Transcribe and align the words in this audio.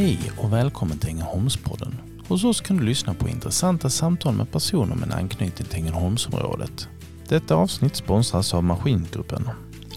Hej 0.00 0.18
och 0.36 0.52
välkommen 0.52 0.98
till 0.98 1.08
Ängelholmspodden. 1.08 1.94
Hos 2.28 2.44
oss 2.44 2.60
kan 2.60 2.76
du 2.76 2.84
lyssna 2.84 3.14
på 3.14 3.28
intressanta 3.28 3.90
samtal 3.90 4.34
med 4.34 4.52
personer 4.52 4.94
med 4.94 5.08
en 5.08 5.12
anknytning 5.12 5.66
till 5.68 5.80
Ängelholmsområdet. 5.80 6.88
Detta 7.28 7.54
avsnitt 7.54 7.96
sponsras 7.96 8.54
av 8.54 8.64
Maskingruppen. 8.64 9.48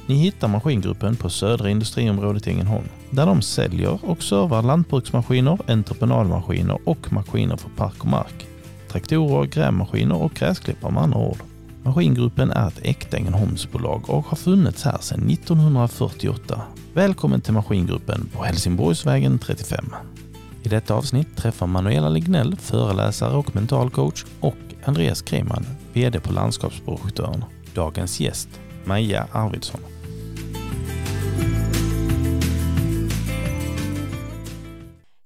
Ni 0.08 0.16
hittar 0.16 0.48
Maskingruppen 0.48 1.16
på 1.16 1.30
Södra 1.30 1.70
Industriområdet 1.70 2.48
i 2.48 2.50
Ängelholm 2.50 2.88
där 3.10 3.26
de 3.26 3.42
säljer 3.42 4.00
och 4.06 4.24
servar 4.24 4.62
lantbruksmaskiner, 4.62 5.60
entreprenadmaskiner 5.68 6.80
och 6.86 7.14
maskiner 7.14 7.58
för 7.58 7.70
park 7.70 8.00
och 8.00 8.10
mark. 8.10 8.48
Traktorer, 8.88 9.46
grävmaskiner 9.46 10.16
och 10.16 10.34
gräsklippare 10.34 10.92
med 10.92 11.04
andra 11.04 11.20
ord. 11.20 11.38
Maskingruppen 11.86 12.52
är 12.52 12.68
ett 12.68 12.80
äkta 12.82 13.18
Ängelholmsbolag 13.18 14.10
och 14.10 14.26
har 14.26 14.38
funnits 14.38 14.84
här 14.84 14.98
sedan 15.02 15.30
1948. 15.30 16.62
Välkommen 16.94 17.42
till 17.42 17.54
Maskingruppen 17.54 18.30
på 18.34 18.44
Helsingborgsvägen 18.44 19.40
35. 19.40 19.86
I 20.64 20.70
detta 20.70 20.94
avsnitt 20.94 21.38
träffar 21.38 21.68
Manuela 21.68 22.10
Lignell, 22.10 22.56
föreläsare 22.56 23.38
och 23.38 23.56
mental 23.56 23.90
coach 23.90 24.26
och 24.40 24.56
Andreas 24.86 25.22
Kreman, 25.22 25.66
VD 25.94 26.20
på 26.20 26.34
Landskapsprojektören. 26.34 27.44
Dagens 27.74 28.20
gäst, 28.20 28.50
Maja 28.84 29.28
Arvidsson. 29.32 29.82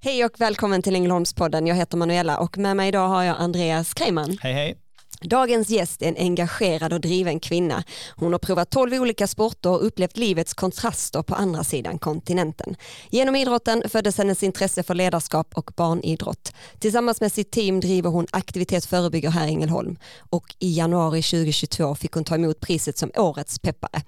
Hej 0.04 0.26
och 0.26 0.32
välkommen 0.38 0.82
till 0.82 0.96
Ängelholmspodden. 0.96 1.68
Jag 1.68 1.76
heter 1.76 1.98
Manuela 1.98 2.38
och 2.38 2.58
med 2.58 2.78
mig 2.78 2.88
idag 2.88 3.08
har 3.08 3.24
jag 3.24 3.36
Andreas 3.40 3.94
Kreiman. 3.94 4.38
Hej 4.42 4.54
hej! 4.54 4.87
Dagens 5.22 5.70
gäst 5.70 6.02
är 6.02 6.08
en 6.08 6.18
engagerad 6.18 6.94
och 6.94 7.02
driven 7.02 7.40
kvinna. 7.40 7.84
Hon 8.16 8.32
har 8.32 8.40
provat 8.40 8.70
12 8.70 8.94
olika 8.94 9.28
sporter 9.28 9.70
och 9.70 9.86
upplevt 9.86 10.18
livets 10.18 10.54
kontraster 10.54 11.24
på 11.24 11.36
andra 11.36 11.64
sidan 11.64 12.00
kontinenten. 12.00 12.76
Genom 13.10 13.36
idrotten 13.36 13.84
föddes 13.90 14.18
hennes 14.18 14.44
intresse 14.44 14.84
för 14.84 14.96
ledarskap 14.96 15.54
och 15.56 15.72
barnidrott. 15.76 16.54
Tillsammans 16.80 17.22
med 17.22 17.32
sitt 17.32 17.52
team 17.52 17.80
driver 17.80 18.10
hon 18.10 18.28
Aktivitet 18.32 18.86
förebygger 18.86 19.30
här 19.30 19.48
i 19.48 19.50
Ängelholm 19.50 19.98
och 20.30 20.56
i 20.60 20.78
januari 20.78 21.22
2022 21.22 21.96
fick 21.96 22.12
hon 22.12 22.24
ta 22.24 22.36
emot 22.36 22.60
priset 22.60 22.98
som 22.98 23.12
Årets 23.16 23.60
peppare. 23.60 24.02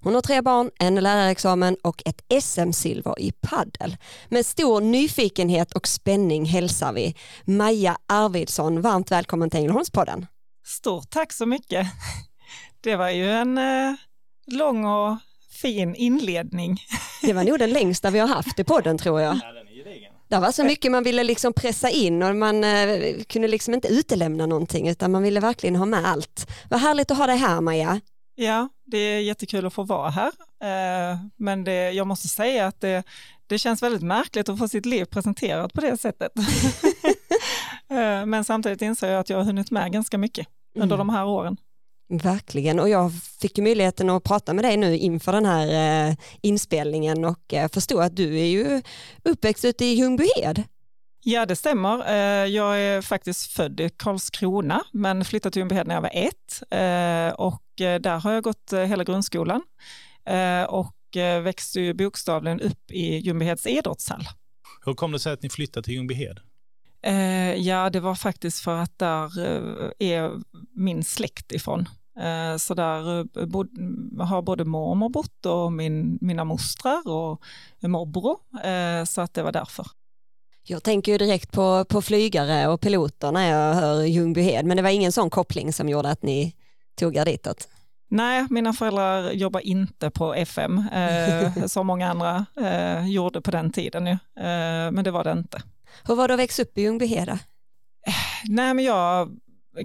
Hon 0.00 0.14
har 0.14 0.22
tre 0.22 0.42
barn, 0.42 0.70
en 0.78 0.94
lärarexamen 0.94 1.76
och 1.82 2.02
ett 2.04 2.42
SM-silver 2.42 3.20
i 3.20 3.32
paddel. 3.32 3.96
Med 4.28 4.46
stor 4.46 4.80
nyfikenhet 4.80 5.72
och 5.72 5.88
spänning 5.88 6.44
hälsar 6.44 6.92
vi 6.92 7.14
Maja 7.44 7.96
Arvidsson 8.06 8.80
varmt 8.80 9.10
välkommen 9.10 9.50
till 9.50 9.58
Ängelholmspodden. 9.58 10.26
Stort 10.66 11.10
tack 11.10 11.32
så 11.32 11.46
mycket. 11.46 11.86
Det 12.80 12.96
var 12.96 13.10
ju 13.10 13.30
en 13.30 13.58
eh, 13.58 13.94
lång 14.46 14.84
och 14.84 15.16
fin 15.62 15.94
inledning. 15.94 16.78
Det 17.22 17.32
var 17.32 17.44
nog 17.44 17.58
den 17.58 17.70
längsta 17.70 18.10
vi 18.10 18.18
har 18.18 18.28
haft 18.28 18.58
i 18.58 18.64
podden 18.64 18.98
tror 18.98 19.20
jag. 19.20 19.40
Det 20.28 20.38
var 20.38 20.52
så 20.52 20.64
mycket 20.64 20.92
man 20.92 21.02
ville 21.04 21.24
liksom 21.24 21.52
pressa 21.52 21.90
in 21.90 22.22
och 22.22 22.36
man 22.36 22.64
eh, 22.64 23.22
kunde 23.28 23.48
liksom 23.48 23.74
inte 23.74 23.88
utelämna 23.88 24.46
någonting 24.46 24.88
utan 24.88 25.12
man 25.12 25.22
ville 25.22 25.40
verkligen 25.40 25.76
ha 25.76 25.86
med 25.86 26.06
allt. 26.06 26.50
Vad 26.70 26.80
härligt 26.80 27.10
att 27.10 27.18
ha 27.18 27.26
dig 27.26 27.36
här 27.36 27.60
Maja. 27.60 28.00
Ja, 28.34 28.68
det 28.86 28.98
är 28.98 29.20
jättekul 29.20 29.66
att 29.66 29.74
få 29.74 29.82
vara 29.82 30.10
här. 30.10 30.32
Eh, 30.62 31.18
men 31.36 31.64
det, 31.64 31.90
jag 31.90 32.06
måste 32.06 32.28
säga 32.28 32.66
att 32.66 32.80
det, 32.80 33.02
det 33.46 33.58
känns 33.58 33.82
väldigt 33.82 34.02
märkligt 34.02 34.48
att 34.48 34.58
få 34.58 34.68
sitt 34.68 34.86
liv 34.86 35.04
presenterat 35.04 35.72
på 35.72 35.80
det 35.80 35.96
sättet. 35.96 36.32
Eh, 37.90 38.26
men 38.26 38.44
samtidigt 38.44 38.82
inser 38.82 39.10
jag 39.10 39.20
att 39.20 39.30
jag 39.30 39.36
har 39.36 39.44
hunnit 39.44 39.70
med 39.70 39.92
ganska 39.92 40.18
mycket 40.18 40.46
under 40.76 40.96
Mm. 40.96 41.06
de 41.06 41.08
här 41.14 41.26
åren. 41.26 41.56
Verkligen 42.08 42.80
och 42.80 42.88
jag 42.88 43.12
fick 43.40 43.58
ju 43.58 43.64
möjligheten 43.64 44.10
att 44.10 44.24
prata 44.24 44.54
med 44.54 44.64
dig 44.64 44.76
nu 44.76 44.96
inför 44.98 45.32
den 45.32 45.46
här 45.46 46.08
eh, 46.10 46.16
inspelningen 46.42 47.24
och 47.24 47.54
eh, 47.54 47.68
förstå 47.68 48.00
att 48.00 48.16
du 48.16 48.38
är 48.40 48.46
ju 48.46 48.82
uppväxt 49.24 49.64
ute 49.64 49.84
i 49.84 49.94
Ljungbyhed. 49.94 50.62
Ja, 51.24 51.46
det 51.46 51.56
stämmer. 51.56 52.08
Eh, 52.08 52.46
Jag 52.48 52.80
är 52.80 53.02
faktiskt 53.02 53.52
född 53.52 53.80
i 53.80 53.90
Karlskrona, 53.96 54.84
men 54.92 55.24
flyttade 55.24 55.52
till 55.52 55.60
Ljungbyhed 55.60 55.86
när 55.86 55.94
jag 55.94 56.02
var 56.02 56.10
ett. 56.14 56.62
Och 57.38 57.62
där 57.76 58.18
har 58.20 58.32
jag 58.32 58.42
gått 58.44 58.72
hela 58.88 59.04
grundskolan 59.04 59.62
och 60.68 60.92
växte 61.42 61.80
ju 61.80 61.94
bokstavligen 61.94 62.60
upp 62.60 62.90
i 62.90 63.16
Ljungbyheds 63.16 63.66
idrottshall. 63.66 64.24
Hur 64.84 64.94
kom 64.94 65.12
det 65.12 65.18
sig 65.18 65.32
att 65.32 65.42
ni 65.42 65.48
flyttade 65.48 65.84
till 65.84 65.94
Ljungbyhed? 65.94 66.40
Eh, 67.06 67.54
Ja, 67.54 67.90
det 67.90 68.00
var 68.00 68.14
faktiskt 68.14 68.60
för 68.60 68.76
att 68.76 68.98
där 68.98 69.38
eh, 69.44 69.90
är 69.98 70.30
min 70.72 71.04
släkt 71.04 71.52
ifrån. 71.52 71.88
Eh, 72.20 72.56
Så 72.56 72.74
där 72.74 73.02
har 74.24 74.42
både 74.42 74.64
mormor 74.64 75.08
bott 75.08 75.46
och 75.46 75.72
min, 75.72 76.18
mina 76.20 76.44
mostrar 76.44 77.08
och 77.08 77.42
morbror. 77.80 78.36
Så 79.04 79.20
att 79.20 79.34
det 79.34 79.42
var 79.42 79.52
därför. 79.52 79.86
Jag 80.68 80.82
tänker 80.82 81.12
ju 81.12 81.18
direkt 81.18 81.52
på, 81.52 81.84
på 81.84 82.02
flygare 82.02 82.68
och 82.68 82.80
piloter 82.80 83.32
när 83.32 83.50
jag 83.50 83.74
hör 83.74 84.02
Ljungbyhed 84.04 84.66
men 84.66 84.76
det 84.76 84.82
var 84.82 84.90
ingen 84.90 85.12
sån 85.12 85.30
koppling 85.30 85.72
som 85.72 85.88
gjorde 85.88 86.10
att 86.10 86.22
ni 86.22 86.54
tog 86.98 87.16
er 87.16 87.24
ditåt. 87.24 87.68
Nej, 88.10 88.46
mina 88.50 88.72
föräldrar 88.72 89.30
jobbar 89.30 89.60
inte 89.60 90.10
på 90.10 90.34
FM, 90.34 90.78
eh, 90.92 91.64
som 91.66 91.86
många 91.86 92.10
andra 92.10 92.46
eh, 92.60 93.06
gjorde 93.08 93.40
på 93.40 93.50
den 93.50 93.72
tiden. 93.72 94.06
Eh, 94.06 94.16
men 94.92 95.04
det 95.04 95.10
var 95.10 95.24
det 95.24 95.32
inte. 95.32 95.62
Hur 96.04 96.14
var 96.14 96.28
det 96.28 96.34
att 96.34 96.40
växa 96.40 96.62
upp 96.62 96.78
i 96.78 96.82
Ljungbyheda? 96.82 97.38
Nej, 98.48 98.74
men 98.74 98.84
jag 98.84 99.30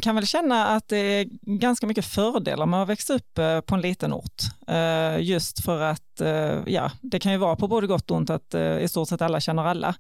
kan 0.02 0.16
väl 0.16 0.28
känna 0.28 0.68
att 0.68 0.88
det 0.88 0.98
är 0.98 1.26
ganska 1.60 1.88
mycket 1.88 2.06
fördelar 2.06 2.66
med 2.66 2.82
att 2.82 2.90
växa 2.90 3.14
upp 3.14 3.38
eh, 3.38 3.62
på 3.62 3.76
en 3.76 3.82
liten 3.82 4.14
ort. 4.14 4.42
Eh, 4.68 5.22
just 5.22 5.66
för 5.66 5.82
att, 5.82 6.22
eh, 6.22 6.60
ja, 6.66 6.92
det 7.02 7.20
kan 7.20 7.32
ju 7.32 7.38
vara 7.38 7.56
på 7.56 7.68
både 7.68 7.88
gott 7.88 8.12
och 8.12 8.18
ont 8.18 8.30
att 8.30 8.56
i 8.82 8.88
stort 8.88 9.10
sett 9.10 9.22
alla 9.22 9.40
känner 9.40 9.64
alla. 9.64 9.96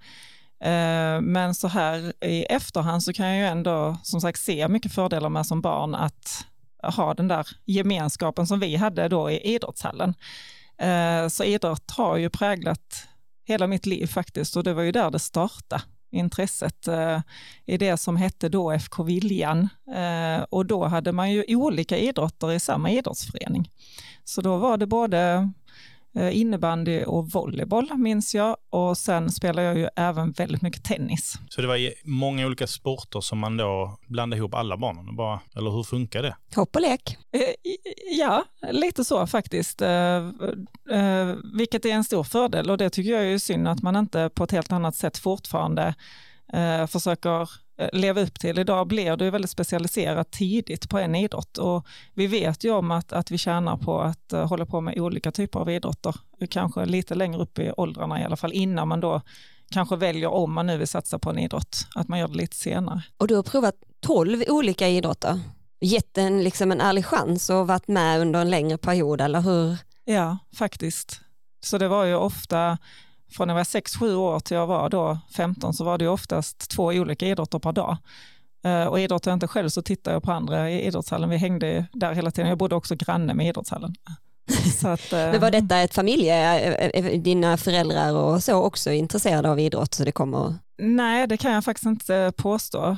Men 1.22 1.56
så 1.56 1.68
här 1.68 2.14
i 2.26 2.44
efterhand 2.44 3.04
så 3.04 3.14
kan 3.14 3.28
jag 3.28 3.38
ju 3.38 3.46
ändå 3.46 3.98
som 4.04 4.22
sagt 4.22 4.40
se 4.40 4.68
mycket 4.68 4.94
fördelar 4.94 5.30
med 5.30 5.46
som 5.46 5.62
barn 5.62 5.96
att 5.96 6.46
ha 6.84 7.14
den 7.14 7.28
där 7.28 7.48
gemenskapen 7.66 8.48
som 8.48 8.60
vi 8.60 8.76
hade 8.76 9.08
då 9.08 9.32
i 9.32 9.56
idrottshallen. 9.56 10.14
Så 11.30 11.44
idrott 11.44 11.92
har 11.92 12.18
ju 12.18 12.30
präglat 12.30 13.08
hela 13.48 13.68
mitt 13.68 13.86
liv 13.86 14.08
faktiskt 14.08 14.58
och 14.58 14.64
det 14.64 14.74
var 14.74 14.84
ju 14.84 14.92
där 14.92 15.12
det 15.12 15.20
startade 15.20 15.82
intresset 16.12 16.88
eh, 16.88 17.22
i 17.66 17.78
det 17.78 17.98
som 17.98 18.18
hette 18.18 18.50
då 18.50 18.72
FK 18.72 19.04
Viljan. 19.04 19.70
Eh, 19.96 20.44
och 20.50 20.66
då 20.66 20.86
hade 20.86 21.12
man 21.12 21.32
ju 21.32 21.56
olika 21.56 21.98
idrotter 21.98 22.52
i 22.52 22.60
samma 22.60 22.92
idrottsförening. 22.92 23.70
Så 24.24 24.42
då 24.42 24.58
var 24.58 24.78
det 24.78 24.88
både 24.88 25.52
innebandy 26.32 27.04
och 27.04 27.32
volleyboll 27.32 27.98
minns 27.98 28.36
jag 28.36 28.58
och 28.70 28.98
sen 28.98 29.32
spelade 29.32 29.68
jag 29.68 29.78
ju 29.78 29.88
även 29.96 30.32
väldigt 30.32 30.62
mycket 30.62 30.84
tennis. 30.84 31.36
Så 31.50 31.62
det 31.62 31.68
var 31.68 32.08
många 32.10 32.46
olika 32.46 32.68
sporter 32.68 33.22
som 33.22 33.40
man 33.40 33.58
då 33.58 33.98
blandade 34.08 34.38
ihop 34.38 34.54
alla 34.54 34.78
barnen? 34.78 35.08
och 35.08 35.16
Bara, 35.16 35.40
eller 35.56 35.72
hur 35.72 35.84
funkar 35.84 36.24
det? 36.24 36.36
Hopp 36.56 36.76
och 36.76 36.82
lek. 36.82 37.18
Eh, 37.34 37.42
Ja, 38.18 38.44
lite 38.72 39.04
så 39.04 39.28
faktiskt. 39.28 39.82
Eh, 39.82 40.18
eh, 40.92 41.36
Vilket 41.58 41.86
är 41.86 41.90
en 41.90 42.04
stor 42.04 42.24
fördel 42.24 42.70
och 42.70 42.78
det 42.78 42.90
tycker 42.90 43.12
jag 43.12 43.24
är 43.34 43.38
synd 43.38 43.68
att 43.68 43.82
man 43.82 43.96
inte 43.96 44.30
på 44.34 44.44
ett 44.44 44.52
helt 44.52 44.72
annat 44.72 44.96
sätt 44.96 45.18
fortfarande 45.18 45.96
eh, 46.54 46.88
försöker 46.88 47.42
eh, 47.78 47.90
leva 47.94 48.22
upp 48.22 48.40
till. 48.40 48.60
Idag 48.60 48.88
blir 48.88 49.18
det 49.18 49.26
ju 49.26 49.32
väldigt 49.32 49.52
specialiserat 49.52 50.32
tidigt 50.32 50.90
på 50.90 50.98
en 50.98 51.16
idrott 51.16 51.58
och 51.58 51.88
vi 52.14 52.28
vet 52.28 52.64
ju 52.64 52.72
om 52.72 52.92
att, 52.92 53.14
att 53.14 53.32
vi 53.32 53.38
tjänar 53.38 53.78
på 53.78 54.02
att 54.02 54.34
eh, 54.34 54.48
hålla 54.48 54.66
på 54.66 54.82
med 54.82 55.00
olika 55.00 55.32
typer 55.32 55.60
av 55.60 55.70
idrotter, 55.70 56.16
kanske 56.50 56.86
lite 56.86 57.16
längre 57.16 57.42
upp 57.42 57.60
i 57.60 57.72
åldrarna 57.78 58.22
i 58.22 58.24
alla 58.24 58.38
fall, 58.38 58.54
innan 58.54 58.88
man 58.88 59.00
då 59.00 59.22
kanske 59.72 59.96
väljer 59.96 60.30
om 60.30 60.54
man 60.54 60.68
nu 60.68 60.78
vill 60.78 60.88
satsa 60.88 61.20
på 61.20 61.30
en 61.30 61.40
idrott, 61.40 61.88
att 61.96 62.08
man 62.08 62.20
gör 62.20 62.28
det 62.28 62.38
lite 62.38 62.56
senare. 62.56 63.04
Och 63.18 63.28
du 63.28 63.36
har 63.36 63.44
provat 63.44 63.76
12 64.00 64.44
olika 64.48 64.88
idrotter. 64.88 65.40
Gett 65.82 66.18
en, 66.18 66.44
liksom 66.44 66.72
en 66.72 66.82
ärlig 66.82 67.06
chans 67.06 67.50
och 67.50 67.68
varit 67.68 67.88
med 67.88 68.20
under 68.20 68.42
en 68.42 68.50
längre 68.50 68.78
period 68.78 69.22
eller 69.22 69.42
hur? 69.42 69.78
Ja, 70.06 70.38
faktiskt. 70.56 71.22
Så 71.64 71.78
det 71.78 71.88
var 71.88 72.06
ju 72.06 72.16
ofta, 72.16 72.78
från 73.32 73.48
när 73.48 73.54
jag 73.54 73.60
var 73.60 73.64
6-7 73.64 74.16
år 74.16 74.40
till 74.40 74.58
jag 74.58 74.68
var 74.68 74.90
då 74.90 75.18
15, 75.36 75.74
så 75.74 75.84
var 75.84 75.98
det 75.98 76.08
oftast 76.08 76.70
två 76.72 76.84
olika 76.86 77.28
idrotter 77.28 77.60
per 77.60 77.72
dag. 77.72 77.98
Eh, 78.64 78.84
Och 78.86 79.00
idrottar 79.00 79.32
jag 79.32 79.36
inte 79.36 79.48
själv 79.48 79.70
så 79.70 79.82
tittade 79.82 80.16
jag 80.16 80.24
på 80.24 80.32
andra 80.32 80.70
i 80.72 80.82
idrottshallen. 80.88 81.30
Vi 81.30 81.38
hängde 81.38 81.86
där 81.94 82.14
hela 82.14 82.32
tiden. 82.32 82.50
Jag 82.50 82.58
bodde 82.58 82.76
också 82.76 82.96
granne 82.96 83.34
med 83.34 83.48
idrottshallen. 83.48 83.96
Att, 84.84 85.14
eh, 85.14 85.20
Men 85.20 85.40
var 85.40 85.52
detta 85.52 85.78
ett 85.80 85.94
familje, 85.94 86.60
eh, 86.90 87.22
dina 87.22 87.58
föräldrar 87.58 88.14
och 88.14 88.44
så 88.44 88.54
också 88.64 88.92
intresserade 88.92 89.50
av 89.50 89.60
idrott 89.60 89.94
så 89.94 90.04
det 90.04 90.12
kommer? 90.12 90.56
Nej, 90.84 91.28
det 91.28 91.38
kan 91.38 91.52
jag 91.52 91.64
faktiskt 91.64 91.86
inte 91.86 92.34
påstå. 92.38 92.98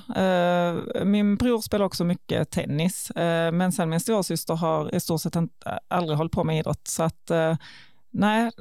Min 1.04 1.36
bror 1.36 1.62
spelar 1.62 1.86
också 1.86 2.04
mycket 2.04 2.50
tennis, 2.52 3.12
men 3.54 3.72
sen 3.72 3.90
min 3.90 4.00
storasyster 4.00 4.54
har 4.54 4.96
i 4.96 5.00
stort 5.00 5.22
sett 5.22 5.34
aldrig 5.88 6.18
hållit 6.18 6.32
på 6.34 6.44
med 6.44 6.60
idrott. 6.60 6.88
Så 6.88 7.04
att 7.04 7.32
nej, 8.12 8.52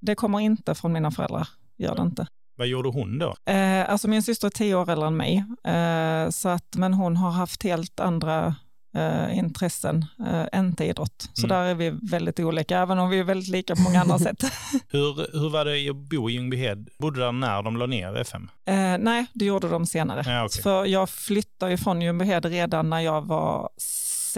det 0.00 0.14
kommer 0.14 0.40
inte 0.40 0.74
från 0.74 0.92
mina 0.92 1.10
föräldrar. 1.10 1.48
Gör 1.76 1.94
det 1.94 2.02
inte. 2.02 2.26
Vad 2.56 2.66
gjorde 2.66 2.88
hon 2.88 3.18
då? 3.18 3.34
Eh, 3.52 3.90
alltså 3.90 4.08
min 4.08 4.22
syster 4.22 4.46
är 4.46 4.50
tio 4.50 4.74
år 4.74 4.90
äldre 4.90 5.06
än 5.06 5.16
mig, 5.16 5.44
eh, 5.64 6.30
så 6.30 6.48
att, 6.48 6.76
men 6.76 6.94
hon 6.94 7.16
har 7.16 7.30
haft 7.30 7.62
helt 7.62 8.00
andra 8.00 8.54
eh, 8.96 9.38
intressen, 9.38 10.04
eh, 10.26 10.58
inte 10.60 10.84
idrott. 10.84 11.30
Så 11.34 11.46
Mm. 11.46 11.56
där 11.56 11.64
är 11.64 11.74
vi 11.74 11.90
väldigt 12.10 12.40
olika, 12.40 12.78
även 12.78 12.98
om 12.98 13.10
vi 13.10 13.18
är 13.18 13.24
väldigt 13.24 13.48
lika 13.48 13.76
på 13.76 13.82
många 13.82 14.00
andra 14.00 14.18
sätt. 14.28 14.44
Hur, 14.88 15.38
hur 15.40 15.50
var 15.50 15.64
det 15.64 15.90
att 15.90 15.96
bo 15.96 16.30
i 16.30 16.32
Ljungbyhed? 16.32 16.88
Bodde 16.98 17.16
du 17.20 17.24
där 17.24 17.32
när 17.32 17.62
de 17.62 17.76
la 17.76 17.86
ner 17.86 18.16
FM? 18.16 18.50
Eh, 18.66 18.74
nej, 18.98 19.26
det 19.34 19.44
gjorde 19.44 19.68
de 19.68 19.86
senare. 19.86 20.22
Ja, 20.26 20.44
okej. 20.44 20.62
För 20.62 20.84
jag 20.84 21.10
flyttade 21.10 21.70
ju 21.72 21.78
från 21.78 22.02
Ljungbyhed 22.02 22.44
redan 22.44 22.90
när 22.90 23.00
jag 23.00 23.22
var 23.26 23.68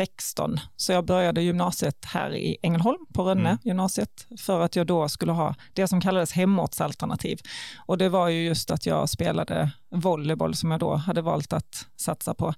16. 0.01 0.61
Så 0.77 0.93
jag 0.93 1.05
började 1.05 1.43
gymnasiet 1.43 2.05
här 2.05 2.35
i 2.35 2.57
Ängelholm 2.63 3.07
på 3.15 3.23
Rönne 3.23 3.49
Mm. 3.49 3.59
gymnasiet 3.63 4.27
för 4.39 4.61
att 4.61 4.77
jag 4.77 4.87
då 4.87 5.09
skulle 5.09 5.33
ha 5.33 5.55
det 5.73 5.89
som 5.89 6.01
kallades 6.01 6.33
hemortsalternativ. 6.33 7.39
Och 7.87 7.99
det 7.99 8.09
var 8.09 8.29
ju 8.29 8.45
just 8.45 8.71
att 8.71 8.87
jag 8.87 9.09
spelade 9.09 9.71
volleyboll 9.91 10.55
som 10.55 10.71
jag 10.71 10.81
då 10.81 10.95
hade 10.95 11.23
valt 11.23 11.53
att 11.53 11.87
satsa 11.97 12.35
på 12.35 12.55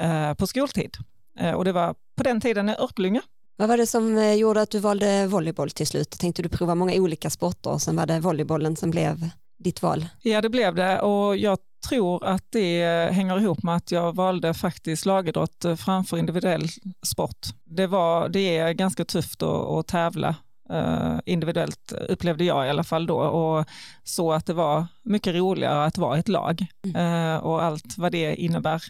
eh, 0.00 0.34
på 0.34 0.46
skoltid. 0.46 0.96
Eh, 1.38 1.52
och 1.52 1.64
det 1.64 1.72
var 1.72 1.94
på 2.16 2.22
den 2.22 2.40
tiden 2.40 2.68
i 2.68 2.74
Örkelljunga. 2.78 3.22
Vad 3.56 3.68
var 3.68 3.76
det 3.76 3.86
som 3.86 4.18
eh, 4.18 4.34
gjorde 4.34 4.62
att 4.62 4.70
du 4.70 4.78
valde 4.78 5.26
volleyboll 5.26 5.70
till 5.70 5.86
slut? 5.86 6.10
Tänkte 6.10 6.42
du 6.42 6.48
prova 6.48 6.74
många 6.74 6.94
olika 6.94 7.30
sporter 7.30 7.70
och 7.70 7.82
sen 7.82 7.96
var 7.96 8.06
det 8.06 8.20
volleybollen 8.20 8.76
som 8.76 8.90
blev 8.90 9.30
ditt 9.58 9.82
val? 9.82 10.06
Ja, 10.22 10.40
det 10.40 10.48
blev 10.48 10.74
det 10.74 11.00
och 11.00 11.36
jag 11.36 11.58
tror 11.82 12.24
att 12.24 12.44
det 12.50 13.12
hänger 13.12 13.40
ihop 13.40 13.62
med 13.62 13.76
att 13.76 13.90
jag 13.90 14.14
valde 14.16 14.54
faktiskt 14.54 15.06
lagidrott 15.06 15.64
eh, 15.64 15.76
framför 15.76 16.18
individuell 16.18 16.68
sport. 17.02 17.46
Det, 17.64 17.86
var, 17.86 18.28
det 18.28 18.56
är 18.56 18.72
ganska 18.72 19.04
tufft 19.04 19.42
att, 19.42 19.66
att 19.66 19.86
tävla 19.86 20.34
eh, 20.70 21.18
individuellt 21.26 21.92
upplevde 21.92 22.44
jag 22.44 22.66
i 22.66 22.70
alla 22.70 22.84
fall 22.84 23.06
då 23.06 23.18
och 23.18 23.66
så 24.04 24.32
att 24.32 24.46
det 24.46 24.54
var 24.54 24.86
mycket 25.02 25.34
roligare 25.34 25.84
att 25.84 25.98
vara 25.98 26.18
ett 26.18 26.28
lag 26.28 26.66
eh, 26.94 27.36
och 27.36 27.62
allt 27.62 27.98
vad 27.98 28.12
det 28.12 28.34
innebär. 28.34 28.82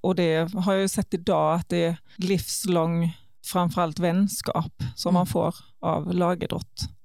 Och 0.00 0.14
det 0.14 0.54
har 0.54 0.72
jag 0.72 0.82
ju 0.82 0.88
sett 0.88 1.14
idag 1.14 1.54
att 1.54 1.68
det 1.68 1.84
är 1.84 1.96
livslång 2.16 3.16
framförallt 3.44 3.98
vänskap 3.98 4.82
som 4.96 5.14
man 5.14 5.26
får 5.26 5.54
av 5.80 6.14
lagidrott. 6.14 6.97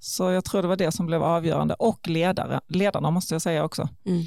Så 0.00 0.30
jag 0.30 0.44
tror 0.44 0.62
det 0.62 0.68
var 0.68 0.76
det 0.76 0.92
som 0.92 1.06
blev 1.06 1.22
avgörande 1.22 1.74
och 1.74 2.08
ledare, 2.08 2.60
ledarna 2.68 3.10
måste 3.10 3.34
jag 3.34 3.42
säga 3.42 3.64
också. 3.64 3.88
Mm. 4.06 4.24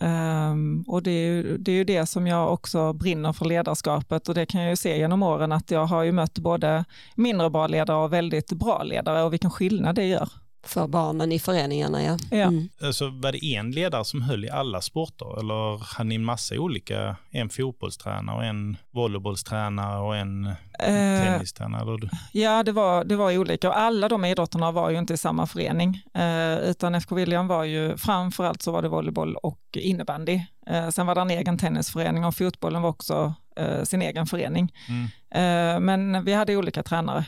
Ehm, 0.00 0.84
och 0.86 1.02
det 1.02 1.10
är, 1.10 1.26
ju, 1.26 1.58
det 1.58 1.72
är 1.72 1.76
ju 1.76 1.84
det 1.84 2.06
som 2.06 2.26
jag 2.26 2.52
också 2.52 2.92
brinner 2.92 3.32
för 3.32 3.44
ledarskapet 3.44 4.28
och 4.28 4.34
det 4.34 4.46
kan 4.46 4.60
jag 4.60 4.70
ju 4.70 4.76
se 4.76 4.98
genom 4.98 5.22
åren 5.22 5.52
att 5.52 5.70
jag 5.70 5.86
har 5.86 6.02
ju 6.02 6.12
mött 6.12 6.38
både 6.38 6.84
mindre 7.14 7.50
bra 7.50 7.66
ledare 7.66 7.96
och 7.96 8.12
väldigt 8.12 8.52
bra 8.52 8.82
ledare 8.82 9.22
och 9.22 9.32
vilken 9.32 9.50
skillnad 9.50 9.94
det 9.94 10.06
gör. 10.06 10.28
För 10.62 10.86
barnen 10.86 11.32
i 11.32 11.38
föreningarna 11.38 12.02
ja. 12.02 12.18
Ja. 12.30 12.36
Mm. 12.36 12.68
Alltså, 12.82 13.08
var 13.08 13.32
det 13.32 13.44
en 13.44 13.70
ledare 13.70 14.04
som 14.04 14.22
höll 14.22 14.44
i 14.44 14.50
alla 14.50 14.80
sporter 14.80 15.40
eller 15.40 15.78
hade 15.96 16.08
ni 16.08 16.14
en 16.14 16.24
massa 16.24 16.54
olika? 16.54 17.16
En 17.30 17.48
fotbollstränare 17.48 18.36
och 18.36 18.44
en 18.44 18.76
volleybollstränare 18.90 19.98
och 19.98 20.16
en 20.16 20.54
Eh, 20.78 21.24
tennistränare? 21.24 22.08
Ja, 22.32 22.62
det 22.62 22.72
var, 22.72 23.04
det 23.04 23.16
var 23.16 23.38
olika 23.38 23.68
och 23.68 23.78
alla 23.78 24.08
de 24.08 24.24
idrotterna 24.24 24.70
var 24.70 24.90
ju 24.90 24.98
inte 24.98 25.14
i 25.14 25.16
samma 25.16 25.46
förening, 25.46 26.02
eh, 26.14 26.58
utan 26.58 26.94
FK 26.94 27.14
William 27.14 27.46
var 27.46 27.64
ju 27.64 27.96
framförallt 27.96 28.62
så 28.62 28.72
var 28.72 28.82
det 28.82 28.88
volleyboll 28.88 29.36
och 29.36 29.60
innebandy. 29.72 30.40
Eh, 30.66 30.88
sen 30.88 31.06
var 31.06 31.14
det 31.14 31.20
en 31.20 31.30
egen 31.30 31.58
tennisförening 31.58 32.24
och 32.24 32.34
fotbollen 32.34 32.82
var 32.82 32.90
också 32.90 33.34
eh, 33.56 33.82
sin 33.82 34.02
egen 34.02 34.26
förening. 34.26 34.72
Mm. 34.88 35.04
Eh, 35.30 35.80
men 35.80 36.24
vi 36.24 36.34
hade 36.34 36.56
olika 36.56 36.82
tränare 36.82 37.24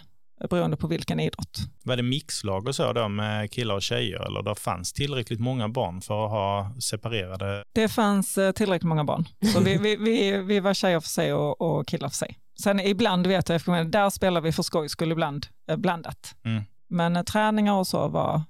beroende 0.48 0.76
på 0.76 0.87
vilken 0.87 1.20
idrott. 1.20 1.58
Var 1.84 1.96
det 1.96 2.02
mixlag 2.02 2.69
och 2.69 2.75
så 2.75 2.92
då 2.92 3.08
med 3.08 3.50
killar 3.50 3.75
och 3.75 3.82
tjejer 3.82 4.26
eller 4.26 4.42
det 4.42 4.54
fanns 4.54 4.92
tillräckligt 4.92 5.40
många 5.40 5.69
barn 5.69 6.00
för 6.00 6.25
att 6.25 6.31
ha 6.31 6.75
separerade? 6.81 7.64
Det 7.72 7.88
fanns 7.88 8.38
eh, 8.38 8.52
tillräckligt 8.52 8.88
många 8.88 9.04
barn, 9.04 9.25
så 9.52 9.60
vi, 9.60 9.76
vi, 9.76 9.96
vi, 9.96 10.38
vi 10.38 10.60
var 10.60 10.75
tjejer 10.75 11.00
för 11.00 11.08
sig 11.08 11.32
och, 11.32 11.60
och 11.60 11.87
killar 11.87 12.08
för 12.08 12.16
sig. 12.16 12.38
Sen 12.62 12.81
ibland 12.81 13.26
vet 13.26 13.48
jag, 13.48 13.58
William, 13.66 13.90
där 13.90 14.10
spelar 14.10 14.40
vi 14.40 14.52
för 14.52 14.62
skojs 14.62 14.92
skull 14.92 15.12
ibland 15.12 15.46
eh, 15.70 15.76
blandat. 15.76 16.34
Mm. 16.44 16.62
Men 16.88 17.16
eh, 17.16 17.22
träningar 17.22 17.75
och 17.75 17.87
så 17.87 18.08
var, 18.08 18.42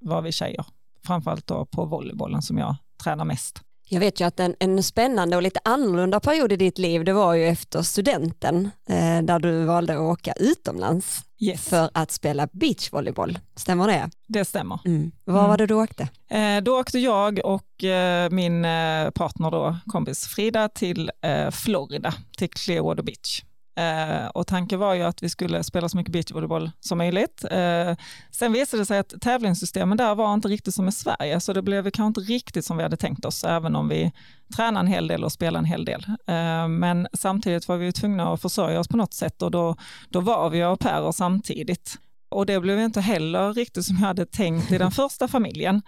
var 0.00 0.22
vi 0.22 0.32
tjejer, 0.32 0.64
framförallt 1.06 1.46
då 1.46 1.66
på 1.66 1.84
volleybollen 1.84 2.42
som 2.42 2.58
jag 2.58 2.76
tränar 3.04 3.24
mest. 3.24 3.62
Jag 3.92 4.00
vet 4.00 4.20
ju 4.20 4.24
att 4.24 4.40
en, 4.40 4.54
en 4.58 4.82
spännande 4.82 5.36
och 5.36 5.42
lite 5.42 5.60
annorlunda 5.64 6.20
period 6.20 6.52
i 6.52 6.56
ditt 6.56 6.78
liv 6.78 7.04
det 7.04 7.12
var 7.12 7.34
ju 7.34 7.44
efter 7.48 7.82
studenten 7.82 8.70
eh, 8.88 9.22
där 9.22 9.38
du 9.38 9.64
valde 9.64 9.92
att 9.92 10.00
åka 10.00 10.32
utomlands 10.36 11.20
Yes, 11.38 11.68
för 11.68 11.90
att 11.94 12.10
spela 12.10 12.48
beachvolleyboll. 12.52 13.38
Stämmer 13.56 13.86
det? 13.86 14.10
det 14.26 14.44
stämmer. 14.44 14.78
Mm. 14.84 15.12
Var 15.24 15.38
Mm. 15.38 15.50
var 15.50 15.56
det 15.56 15.66
du 15.66 15.74
åkte? 15.74 16.08
Eh, 16.30 16.62
då 16.62 16.80
åkte 16.80 16.98
jag 16.98 17.40
och 17.44 17.84
eh, 17.84 18.30
min 18.30 18.64
eh, 18.64 19.10
partner 19.10 19.50
då, 19.50 19.76
kompis 19.86 20.26
Frida 20.26 20.68
till 20.68 21.10
eh, 21.22 21.50
Florida, 21.50 22.14
till 22.38 22.50
Clearwater 22.50 23.02
Beach. 23.02 23.42
Eh, 23.74 24.26
och 24.26 24.46
tanken 24.46 24.78
var 24.78 24.94
ju 24.94 25.02
att 25.02 25.22
vi 25.22 25.28
skulle 25.28 25.64
spela 25.64 25.88
så 25.88 25.96
mycket 25.96 26.12
beachvolleyboll 26.12 26.70
som 26.80 26.98
möjligt. 26.98 27.44
Eh, 27.50 27.96
sen 28.30 28.52
visade 28.52 28.82
det 28.82 28.86
sig 28.86 28.98
att 28.98 29.14
tävlingssystemen 29.20 29.98
där 29.98 30.14
var 30.14 30.34
inte 30.34 30.48
riktigt 30.48 30.74
som 30.74 30.88
i 30.88 30.92
Sverige, 30.92 31.40
så 31.40 31.52
det 31.52 31.62
blev 31.62 31.90
kanske 31.90 32.20
inte 32.20 32.32
riktigt 32.32 32.64
som 32.64 32.76
vi 32.76 32.82
hade 32.82 32.96
tänkt 32.96 33.24
oss, 33.24 33.44
även 33.44 33.76
om 33.76 33.88
vi 33.88 34.12
tränade 34.56 34.86
en 34.86 34.92
hel 34.92 35.06
del 35.06 35.24
och 35.24 35.32
spelade 35.32 35.58
en 35.58 35.64
hel 35.64 35.84
del. 35.84 36.04
Eh, 36.26 36.68
men 36.68 37.08
samtidigt 37.12 37.68
var 37.68 37.76
vi 37.76 37.84
ju 37.84 37.92
tvungna 37.92 38.32
att 38.32 38.42
försörja 38.42 38.80
oss 38.80 38.88
på 38.88 38.96
något 38.96 39.14
sätt 39.14 39.42
och 39.42 39.50
då, 39.50 39.76
då 40.08 40.20
var 40.20 40.50
vi 40.50 40.62
au 40.62 40.76
pairer 40.76 41.12
samtidigt. 41.12 41.98
Och 42.30 42.46
det 42.46 42.60
blev 42.60 42.80
inte 42.80 43.00
heller 43.00 43.52
riktigt 43.52 43.84
som 43.84 43.96
jag 43.96 44.06
hade 44.06 44.26
tänkt 44.26 44.72
i 44.72 44.78
den 44.78 44.90
första 44.90 45.28
familjen. 45.28 45.82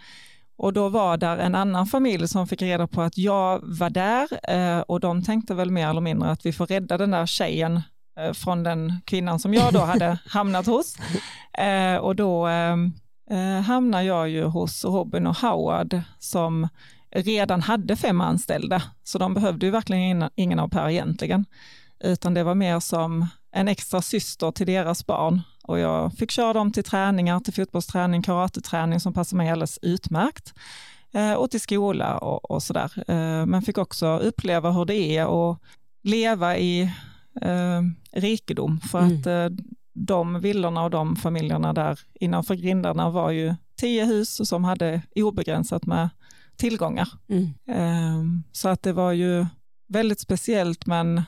Och 0.57 0.73
då 0.73 0.89
var 0.89 1.17
där 1.17 1.37
en 1.37 1.55
annan 1.55 1.87
familj 1.87 2.29
som 2.29 2.47
fick 2.47 2.63
reda 2.63 2.87
på 2.87 3.03
att 3.03 3.19
jag 3.19 3.61
var 3.63 3.91
där 3.91 4.29
eh, 4.51 4.81
och 4.81 5.01
de 5.01 5.25
tänkte 5.25 5.55
väl 5.55 5.71
mer 5.71 5.89
eller 5.89 6.01
mindre 6.01 6.31
att 6.31 6.47
vi 6.47 6.53
får 6.53 6.67
rädda 6.67 6.99
den 6.99 7.11
där 7.11 7.27
tjejen 7.27 7.81
eh, 8.19 8.33
från 8.33 8.63
den 8.63 8.93
kvinnan 9.05 9.39
som 9.39 9.55
jag 9.55 9.73
då 9.73 9.81
hade 9.81 10.19
hamnat 10.27 10.67
hos. 10.67 10.97
Eh, 11.59 11.97
och 11.97 12.17
då 12.17 12.49
hamnar 13.67 14.03
jag 14.03 14.29
ju 14.29 14.45
hos 14.45 14.85
Robin 14.85 15.27
och 15.27 15.37
Howard 15.37 16.01
som 16.19 16.69
redan 17.15 17.63
hade 17.63 17.97
fem 17.97 18.21
anställda, 18.21 18.83
så 19.05 19.19
de 19.19 19.35
behövde 19.35 19.67
ju 19.67 19.73
verkligen 19.73 20.31
ingen, 20.35 20.59
au 20.59 20.69
pair 20.69 20.89
egentligen, 20.89 21.45
utan 22.01 22.35
det 22.35 22.43
var 22.45 22.55
mer 22.55 22.81
som 22.81 23.27
en 23.53 23.69
extra 23.69 24.03
syster 24.03 24.51
till 24.51 24.67
deras 24.67 25.07
barn 25.07 25.43
och 25.69 25.79
jag 25.79 26.13
fick 26.15 26.31
köra 26.31 26.53
dem 26.53 26.73
till 26.73 26.85
träningar, 26.85 27.41
till 27.41 27.55
fotbollsträning, 27.55 28.23
karateträning 28.23 29.01
som 29.01 29.13
passade 29.13 29.37
mig 29.37 29.51
alldeles 29.51 29.79
utmärkt 29.83 30.55
eh, 31.15 31.33
och 31.33 31.51
till 31.51 31.61
skola 31.61 32.19
och, 32.19 32.51
och 32.51 32.63
sådär. 32.63 32.93
Eh, 33.09 33.47
men 33.47 33.63
fick 33.63 33.79
också 33.79 34.19
uppleva 34.19 34.71
hur 34.71 34.85
det 34.85 34.97
är 35.17 35.51
att 35.53 35.59
leva 36.03 36.59
i 36.59 36.83
eh, 37.41 37.83
rikedom 38.13 38.81
för 38.81 38.99
Mm. 38.99 39.19
att 39.21 39.27
eh, 39.27 39.65
de 39.95 40.41
villorna 40.41 40.83
och 40.85 40.91
de 40.91 41.17
familjerna 41.17 41.73
där 41.73 42.01
innanför 42.15 42.55
grindarna 42.55 43.11
var 43.11 43.31
ju 43.31 43.55
tio 43.77 44.05
hus 44.05 44.49
som 44.49 44.65
hade 44.65 45.03
obegränsat 45.17 45.87
med 45.87 46.09
tillgångar. 46.57 47.09
Mm. 47.29 47.49
Ehm, 47.69 48.43
Så 48.53 48.69
att 48.69 48.83
det 48.83 48.93
var 48.93 49.13
ju 49.13 49.47
väldigt 49.89 50.21
speciellt 50.21 50.87
men 50.87 51.23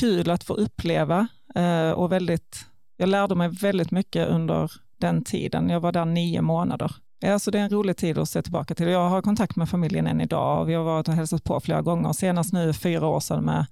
kul 0.00 0.30
att 0.30 0.44
få 0.44 0.54
uppleva 0.54 1.28
eh, 1.54 1.90
och 1.90 2.12
väldigt, 2.12 2.66
jag 3.00 3.08
lärde 3.08 3.34
mig 3.34 3.48
väldigt 3.48 3.90
mycket 3.90 4.28
under 4.28 4.72
den 5.00 5.24
tiden. 5.24 5.68
Jag 5.68 5.80
var 5.80 5.92
där 5.92 6.04
nio 6.04 6.42
månader. 6.42 6.92
Ja, 7.20 7.38
så 7.38 7.50
det 7.50 7.58
är 7.58 7.62
en 7.62 7.70
rolig 7.70 7.96
tid 7.96 8.18
att 8.18 8.28
se 8.28 8.42
tillbaka 8.42 8.74
till. 8.74 8.88
Jag 8.88 9.08
har 9.08 9.22
kontakt 9.22 9.56
med 9.56 9.68
familjen 9.68 10.06
än 10.06 10.20
idag 10.20 10.60
och 10.60 10.68
vi 10.68 10.74
har 10.74 10.84
varit 10.84 11.08
och 11.08 11.14
hälsat 11.14 11.44
på 11.44 11.60
flera 11.60 11.82
gånger, 11.82 12.12
senast 12.12 12.52
nu 12.52 12.72
fyra 12.72 13.06
år 13.06 13.20
sedan 13.20 13.44
med 13.44 13.66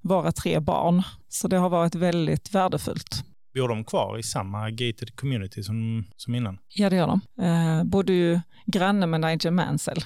våra 0.00 0.32
tre 0.32 0.60
barn. 0.60 1.02
Så 1.28 1.48
det 1.48 1.56
har 1.56 1.68
varit 1.68 1.94
väldigt 1.94 2.54
värdefullt. 2.54 3.24
Bor 3.54 3.68
de 3.68 3.84
kvar 3.84 4.18
i 4.18 4.22
samma 4.22 4.70
gated 4.70 5.16
community 5.16 5.62
som, 5.62 6.04
som 6.16 6.34
innan? 6.34 6.58
Ja, 6.68 6.90
det 6.90 6.96
gör 6.96 7.06
de. 7.06 7.44
Eh, 7.44 7.84
bodde 7.84 8.12
ju 8.12 8.40
granne 8.66 9.06
med 9.06 9.20
Nigel 9.20 9.52
Mansell 9.52 10.04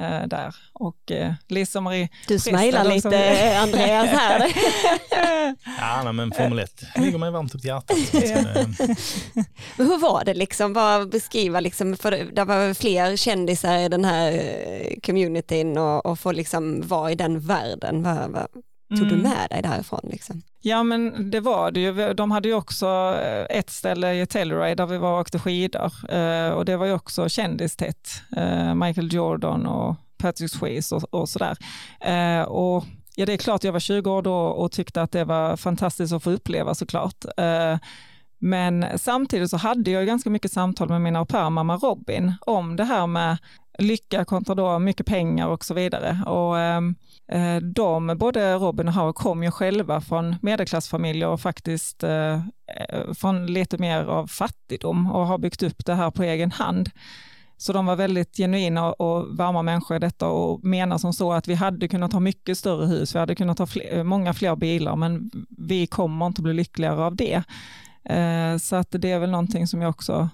eh, 0.00 0.26
där 0.26 0.54
och 0.72 1.10
eh, 1.10 1.32
Lisa 1.48 1.80
Marie 1.80 2.08
Du 2.28 2.38
smilar 2.38 2.84
lite 2.84 3.00
som- 3.00 3.62
Andreas 3.62 4.06
här. 4.08 4.52
Ja, 5.80 6.00
nej, 6.04 6.12
men 6.12 6.32
Formel 6.32 6.58
1 6.58 6.82
ligger 6.96 7.18
mig 7.18 7.30
varmt 7.30 7.54
upp 7.54 7.60
till 7.60 7.68
hjärtat. 7.68 7.96
Eh, 8.14 8.66
Men 9.76 9.86
hur 9.86 9.98
var 9.98 10.24
det 10.24 10.34
liksom, 10.34 10.72
bara 10.72 11.06
beskriva 11.06 11.60
liksom, 11.60 11.96
för 11.96 12.10
det 12.32 12.44
var 12.44 12.74
fler 12.74 13.16
kändisar 13.16 13.78
i 13.78 13.88
den 13.88 14.04
här 14.04 14.32
eh, 14.32 14.94
communityn 15.02 15.78
och, 15.78 16.06
och 16.06 16.18
få 16.18 16.32
liksom 16.32 16.82
vara 16.88 17.12
i 17.12 17.14
den 17.14 17.40
världen. 17.40 18.02
Vad, 18.02 18.16
vad 18.30 18.46
tog 18.98 19.08
du 19.08 19.14
Mm. 19.14 19.20
med 19.20 19.46
dig 19.50 19.62
därifrån 19.62 20.00
liksom? 20.10 20.42
Ja 20.62 20.82
men 20.82 21.30
det 21.30 21.40
var 21.40 21.70
det 21.70 21.80
ju. 21.80 22.14
De 22.14 22.30
hade 22.30 22.48
ju 22.48 22.54
också 22.54 22.86
eh, 23.22 23.58
ett 23.58 23.70
ställe 23.70 24.14
i 24.14 24.26
Telluride 24.26 24.74
där 24.74 24.86
vi 24.86 24.98
var 24.98 25.12
och 25.12 25.20
åkte 25.20 25.38
skidor 25.38 25.92
eh, 26.08 26.50
och 26.50 26.64
det 26.64 26.76
var 26.76 26.86
ju 26.86 26.92
också 26.92 27.28
kändistätt. 27.28 28.22
Eh, 28.36 28.74
Michael 28.74 29.14
Jordan 29.14 29.66
och 29.66 29.96
Patrick 30.18 30.50
Swayze 30.50 30.94
och, 30.94 31.14
och 31.14 31.28
sådär. 31.28 31.56
Och 32.48 32.84
ja 33.16 33.26
det 33.26 33.32
är 33.32 33.36
klart 33.36 33.64
jag 33.64 33.72
var 33.72 33.80
20 33.80 34.10
år 34.10 34.22
då 34.22 34.34
och 34.34 34.72
tyckte 34.72 35.02
att 35.02 35.12
det 35.12 35.24
var 35.24 35.56
fantastiskt 35.56 36.12
att 36.12 36.22
få 36.22 36.30
uppleva 36.30 36.74
såklart. 36.74 37.24
Men 38.38 38.86
samtidigt 38.96 39.50
så 39.50 39.56
hade 39.56 39.90
jag 39.90 40.06
ganska 40.06 40.30
mycket 40.30 40.52
samtal 40.52 40.88
med 40.88 41.00
min 41.00 41.16
au 41.16 41.26
pair 41.26 41.50
mamma 41.50 41.76
Robin 41.76 42.32
om 42.40 42.76
det 42.76 42.84
här 42.84 43.06
med 43.06 43.38
lycka 43.80 44.24
kontra 44.24 44.54
då 44.54 44.78
mycket 44.78 45.06
pengar 45.06 45.46
och 45.46 45.64
så 45.64 45.74
vidare. 45.74 46.22
Och, 46.26 46.58
ehm, 46.58 46.94
eh, 47.32 47.56
de, 47.56 48.16
både 48.18 48.54
Robin 48.54 48.88
och 48.88 48.94
Howard 48.94 49.14
kom 49.14 49.42
ju 49.42 49.50
själva 49.50 50.00
från 50.00 50.36
medelklassfamiljer 50.42 51.28
och 51.28 51.40
faktiskt 51.40 52.02
eh, 52.02 52.34
eh, 52.34 53.12
från 53.14 53.46
lite 53.46 53.78
mer 53.78 54.04
av 54.04 54.26
fattigdom 54.26 55.10
och 55.10 55.26
har 55.26 55.38
byggt 55.38 55.62
upp 55.62 55.86
det 55.86 55.94
här 55.94 56.10
på 56.10 56.22
egen 56.22 56.50
hand. 56.50 56.90
Så 57.56 57.72
de 57.72 57.86
var 57.86 57.96
väldigt 57.96 58.36
genuina 58.36 58.92
och 58.92 59.36
varma 59.36 59.62
människor 59.62 59.96
i 59.96 60.00
detta 60.00 60.28
och 60.28 60.64
menar 60.64 60.98
som 60.98 61.12
så 61.12 61.32
att 61.32 61.48
vi 61.48 61.54
hade 61.54 61.88
kunnat 61.88 62.12
ha 62.12 62.20
mycket 62.20 62.58
större 62.58 62.86
hus, 62.86 63.14
vi 63.14 63.18
hade 63.18 63.34
kunnat 63.34 63.58
ha 63.58 63.66
fler, 63.66 63.98
eh, 63.98 64.04
många 64.04 64.34
fler 64.34 64.56
bilar, 64.56 64.96
men 64.96 65.30
vi 65.58 65.86
kommer 65.86 66.26
inte 66.26 66.42
bli 66.42 66.54
lyckligare 66.54 67.04
av 67.04 67.16
det. 67.16 67.42
Eh, 68.04 68.56
så 68.56 68.76
att 68.76 68.88
det 68.90 69.10
är 69.10 69.18
väl 69.18 69.30
någonting 69.30 69.66
som 69.66 69.82
jag 69.82 69.90
också 69.90 70.28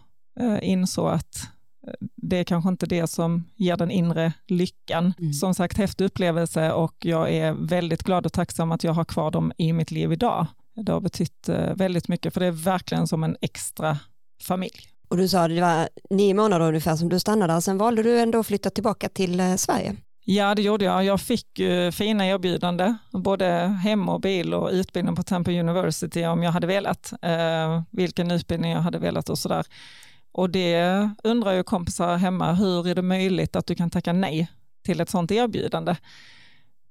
insåg 0.63 1.09
att 1.09 1.56
det 2.17 2.37
är 2.37 2.45
kanske 2.45 2.69
inte 2.69 2.87
det 2.87 3.07
som 3.07 3.45
ger 3.57 3.77
den 3.77 3.91
inre 3.91 4.33
lyckan. 4.47 5.15
Mm. 5.19 5.33
Som 5.33 5.55
sagt, 5.55 5.79
häftig 5.79 6.05
upplevelse 6.05 6.73
och 6.73 6.95
jag 7.01 7.33
är 7.33 7.53
väldigt 7.53 8.03
glad 8.03 8.27
och 8.27 8.33
tacksam 8.33 8.73
att 8.73 8.85
jag 8.85 8.93
har 8.93 9.05
kvar 9.05 9.31
dem 9.31 9.53
i 9.59 9.73
mitt 9.73 9.91
liv 9.91 10.13
idag. 10.13 10.47
Det 10.75 10.93
har 10.93 11.01
betytt 11.01 11.49
väldigt 11.75 12.09
mycket, 12.09 12.35
för 12.35 12.41
det 12.41 12.47
är 12.47 12.51
verkligen 12.51 13.07
som 13.07 13.25
en 13.25 13.37
extra 13.41 13.99
familj. 14.43 14.81
Och 15.09 15.17
du 15.17 15.29
sa 15.29 15.45
att 15.45 15.49
det 15.51 15.61
var 15.61 15.89
nio 16.11 16.35
månader 16.35 16.69
ungefär 16.69 16.97
som 16.97 17.09
du 17.09 17.21
stannade 17.21 17.53
där, 17.53 17.61
sen 17.61 17.79
valde 17.79 18.03
du 18.03 18.21
ändå 18.21 18.39
att 18.39 18.47
flytta 18.47 18.71
tillbaka 18.71 19.09
till 19.09 19.59
Sverige. 19.59 19.97
Ja, 20.25 20.55
det 20.55 20.63
gjorde 20.63 20.85
jag. 20.85 21.05
Jag 21.05 21.21
fick 21.21 21.61
uh, 21.61 21.91
fina 21.91 22.27
erbjudanden, 22.27 22.99
både 23.13 23.47
hem 23.67 24.09
och 24.09 24.21
bil 24.21 24.55
och 24.55 24.71
utbildning 24.73 25.17
på 25.17 25.23
Temple 25.23 25.61
University 25.61 26.25
om 26.25 26.43
jag 26.43 26.53
hade 26.53 26.67
velat, 26.67 27.13
vilken 27.91 28.31
utbildning 28.31 28.71
jag 28.71 28.81
hade 28.81 28.99
velat 28.99 29.29
och 29.29 29.39
sådär. 29.39 29.67
Och 30.37 30.51
det 30.51 31.11
undrar 31.25 31.53
ju 31.53 31.63
kompisar 31.63 32.17
hemma, 32.17 32.53
hur 32.53 32.89
är 32.89 32.95
det 32.95 33.03
möjligt 33.03 33.57
att 33.57 33.67
du 33.67 33.75
kan 33.75 33.91
tacka 33.91 34.13
nej 34.13 34.49
till 34.85 35.01
ett 35.01 35.11
sådant 35.11 35.31
erbjudande? 35.31 35.97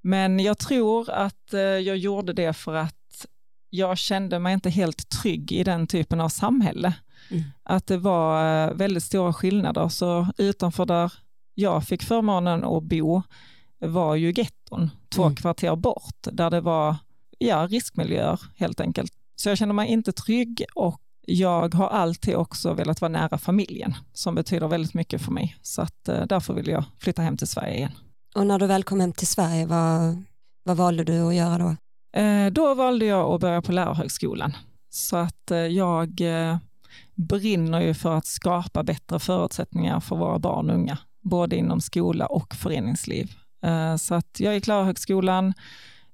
Men 0.01 0.39
jag 0.39 0.57
tror 0.57 1.09
att 1.09 1.53
uh, 1.53 1.59
jag 1.59 1.97
gjorde 1.97 2.33
det 2.33 2.53
för 2.53 2.73
att 2.75 3.25
jag 3.69 3.97
kände 3.97 4.39
mig 4.39 4.53
inte 4.53 4.69
helt 4.69 5.09
trygg 5.09 5.51
i 5.51 5.63
den 5.63 5.87
typen 5.87 6.21
av 6.21 6.29
samhälle. 6.29 6.93
Mm. 7.31 7.43
Att 7.63 7.87
det 7.87 7.97
var 7.97 8.73
väldigt 8.73 9.03
stora 9.03 9.33
skillnader, 9.33 9.89
så 9.89 10.27
utanför 10.37 10.85
där 10.85 11.13
jag 11.53 11.83
fick 11.83 12.03
förmånen 12.03 12.63
att 12.63 12.83
bo 12.83 13.21
var 13.79 14.15
ju 14.15 14.33
getton, 14.35 14.89
två 15.09 15.23
mm. 15.23 15.35
kvarter 15.35 15.75
bort, 15.75 16.27
där 16.31 16.49
det 16.49 16.61
var 16.61 16.95
ja, 17.37 17.67
riskmiljöer 17.71 18.39
helt 18.55 18.79
enkelt. 18.79 19.13
Så 19.35 19.49
jag 19.49 19.57
kände 19.57 19.73
mig 19.73 19.89
inte 19.89 20.11
trygg 20.11 20.65
och 20.75 21.01
jag 21.27 21.73
har 21.73 21.87
alltid 21.87 22.35
också 22.35 22.73
velat 22.73 23.01
vara 23.01 23.11
nära 23.11 23.37
familjen, 23.37 23.93
som 24.13 24.35
betyder 24.35 24.67
väldigt 24.67 24.93
mycket 24.93 25.21
för 25.21 25.31
mig. 25.31 25.57
Så 25.61 25.81
att, 25.81 26.09
eh, 26.09 26.25
därför 26.25 26.53
vill 26.53 26.67
jag 26.67 26.83
flytta 26.99 27.21
hem 27.21 27.37
till 27.37 27.47
Sverige 27.47 27.75
igen. 27.75 27.91
Och 28.35 28.47
när 28.47 28.59
du 28.59 28.67
väl 28.67 28.83
kom 28.83 28.99
hem 28.99 29.13
till 29.13 29.27
Sverige, 29.27 29.65
vad, 29.65 30.23
vad 30.63 30.77
valde 30.77 31.03
du 31.03 31.21
att 31.21 31.35
göra 31.35 31.57
då? 31.57 31.75
Eh, 32.15 32.51
då 32.51 32.73
valde 32.73 33.05
jag 33.05 33.33
att 33.33 33.41
börja 33.41 33.61
på 33.61 33.71
lärarhögskolan. 33.71 34.53
Så 34.89 35.17
att 35.17 35.51
eh, 35.51 35.57
jag 35.57 36.21
eh, 36.21 36.57
brinner 37.15 37.81
ju 37.81 37.93
för 37.93 38.15
att 38.15 38.25
skapa 38.25 38.83
bättre 38.83 39.19
förutsättningar 39.19 39.99
för 39.99 40.15
våra 40.15 40.39
barn 40.39 40.69
och 40.69 40.75
unga 40.75 40.97
både 41.23 41.55
inom 41.55 41.81
skola 41.81 42.25
och 42.25 42.55
föreningsliv. 42.55 43.31
Så 43.97 44.15
att 44.15 44.39
jag 44.39 44.53
gick 44.53 44.67
lärarhögskolan, 44.67 45.53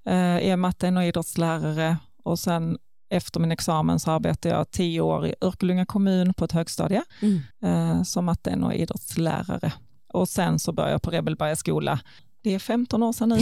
är 0.05 0.55
matte 0.55 0.89
och 0.89 1.03
idrottslärare 1.03 1.97
och 2.23 2.39
sen 2.39 2.77
efter 3.11 3.39
min 3.39 3.51
examen 3.51 3.99
så 3.99 4.11
arbetade 4.11 4.55
jag 4.55 4.71
tio 4.71 5.01
år 5.01 5.27
i 5.27 5.35
Örkelljunga 5.41 5.85
kommun 5.85 6.33
på 6.33 6.45
ett 6.45 6.51
högstadie 6.51 7.03
mm. 7.21 7.41
Eh, 7.63 8.03
som 8.03 8.25
matte 8.25 8.55
och 8.55 8.73
idrottslärare. 8.73 9.73
Och 10.13 10.29
sen 10.29 10.59
så 10.59 10.71
började 10.71 10.91
jag 10.91 11.01
på 11.01 11.11
Rebelberga 11.11 11.55
skola 11.55 11.99
det 12.43 12.55
är 12.55 12.59
15 12.59 13.03
år 13.03 13.13
sedan 13.13 13.29
nu. 13.29 13.37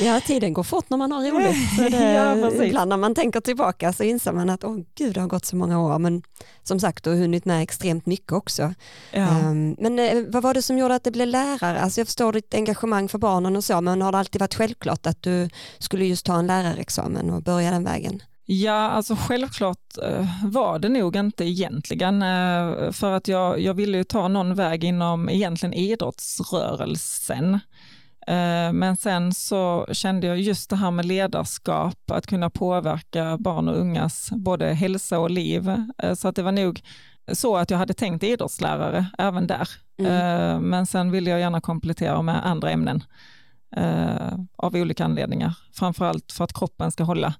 ja, 0.06 0.20
tiden 0.20 0.52
går 0.52 0.62
fort 0.62 0.90
när 0.90 0.96
man 0.96 1.12
har 1.12 1.30
roligt. 1.30 1.56
Det, 1.92 2.12
ja, 2.12 2.64
ibland 2.64 2.88
när 2.88 2.96
man 2.96 3.14
tänker 3.14 3.40
tillbaka 3.40 3.92
så 3.92 4.02
inser 4.02 4.32
man 4.32 4.50
att 4.50 4.64
åh 4.64 4.78
gud, 4.94 5.14
det 5.14 5.20
har 5.20 5.28
gått 5.28 5.44
så 5.44 5.56
många 5.56 5.80
år. 5.80 5.98
Men 5.98 6.22
som 6.62 6.80
sagt, 6.80 7.04
du 7.04 7.10
har 7.10 7.16
hunnit 7.16 7.44
med 7.44 7.62
extremt 7.62 8.06
mycket 8.06 8.32
också. 8.32 8.74
Ja. 9.12 9.28
Um, 9.28 9.76
men 9.78 9.98
uh, 9.98 10.24
vad 10.28 10.42
var 10.42 10.54
det 10.54 10.62
som 10.62 10.78
gjorde 10.78 10.94
att 10.94 11.04
det 11.04 11.10
blev 11.10 11.28
lärare? 11.28 11.80
Alltså 11.80 12.00
jag 12.00 12.06
förstår 12.06 12.32
ditt 12.32 12.54
engagemang 12.54 13.08
för 13.08 13.18
barnen 13.18 13.56
och 13.56 13.64
så, 13.64 13.80
men 13.80 14.02
har 14.02 14.12
det 14.12 14.18
alltid 14.18 14.40
varit 14.40 14.54
självklart 14.54 15.06
att 15.06 15.22
du 15.22 15.48
skulle 15.78 16.04
just 16.04 16.26
ta 16.26 16.38
en 16.38 16.46
lärarexamen 16.46 17.30
och 17.30 17.42
börja 17.42 17.70
den 17.70 17.84
vägen? 17.84 18.22
Ja, 18.46 18.72
alltså 18.72 19.16
självklart 19.16 19.98
eh, 20.02 20.26
var 20.44 20.78
det 20.78 20.88
nog 20.88 21.16
inte 21.16 21.44
egentligen, 21.44 22.22
eh, 22.22 22.90
för 22.90 23.12
att 23.12 23.28
jag, 23.28 23.60
jag 23.60 23.74
ville 23.74 23.98
ju 23.98 24.04
ta 24.04 24.28
någon 24.28 24.54
väg 24.54 24.84
inom 24.84 25.28
egentligen 25.28 25.74
idrottsrörelsen. 25.74 27.54
Eh, 28.26 28.72
men 28.72 28.96
sen 28.96 29.34
så 29.34 29.86
kände 29.92 30.26
jag 30.26 30.40
just 30.40 30.70
det 30.70 30.76
här 30.76 30.90
med 30.90 31.04
ledarskap, 31.04 32.10
att 32.10 32.26
kunna 32.26 32.50
påverka 32.50 33.38
barn 33.38 33.68
och 33.68 33.78
ungas 33.78 34.30
både 34.30 34.66
hälsa 34.66 35.18
och 35.18 35.30
liv. 35.30 35.76
Så 36.16 36.28
att 36.28 36.36
det 36.36 36.42
var 36.42 36.52
nog 36.52 36.82
så 37.32 37.56
att 37.56 37.70
jag 37.70 37.78
hade 37.78 37.94
tänkt 37.94 38.22
idrottslärare 38.22 39.06
även 39.18 39.46
där. 39.46 39.68
Mm. 39.98 40.62
Men 40.62 40.86
sen 40.86 41.10
ville 41.10 41.30
jag 41.30 41.40
gärna 41.40 41.60
komplettera 41.60 42.22
med 42.22 42.46
andra 42.46 42.70
ämnen 42.70 43.04
av 44.56 44.74
olika 44.74 45.04
anledningar, 45.04 45.54
framförallt 45.72 46.32
för 46.32 46.44
att 46.44 46.52
kroppen 46.52 46.90
ska 46.90 47.04
hålla. 47.04 47.34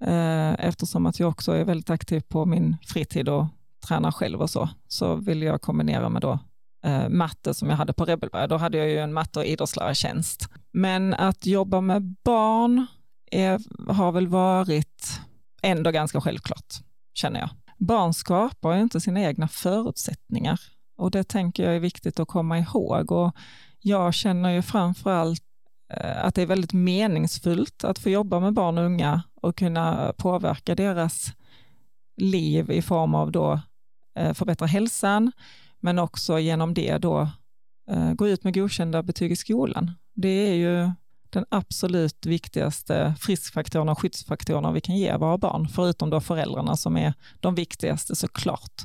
Eh, 0.00 0.52
eftersom 0.58 1.06
att 1.06 1.20
jag 1.20 1.28
också 1.28 1.52
är 1.52 1.64
väldigt 1.64 1.90
aktiv 1.90 2.20
på 2.28 2.44
min 2.44 2.76
fritid 2.86 3.28
och 3.28 3.46
tränar 3.86 4.12
själv 4.12 4.40
och 4.40 4.50
så, 4.50 4.68
så 4.88 5.14
vill 5.14 5.42
jag 5.42 5.62
kombinera 5.62 6.08
med 6.08 6.22
då 6.22 6.38
eh, 6.84 7.08
matte 7.08 7.54
som 7.54 7.70
jag 7.70 7.76
hade 7.76 7.92
på 7.92 8.04
Rebelberg. 8.04 8.48
Då 8.48 8.56
hade 8.56 8.78
jag 8.78 8.88
ju 8.88 8.98
en 8.98 9.12
matte 9.12 9.38
och 9.38 9.44
idrottslärartjänst. 9.44 10.48
Men 10.72 11.14
att 11.14 11.46
jobba 11.46 11.80
med 11.80 12.16
barn 12.24 12.86
är, 13.30 13.60
har 13.92 14.12
väl 14.12 14.28
varit 14.28 15.20
ändå 15.62 15.90
ganska 15.90 16.20
självklart, 16.20 16.74
känner 17.14 17.40
jag. 17.40 17.50
Barn 17.78 18.14
skapar 18.14 18.74
ju 18.74 18.82
inte 18.82 19.00
sina 19.00 19.20
egna 19.20 19.48
förutsättningar 19.48 20.60
och 20.96 21.10
det 21.10 21.24
tänker 21.24 21.64
jag 21.64 21.76
är 21.76 21.80
viktigt 21.80 22.20
att 22.20 22.28
komma 22.28 22.58
ihåg. 22.58 23.12
Och 23.12 23.36
jag 23.80 24.14
känner 24.14 24.50
ju 24.50 24.62
framför 24.62 25.10
allt 25.10 25.42
eh, 25.92 26.24
att 26.24 26.34
det 26.34 26.42
är 26.42 26.46
väldigt 26.46 26.72
meningsfullt 26.72 27.84
att 27.84 27.98
få 27.98 28.10
jobba 28.10 28.40
med 28.40 28.52
barn 28.52 28.78
och 28.78 28.84
unga 28.84 29.22
och 29.46 29.56
kunna 29.56 30.12
påverka 30.16 30.74
deras 30.74 31.32
liv 32.16 32.70
i 32.70 32.82
form 32.82 33.14
av 33.14 33.32
då 33.32 33.60
eh, 34.18 34.32
förbättra 34.32 34.66
hälsan, 34.66 35.32
men 35.80 35.98
också 35.98 36.38
genom 36.38 36.74
det 36.74 36.98
då 36.98 37.28
eh, 37.90 38.12
gå 38.12 38.28
ut 38.28 38.44
med 38.44 38.54
godkända 38.54 39.02
betyg 39.02 39.32
i 39.32 39.36
skolan. 39.36 39.92
Det 40.14 40.28
är 40.28 40.54
ju 40.54 40.90
den 41.30 41.44
absolut 41.48 42.26
viktigaste 42.26 43.14
friskfaktorerna 43.20 43.92
och 43.92 44.00
skyddsfaktorerna 44.00 44.72
vi 44.72 44.80
kan 44.80 44.96
ge 44.96 45.16
våra 45.16 45.38
barn, 45.38 45.68
förutom 45.68 46.10
då 46.10 46.20
föräldrarna 46.20 46.76
som 46.76 46.96
är 46.96 47.14
de 47.40 47.54
viktigaste 47.54 48.16
såklart. 48.16 48.82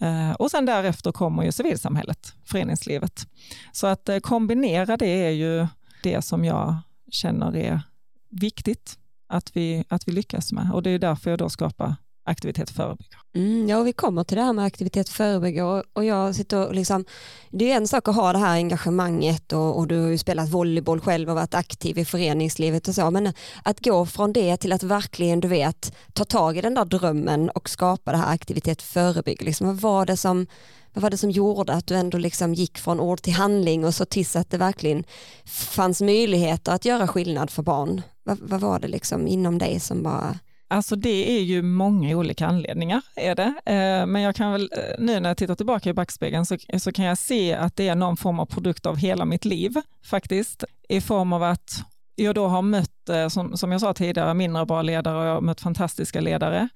Eh, 0.00 0.32
och 0.32 0.50
sen 0.50 0.66
därefter 0.66 1.12
kommer 1.12 1.42
ju 1.42 1.52
civilsamhället, 1.52 2.34
föreningslivet. 2.44 3.26
Så 3.72 3.86
att 3.86 4.08
kombinera 4.22 4.96
det 4.96 5.26
är 5.26 5.30
ju 5.30 5.66
det 6.02 6.22
som 6.22 6.44
jag 6.44 6.76
känner 7.10 7.56
är 7.56 7.82
viktigt 8.30 8.98
att 9.26 9.56
vi, 9.56 9.84
att 9.88 10.08
vi 10.08 10.12
lyckas 10.12 10.52
med. 10.52 10.70
Och 10.72 10.82
det 10.82 10.90
är 10.90 10.98
därför 10.98 11.30
jag 11.30 11.38
då 11.38 11.48
skapar 11.48 11.94
aktivitet 12.24 12.70
förebygger. 12.70 13.18
Mm, 13.34 13.68
ja, 13.68 13.82
vi 13.82 13.92
kommer 13.92 14.24
till 14.24 14.36
det 14.36 14.42
här 14.42 14.52
med 14.52 14.64
aktivitet 14.64 15.08
förebygger 15.08 15.64
och, 15.64 15.82
och 15.92 16.04
jag 16.04 16.34
sitter 16.34 16.66
och 16.66 16.74
liksom, 16.74 17.04
det 17.50 17.70
är 17.72 17.76
en 17.76 17.88
sak 17.88 18.08
att 18.08 18.14
ha 18.14 18.32
det 18.32 18.38
här 18.38 18.54
engagemanget 18.54 19.52
och, 19.52 19.78
och, 19.78 19.86
du 19.88 20.00
har 20.00 20.08
ju 20.08 20.18
spelat 20.18 20.48
volleyboll 20.48 21.00
själv 21.00 21.28
och 21.28 21.34
varit 21.34 21.54
aktiv 21.54 21.98
i 21.98 22.04
föreningslivet 22.04 22.88
och 22.88 22.94
så, 22.94 23.10
men 23.10 23.32
att 23.62 23.84
gå 23.84 24.06
från 24.06 24.32
det 24.32 24.56
till 24.56 24.72
att 24.72 24.82
verkligen, 24.82 25.40
du 25.40 25.48
vet, 25.48 25.96
ta 26.12 26.24
tag 26.24 26.56
i 26.56 26.60
den 26.60 26.74
där 26.74 26.84
drömmen 26.84 27.50
och 27.50 27.68
skapa 27.68 28.12
det 28.12 28.18
här 28.18 28.34
aktivitet 28.34 28.82
förebygger, 28.82 29.44
liksom, 29.44 29.66
vad 29.66 29.76
var 29.76 30.06
det 30.06 30.16
som 30.16 30.46
vad 30.94 31.02
var 31.02 31.10
det 31.10 31.16
som 31.16 31.30
gjorde 31.30 31.72
att 31.72 31.86
du 31.86 31.94
ändå 31.94 32.18
liksom 32.18 32.54
gick 32.54 32.78
från 32.78 33.00
ord 33.00 33.22
till 33.22 33.32
handling 33.32 33.84
och 33.84 33.94
så 33.94 34.04
tills 34.04 34.36
att 34.36 34.50
det 34.50 34.58
verkligen 34.58 35.04
fanns 35.44 36.00
möjligheter 36.00 36.72
att 36.72 36.84
göra 36.84 37.08
skillnad 37.08 37.50
för 37.50 37.62
barn? 37.62 38.02
Vad, 38.22 38.38
vad 38.38 38.60
var 38.60 38.78
det 38.78 38.88
liksom 38.88 39.26
inom 39.26 39.58
dig 39.58 39.80
som 39.80 40.02
bara 40.02 40.38
Alltså 40.74 40.96
det 40.96 41.38
är 41.38 41.40
ju 41.40 41.62
många 41.62 42.16
olika 42.16 42.46
anledningar, 42.46 43.02
är 43.16 43.34
det. 43.34 43.54
Eh, 43.64 44.06
men 44.06 44.22
jag 44.22 44.36
kan 44.36 44.52
väl, 44.52 44.70
eh, 44.72 44.94
nu 44.98 45.20
när 45.20 45.30
jag 45.30 45.36
tittar 45.36 45.54
tillbaka 45.54 45.90
i 45.90 45.94
backspegeln 45.94 46.46
så, 46.46 46.56
så 46.78 46.92
kan 46.92 47.04
jag 47.04 47.18
se 47.18 47.54
att 47.54 47.76
det 47.76 47.88
är 47.88 47.94
någon 47.94 48.16
form 48.16 48.40
av 48.40 48.46
produkt 48.46 48.86
av 48.86 48.96
hela 48.96 49.24
mitt 49.24 49.44
liv 49.44 49.74
faktiskt. 50.04 50.64
I 50.88 51.00
form 51.00 51.32
av 51.32 51.42
att 51.42 51.84
jag 52.14 52.34
då 52.34 52.46
har 52.46 52.62
mött, 52.62 53.08
eh, 53.08 53.28
som, 53.28 53.56
som 53.56 53.72
jag 53.72 53.80
sa 53.80 53.94
tidigare, 53.94 54.34
mindre 54.34 54.66
bra 54.66 54.82
ledare 54.82 55.18
och 55.18 55.24
jag 55.24 55.34
har 55.34 55.40
mött 55.40 55.60
fantastiska 55.60 56.20
ledare. 56.20 56.68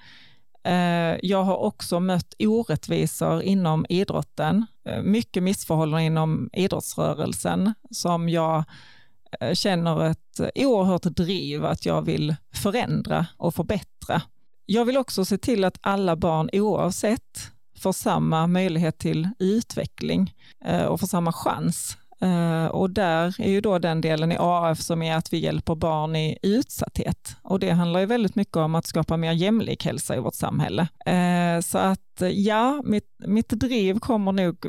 Jag 1.23 1.43
har 1.43 1.57
också 1.57 2.00
mött 2.00 2.35
orättvisor 2.38 3.43
inom 3.43 3.87
idrotten, 3.88 4.67
mycket 5.02 5.43
missförhållanden 5.43 6.07
inom 6.07 6.50
idrottsrörelsen 6.52 7.75
som 7.90 8.28
jag 8.28 8.64
Eh, 9.40 9.54
känner 9.54 10.04
ett 10.04 10.40
oerhört 10.54 11.02
driv 11.02 11.64
att 11.64 11.87
jag 11.87 12.02
vill 12.02 12.37
förändra 12.54 13.26
och 13.37 13.54
förbättra. 13.54 14.23
Jag 14.66 14.85
vill 14.85 14.97
också 14.97 15.25
se 15.25 15.38
till 15.38 15.64
att 15.64 15.78
alla 15.80 16.16
barn 16.16 16.50
oavsett 16.52 17.50
får 17.78 17.92
samma 17.92 18.47
möjlighet 18.47 18.99
till 18.99 19.28
utveckling 19.38 20.35
eh, 20.64 20.85
och 20.85 21.00
får 21.00 21.06
samma 21.06 21.32
chans. 21.32 21.97
Eh, 22.20 22.66
och 22.66 22.90
där 22.90 23.40
är 23.40 23.50
ju 23.50 23.61
då 23.61 23.78
den 23.78 24.00
delen 24.00 24.32
i 24.32 24.37
AF 24.38 24.80
som 24.80 25.02
är 25.02 25.16
att 25.16 25.32
vi 25.32 25.38
hjälper 25.38 25.75
barn 25.75 26.16
i 26.16 26.38
utsatthet. 26.42 27.37
Och 27.42 27.61
det 27.61 27.70
handlar 27.70 28.00
ju 28.00 28.06
väldigt 28.06 28.35
mycket 28.35 28.56
om 28.56 28.75
att 28.75 28.87
skapa 28.87 29.16
mer 29.16 29.32
jämlik 29.32 29.85
hälsa 29.85 30.16
i 30.16 30.20
vårt 30.20 30.35
samhälle. 30.35 30.88
Så 31.62 31.78
att 31.78 32.23
ja, 32.32 32.82
mitt, 32.85 33.08
mitt 33.18 33.49
driv 33.49 33.99
kommer 33.99 34.32
nog 34.32 34.66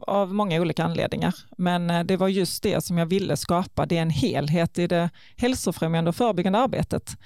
av 0.00 0.34
många 0.34 0.60
olika 0.60 0.84
anledningar. 0.84 1.34
Men 1.58 2.06
det 2.06 2.16
var 2.16 2.28
just 2.28 2.62
det 2.62 2.84
som 2.84 2.98
jag 2.98 3.06
ville 3.06 3.36
skapa, 3.36 3.86
det 3.86 3.98
är 3.98 4.02
en 4.02 4.10
helhet 4.10 4.78
i 4.78 4.86
det 4.86 5.10
hälsofrämjande 5.36 6.08
och 6.08 6.16
förebyggande 6.16 6.58
arbetet. 6.58 7.16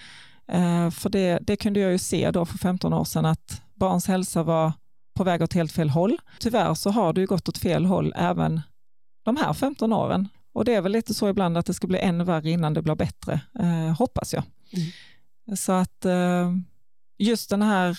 För 0.92 1.08
det, 1.08 1.38
det 1.42 1.56
kunde 1.56 1.80
jag 1.80 1.92
ju 1.92 1.98
se 1.98 2.30
då 2.30 2.44
för 2.44 2.58
15 2.58 2.92
år 2.92 3.04
sedan 3.04 3.24
att 3.24 3.62
barns 3.74 4.08
hälsa 4.08 4.42
var 4.42 4.72
på 5.14 5.24
väg 5.24 5.42
åt 5.42 5.52
helt 5.52 5.72
fel 5.72 5.90
håll. 5.90 6.18
Tyvärr 6.38 6.74
så 6.74 6.90
har 6.90 7.12
det 7.12 7.20
ju 7.20 7.26
gått 7.26 7.48
åt 7.48 7.58
fel 7.58 7.84
håll 7.84 8.12
även 8.16 8.60
de 9.22 9.36
här 9.36 9.52
15 9.52 9.92
åren. 9.92 10.28
Och 10.52 10.64
det 10.64 10.74
är 10.74 10.80
väl 10.80 10.92
lite 10.92 11.14
så 11.14 11.28
ibland 11.28 11.58
att 11.58 11.66
det 11.66 11.74
ska 11.74 11.86
bli 11.86 11.98
ännu 11.98 12.24
värre 12.24 12.50
innan 12.50 12.74
det 12.74 12.82
blir 12.82 12.94
bättre, 12.94 13.40
eh, 13.58 13.96
hoppas 13.98 14.34
jag. 14.34 14.42
Mm. 14.72 15.56
Så 15.56 15.72
att 15.72 16.04
eh, 16.04 16.52
just 17.18 17.50
den 17.50 17.62
här 17.62 17.98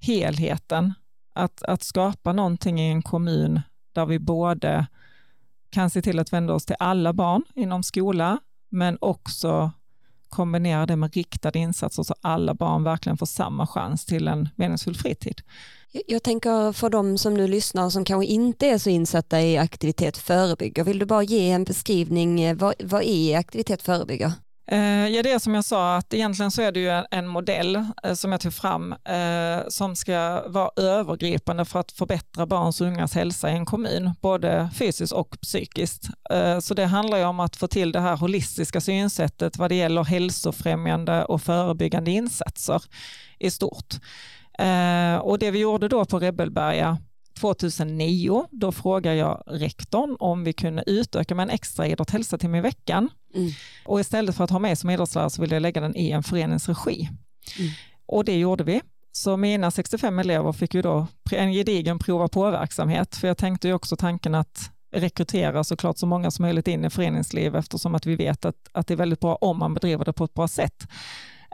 helheten, 0.00 0.94
att, 1.34 1.62
att 1.62 1.82
skapa 1.82 2.32
någonting 2.32 2.80
i 2.80 2.90
en 2.90 3.02
kommun 3.02 3.60
där 3.92 4.06
vi 4.06 4.18
både 4.18 4.86
kan 5.70 5.90
se 5.90 6.02
till 6.02 6.18
att 6.18 6.32
vända 6.32 6.54
oss 6.54 6.66
till 6.66 6.76
alla 6.78 7.12
barn 7.12 7.42
inom 7.54 7.82
skola, 7.82 8.38
men 8.68 8.98
också 9.00 9.72
kombinera 10.28 10.86
det 10.86 10.96
med 10.96 11.14
riktade 11.14 11.58
insatser 11.58 12.02
så 12.02 12.14
alla 12.20 12.54
barn 12.54 12.84
verkligen 12.84 13.18
får 13.18 13.26
samma 13.26 13.66
chans 13.66 14.04
till 14.04 14.28
en 14.28 14.48
meningsfull 14.56 14.94
fritid. 14.94 15.40
Jag 16.06 16.22
tänker 16.22 16.72
för 16.72 16.90
de 16.90 17.18
som 17.18 17.34
nu 17.34 17.48
lyssnar 17.48 17.90
som 17.90 18.04
kanske 18.04 18.32
inte 18.32 18.66
är 18.66 18.78
så 18.78 18.90
insatta 18.90 19.40
i 19.40 19.58
aktivitet 19.58 20.18
förebygger, 20.18 20.84
vill 20.84 20.98
du 20.98 21.06
bara 21.06 21.22
ge 21.22 21.50
en 21.50 21.64
beskrivning, 21.64 22.40
eh, 22.40 22.56
vad, 22.56 22.74
vad 22.84 23.02
är 23.02 23.38
aktivitet 23.38 23.82
förebygger? 23.82 24.32
Eh, 24.66 25.08
ja, 25.08 25.22
det 25.22 25.32
är 25.32 25.38
som 25.38 25.54
jag 25.54 25.64
sa, 25.64 25.96
att 25.96 26.14
egentligen 26.14 26.50
så 26.50 26.62
är 26.62 26.72
det 26.72 26.80
ju 26.80 27.04
en 27.10 27.26
modell 27.26 27.76
eh, 27.76 28.14
som 28.14 28.32
jag 28.32 28.40
tog 28.40 28.54
fram 28.54 28.92
eh, 28.92 29.68
som 29.68 29.96
ska 29.96 30.42
vara 30.46 30.70
övergripande 30.76 31.64
för 31.64 31.80
att 31.80 31.92
förbättra 31.92 32.46
barns 32.46 32.80
och 32.80 32.86
ungas 32.86 33.14
hälsa 33.14 33.50
i 33.50 33.52
en 33.52 33.66
kommun, 33.66 34.10
både 34.20 34.70
fysiskt 34.74 35.12
och 35.12 35.40
psykiskt. 35.40 36.08
Så 36.60 36.74
det 36.74 36.84
handlar 36.84 37.18
ju 37.18 37.24
om 37.24 37.40
att 37.40 37.56
få 37.56 37.66
till 37.66 37.92
det 37.92 38.00
här 38.00 38.16
holistiska 38.16 38.80
synsättet 38.80 39.58
vad 39.58 39.70
det 39.70 39.74
gäller 39.74 40.04
hälsofrämjande 40.04 41.24
och 41.24 41.42
förebyggande 41.42 42.10
insatser 42.10 42.82
i 43.38 43.50
stort. 43.50 43.94
Och 45.22 45.38
det 45.38 45.50
vi 45.50 45.58
gjorde 45.58 45.88
då 45.88 46.04
på 46.04 46.18
Rebelberga 46.18 46.98
2009, 47.42 48.46
då 48.50 48.72
frågade 48.72 49.16
jag 49.16 49.42
rektorn 49.46 50.16
om 50.18 50.44
vi 50.44 50.52
kunde 50.52 50.84
utöka 50.86 51.34
med 51.34 51.42
en 51.42 51.50
extra 51.50 51.86
idrott 51.86 52.10
hälsa-timme 52.10 52.58
i 52.58 52.60
veckan. 52.60 53.08
Mm. 53.34 53.50
Och 53.84 54.00
istället 54.00 54.36
för 54.36 54.44
att 54.44 54.50
ha 54.50 54.58
med 54.58 54.78
som 54.78 54.90
idrottslärare 54.90 55.30
så 55.30 55.42
ville 55.42 55.54
jag 55.54 55.60
lägga 55.60 55.80
den 55.80 55.96
i 55.96 56.10
en 56.10 56.22
föreningsregi. 56.22 57.08
Mm. 57.58 57.70
Och 58.06 58.24
det 58.24 58.38
gjorde 58.38 58.64
vi. 58.64 58.80
Så 59.12 59.36
mina 59.36 59.70
65 59.70 60.18
elever 60.18 60.52
fick 60.52 60.74
ju 60.74 60.82
då 60.82 61.06
en 61.32 61.52
gedigen 61.52 61.98
prova 61.98 62.28
på-verksamhet, 62.28 63.16
för 63.16 63.28
jag 63.28 63.38
tänkte 63.38 63.68
ju 63.68 63.74
också 63.74 63.96
tanken 63.96 64.34
att 64.34 64.70
rekrytera 64.92 65.64
såklart 65.64 65.98
så 65.98 66.06
många 66.06 66.30
som 66.30 66.42
möjligt 66.42 66.68
in 66.68 66.84
i 66.84 66.90
föreningsliv 66.90 67.56
eftersom 67.56 67.94
att 67.94 68.06
vi 68.06 68.16
vet 68.16 68.44
att, 68.44 68.56
att 68.72 68.86
det 68.86 68.94
är 68.94 68.96
väldigt 68.98 69.20
bra 69.20 69.34
om 69.34 69.58
man 69.58 69.74
bedriver 69.74 70.04
det 70.04 70.12
på 70.12 70.24
ett 70.24 70.34
bra 70.34 70.48
sätt. 70.48 70.86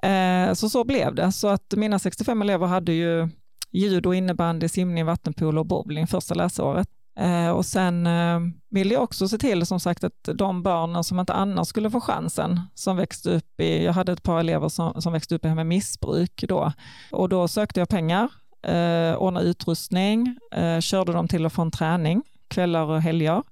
Eh, 0.02 0.54
så 0.54 0.68
så 0.68 0.84
blev 0.84 1.14
det. 1.14 1.32
Så 1.32 1.48
att 1.48 1.74
mina 1.76 1.98
65 1.98 2.42
elever 2.42 2.66
hade 2.66 2.92
ju 2.92 3.28
judo, 3.70 4.12
innebandy, 4.12 4.68
simning, 4.68 5.04
vattenpolo 5.04 5.60
och 5.60 5.66
bowling 5.66 6.06
första 6.06 6.34
läsåret. 6.34 6.88
Eh, 7.18 7.50
och 7.50 7.66
sen 7.66 8.06
eh, 8.06 8.40
ville 8.70 8.94
jag 8.94 9.02
också 9.02 9.28
se 9.28 9.38
till 9.38 9.66
som 9.66 9.80
sagt 9.80 10.04
att 10.04 10.28
de 10.34 10.62
barnen 10.62 11.04
som 11.04 11.20
inte 11.20 11.32
annars 11.32 11.68
skulle 11.68 11.90
få 11.90 12.00
chansen, 12.00 12.60
som 12.74 12.96
växte 12.96 13.30
upp 13.30 13.60
i, 13.60 13.84
jag 13.84 13.92
hade 13.92 14.12
ett 14.12 14.22
par 14.22 14.40
elever 14.40 14.68
som, 14.68 15.02
som 15.02 15.12
växte 15.12 15.34
upp 15.34 15.42
med 15.42 15.66
missbruk 15.66 16.44
då, 16.48 16.72
och 17.12 17.28
då 17.28 17.48
sökte 17.48 17.80
jag 17.80 17.88
pengar, 17.88 18.28
eh, 18.62 19.14
ordnade 19.16 19.46
utrustning, 19.46 20.38
eh, 20.52 20.80
körde 20.80 21.12
dem 21.12 21.28
till 21.28 21.46
och 21.46 21.52
från 21.52 21.70
träning, 21.70 22.22
kvällar 22.48 22.84
och 22.84 23.02
helger, 23.02 23.42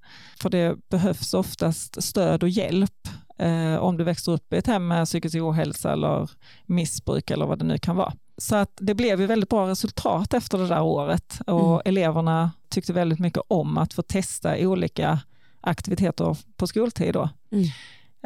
för 0.41 0.51
det 0.51 0.89
behövs 0.89 1.35
oftast 1.35 2.03
stöd 2.03 2.43
och 2.43 2.49
hjälp 2.49 3.09
eh, 3.39 3.77
om 3.77 3.97
du 3.97 4.05
växer 4.05 4.33
upp 4.33 4.53
i 4.53 4.57
ett 4.57 4.67
hem 4.67 4.89
med 4.89 5.07
psykisk 5.07 5.37
ohälsa 5.37 5.93
eller 5.93 6.31
missbruk 6.67 7.31
eller 7.31 7.47
vad 7.47 7.59
det 7.59 7.65
nu 7.65 7.79
kan 7.79 7.97
vara. 7.97 8.13
Så 8.39 8.57
att 8.57 8.73
det 8.81 8.95
blev 8.95 9.21
ju 9.21 9.27
väldigt 9.27 9.49
bra 9.49 9.69
resultat 9.69 10.35
efter 10.35 10.59
det 10.59 10.69
där 10.69 10.83
året 10.83 11.41
och 11.47 11.73
mm. 11.73 11.83
eleverna 11.85 12.51
tyckte 12.69 12.93
väldigt 12.93 13.19
mycket 13.19 13.43
om 13.49 13.79
att 13.79 13.95
få 13.95 14.03
testa 14.03 14.57
olika 14.59 15.21
aktiviteter 15.61 16.37
på 16.57 16.67
skoltid. 16.67 17.15
Då. 17.15 17.29
Mm. 17.53 17.67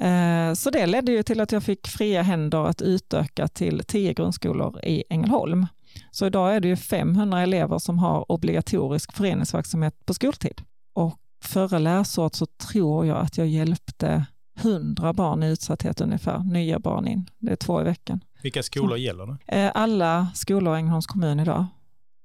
Eh, 0.00 0.54
så 0.54 0.70
det 0.70 0.86
ledde 0.86 1.12
ju 1.12 1.22
till 1.22 1.40
att 1.40 1.52
jag 1.52 1.62
fick 1.62 1.88
fria 1.88 2.22
händer 2.22 2.64
att 2.64 2.82
utöka 2.82 3.48
till 3.48 3.82
tio 3.86 4.12
grundskolor 4.12 4.84
i 4.84 5.04
Ängelholm. 5.10 5.66
Så 6.10 6.26
idag 6.26 6.56
är 6.56 6.60
det 6.60 6.68
ju 6.68 6.76
500 6.76 7.42
elever 7.42 7.78
som 7.78 7.98
har 7.98 8.32
obligatorisk 8.32 9.12
föreningsverksamhet 9.12 10.06
på 10.06 10.14
skoltid. 10.14 10.62
Och 10.92 11.18
förra 11.44 11.78
läsåret 11.78 12.34
så 12.34 12.46
tror 12.46 13.06
jag 13.06 13.18
att 13.18 13.38
jag 13.38 13.46
hjälpte 13.46 14.26
100 14.60 15.12
barn 15.12 15.42
i 15.42 15.46
utsatthet 15.46 16.00
ungefär, 16.00 16.38
nya 16.38 16.78
barn 16.78 17.06
in. 17.06 17.30
Det 17.38 17.52
är 17.52 17.56
två 17.56 17.80
i 17.80 17.84
veckan. 17.84 18.20
Vilka 18.42 18.62
skolor 18.62 18.98
gäller 18.98 19.26
det? 19.26 19.56
Eh, 19.56 19.70
alla 19.74 20.26
skolor 20.34 20.74
i 20.74 20.78
Ängelholms 20.78 21.06
kommun 21.06 21.40
idag. 21.40 21.66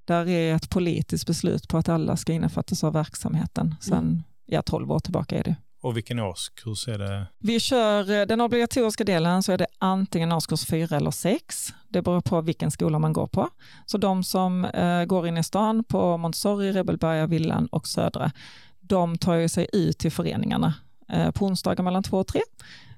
Där 0.06 0.30
är 0.30 0.56
ett 0.56 0.70
politiskt 0.70 1.28
beslut 1.28 1.68
på 1.68 1.78
att 1.78 1.90
alla 1.90 2.18
ska 2.18 2.34
innefattas 2.34 2.84
av 2.84 2.94
verksamheten. 2.94 3.76
Sen, 3.82 3.98
mm. 3.98 4.24
ja, 4.46 4.62
12 4.62 4.92
år 4.92 5.00
tillbaka 5.00 5.40
är 5.40 5.44
det. 5.44 5.56
Och 5.82 5.98
vilken 5.98 6.20
årskurs 6.20 6.88
är 6.88 6.98
det? 6.98 7.28
Vi 7.40 7.60
kör 7.60 8.12
eh, 8.12 8.26
den 8.26 8.42
obligatoriska 8.42 9.04
delen 9.04 9.44
så 9.44 9.52
är 9.52 9.58
det 9.58 9.68
antingen 9.78 10.32
årskurs 10.32 10.66
4 10.66 10.98
eller 10.98 11.12
6. 11.12 11.74
Det 11.90 12.02
beror 12.02 12.22
på 12.22 12.42
vilken 12.42 12.72
skola 12.72 13.00
man 13.00 13.14
går 13.14 13.28
på. 13.28 13.50
Så 13.86 13.98
de 13.98 14.24
som 14.24 14.66
eh, 14.66 15.06
går 15.06 15.28
in 15.28 15.38
i 15.38 15.44
stan 15.44 15.84
på 15.84 16.18
Montessori, 16.18 16.72
Rebelberga, 16.72 17.28
Villan 17.28 17.68
och 17.68 17.88
Södra, 17.88 18.32
de 18.80 19.18
tar 19.18 19.34
ju 19.34 19.50
sig 19.50 19.68
ut 19.74 19.98
till 19.98 20.12
föreningarna 20.12 20.74
Eh, 21.10 21.32
på 21.32 21.46
onsdagar 21.46 21.84
mellan 21.84 22.04
två 22.04 22.18
och 22.18 22.28
tre. 22.28 22.42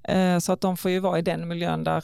Eh, 0.03 0.39
så 0.39 0.53
att 0.53 0.61
de 0.61 0.77
får 0.77 0.91
ju 0.91 0.99
vara 0.99 1.19
i 1.19 1.21
den 1.21 1.47
miljön 1.47 1.83
där, 1.83 2.03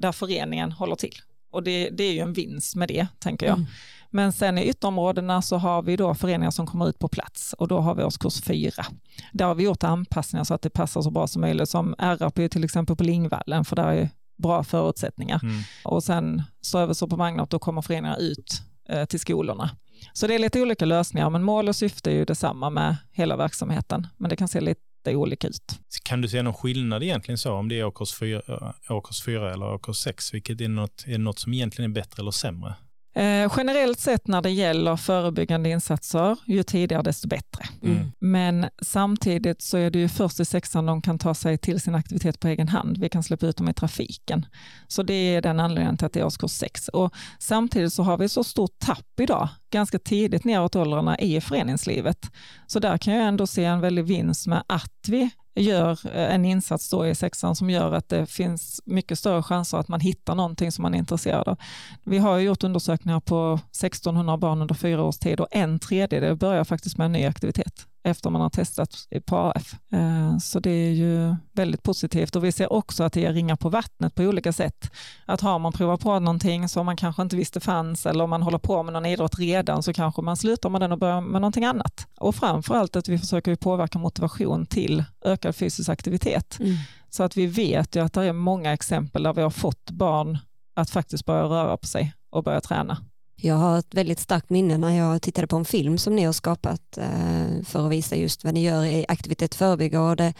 där 0.00 0.12
föreningen 0.12 0.72
håller 0.72 0.96
till. 0.96 1.14
Och 1.52 1.62
det, 1.62 1.90
det 1.90 2.04
är 2.04 2.12
ju 2.12 2.20
en 2.20 2.32
vinst 2.32 2.76
med 2.76 2.88
det, 2.88 3.06
tänker 3.18 3.46
jag. 3.46 3.56
Mm. 3.56 3.66
Men 4.10 4.32
sen 4.32 4.58
i 4.58 4.68
ytterområdena 4.68 5.42
så 5.42 5.56
har 5.56 5.82
vi 5.82 5.96
då 5.96 6.14
föreningar 6.14 6.50
som 6.50 6.66
kommer 6.66 6.88
ut 6.88 6.98
på 6.98 7.08
plats 7.08 7.52
och 7.52 7.68
då 7.68 7.80
har 7.80 7.94
vi 7.94 8.04
årskurs 8.04 8.42
fyra. 8.42 8.86
Där 9.32 9.44
har 9.44 9.54
vi 9.54 9.64
gjort 9.64 9.84
anpassningar 9.84 10.44
så 10.44 10.54
att 10.54 10.62
det 10.62 10.70
passar 10.70 11.02
så 11.02 11.10
bra 11.10 11.26
som 11.26 11.40
möjligt. 11.40 11.68
Som 11.68 11.94
RAP 11.98 12.38
är 12.38 12.48
till 12.48 12.64
exempel 12.64 12.96
på 12.96 13.04
Lingvallen 13.04 13.64
för 13.64 13.76
där 13.76 13.88
är 13.88 14.10
bra 14.36 14.64
förutsättningar. 14.64 15.40
Mm. 15.42 15.62
Och 15.84 16.04
sen 16.04 16.42
så 16.60 17.08
på 17.08 17.16
Magnat 17.16 17.50
då 17.50 17.58
kommer 17.58 17.82
föreningar 17.82 18.20
ut 18.20 18.62
eh, 18.88 19.04
till 19.04 19.20
skolorna. 19.20 19.70
Så 20.12 20.26
det 20.26 20.34
är 20.34 20.38
lite 20.38 20.62
olika 20.62 20.84
lösningar 20.84 21.30
men 21.30 21.42
mål 21.42 21.68
och 21.68 21.76
syfte 21.76 22.10
är 22.10 22.14
ju 22.14 22.24
detsamma 22.24 22.70
med 22.70 22.96
hela 23.12 23.36
verksamheten. 23.36 24.06
Men 24.16 24.30
det 24.30 24.36
kan 24.36 24.48
se 24.48 24.60
lite 24.60 24.80
olika 25.06 25.48
ut. 25.48 25.78
Kan 26.02 26.20
du 26.20 26.28
se 26.28 26.42
någon 26.42 26.54
skillnad 26.54 27.02
egentligen 27.02 27.38
så 27.38 27.52
om 27.52 27.68
det 27.68 27.78
är 27.80 27.84
årskurs 27.84 28.14
4, 28.14 28.42
årskurs 28.88 29.22
4 29.24 29.52
eller 29.52 29.66
årskurs 29.66 29.96
6? 29.96 30.34
Vilket 30.34 30.60
är 30.60 30.68
något, 30.68 31.04
är 31.06 31.18
något 31.18 31.38
som 31.38 31.54
egentligen 31.54 31.90
är 31.90 31.94
bättre 31.94 32.20
eller 32.20 32.30
sämre? 32.30 32.74
Eh, 33.14 33.52
generellt 33.56 34.00
sett 34.00 34.28
när 34.28 34.42
det 34.42 34.50
gäller 34.50 34.96
förebyggande 34.96 35.68
insatser, 35.70 36.36
ju 36.46 36.62
tidigare 36.62 37.02
desto 37.02 37.28
bättre. 37.28 37.64
Mm. 37.82 38.12
Men 38.18 38.66
samtidigt 38.82 39.62
så 39.62 39.76
är 39.76 39.90
det 39.90 39.98
ju 39.98 40.08
först 40.08 40.40
i 40.40 40.44
sexan 40.44 40.86
de 40.86 41.02
kan 41.02 41.18
ta 41.18 41.34
sig 41.34 41.58
till 41.58 41.80
sin 41.80 41.94
aktivitet 41.94 42.40
på 42.40 42.48
egen 42.48 42.68
hand. 42.68 42.98
Vi 42.98 43.08
kan 43.08 43.22
släppa 43.22 43.46
ut 43.46 43.56
dem 43.56 43.68
i 43.68 43.74
trafiken. 43.74 44.46
Så 44.88 45.02
det 45.02 45.14
är 45.14 45.42
den 45.42 45.60
anledningen 45.60 45.96
till 45.96 46.06
att 46.06 46.12
det 46.12 46.20
är 46.20 46.24
årskurs 46.24 46.50
6. 46.50 46.88
Och 46.88 47.14
samtidigt 47.38 47.92
så 47.92 48.02
har 48.02 48.18
vi 48.18 48.28
så 48.28 48.44
stort 48.44 48.78
tapp 48.78 49.20
idag, 49.20 49.48
ganska 49.70 49.98
tidigt 49.98 50.44
neråt 50.44 50.76
åldrarna 50.76 51.18
i 51.18 51.40
föreningslivet. 51.40 52.30
Så 52.66 52.78
där 52.78 52.98
kan 52.98 53.14
jag 53.14 53.28
ändå 53.28 53.46
se 53.46 53.64
en 53.64 53.80
väldig 53.80 54.04
vinst 54.04 54.46
med 54.46 54.62
att 54.66 55.08
vi 55.08 55.30
gör 55.54 55.98
eh, 56.16 56.34
en 56.34 56.44
insats 56.44 56.90
då 56.90 57.06
i 57.06 57.14
sexan 57.14 57.56
som 57.56 57.70
gör 57.70 57.92
att 57.92 58.08
det 58.08 58.26
finns 58.26 58.80
mycket 58.84 59.18
större 59.18 59.42
chanser 59.42 59.78
att 59.78 59.88
man 59.88 60.00
hittar 60.00 60.34
någonting 60.34 60.72
som 60.72 60.82
man 60.82 60.94
är 60.94 60.98
intresserad 60.98 61.48
av. 61.48 61.58
Vi 62.04 62.18
har 62.18 62.38
gjort 62.38 62.64
undersökningar 62.64 63.20
på 63.20 63.60
1600 63.70 64.36
barn 64.36 64.62
under 64.62 64.74
fyra 64.74 65.02
års 65.02 65.18
tid 65.18 65.40
och 65.40 65.48
en 65.50 65.78
tredjedel 65.78 66.36
börjar 66.36 66.64
faktiskt 66.64 66.98
med 66.98 67.04
en 67.04 67.12
ny 67.12 67.24
aktivitet 67.24 67.86
efter 68.02 68.30
man 68.30 68.40
har 68.40 68.50
testat 68.50 69.08
på 69.26 69.36
AF. 69.36 69.74
Eh, 69.92 70.38
så 70.38 70.60
det 70.60 70.70
är 70.70 70.90
ju 70.90 71.36
väldigt 71.52 71.82
positivt 71.82 72.36
och 72.36 72.44
vi 72.44 72.52
ser 72.52 72.72
också 72.72 73.04
att 73.04 73.12
det 73.12 73.20
ger 73.20 73.32
ringar 73.32 73.56
på 73.56 73.68
vattnet 73.68 74.14
på 74.14 74.22
olika 74.22 74.52
sätt. 74.52 74.90
Att 75.26 75.40
har 75.40 75.58
man 75.58 75.72
provat 75.72 76.00
på 76.00 76.18
någonting 76.18 76.68
som 76.68 76.86
man 76.86 76.96
kanske 76.96 77.22
inte 77.22 77.36
visste 77.36 77.60
fanns 77.60 78.06
eller 78.06 78.24
om 78.24 78.30
man 78.30 78.42
håller 78.42 78.58
på 78.58 78.82
med 78.82 78.92
någon 78.92 79.06
idrott 79.06 79.38
redan 79.38 79.82
så 79.82 79.92
kanske 79.92 80.22
man 80.22 80.36
slutar 80.36 80.70
med 80.70 80.80
den 80.80 80.92
och 80.92 80.98
börjar 80.98 81.20
med 81.20 81.40
någonting 81.40 81.64
annat. 81.64 82.06
Och 82.16 82.34
framför 82.34 82.74
allt 82.74 82.96
att 82.96 83.08
vi 83.08 83.18
försöker 83.18 83.56
påverka 83.56 83.98
motivation 83.98 84.66
till 84.66 85.04
ökad 85.24 85.56
fysisk 85.56 85.88
aktivitet. 85.88 86.60
Mm. 86.60 86.76
Så 87.10 87.22
att 87.22 87.36
vi 87.36 87.46
vet 87.46 87.96
ju 87.96 88.04
att 88.04 88.12
det 88.12 88.24
är 88.24 88.32
många 88.32 88.72
exempel 88.72 89.22
där 89.22 89.32
vi 89.32 89.42
har 89.42 89.50
fått 89.50 89.90
barn 89.90 90.38
att 90.74 90.90
faktiskt 90.90 91.24
börja 91.24 91.42
röra 91.42 91.76
på 91.76 91.86
sig 91.86 92.14
och 92.30 92.44
börja 92.44 92.60
träna. 92.60 92.96
Jag 93.42 93.54
har 93.54 93.78
ett 93.78 93.94
väldigt 93.94 94.20
starkt 94.20 94.50
minne 94.50 94.78
när 94.78 94.96
jag 94.96 95.22
tittade 95.22 95.46
på 95.46 95.56
en 95.56 95.64
film 95.64 95.98
som 95.98 96.16
ni 96.16 96.24
har 96.24 96.32
skapat 96.32 96.98
eh, 96.98 97.62
för 97.64 97.86
att 97.86 97.92
visa 97.92 98.16
just 98.16 98.44
vad 98.44 98.54
ni 98.54 98.62
gör 98.62 98.84
i 98.84 99.06
aktivitet 99.08 99.54
förebygga. 99.54 100.02
Och 100.02 100.16
det, 100.16 100.34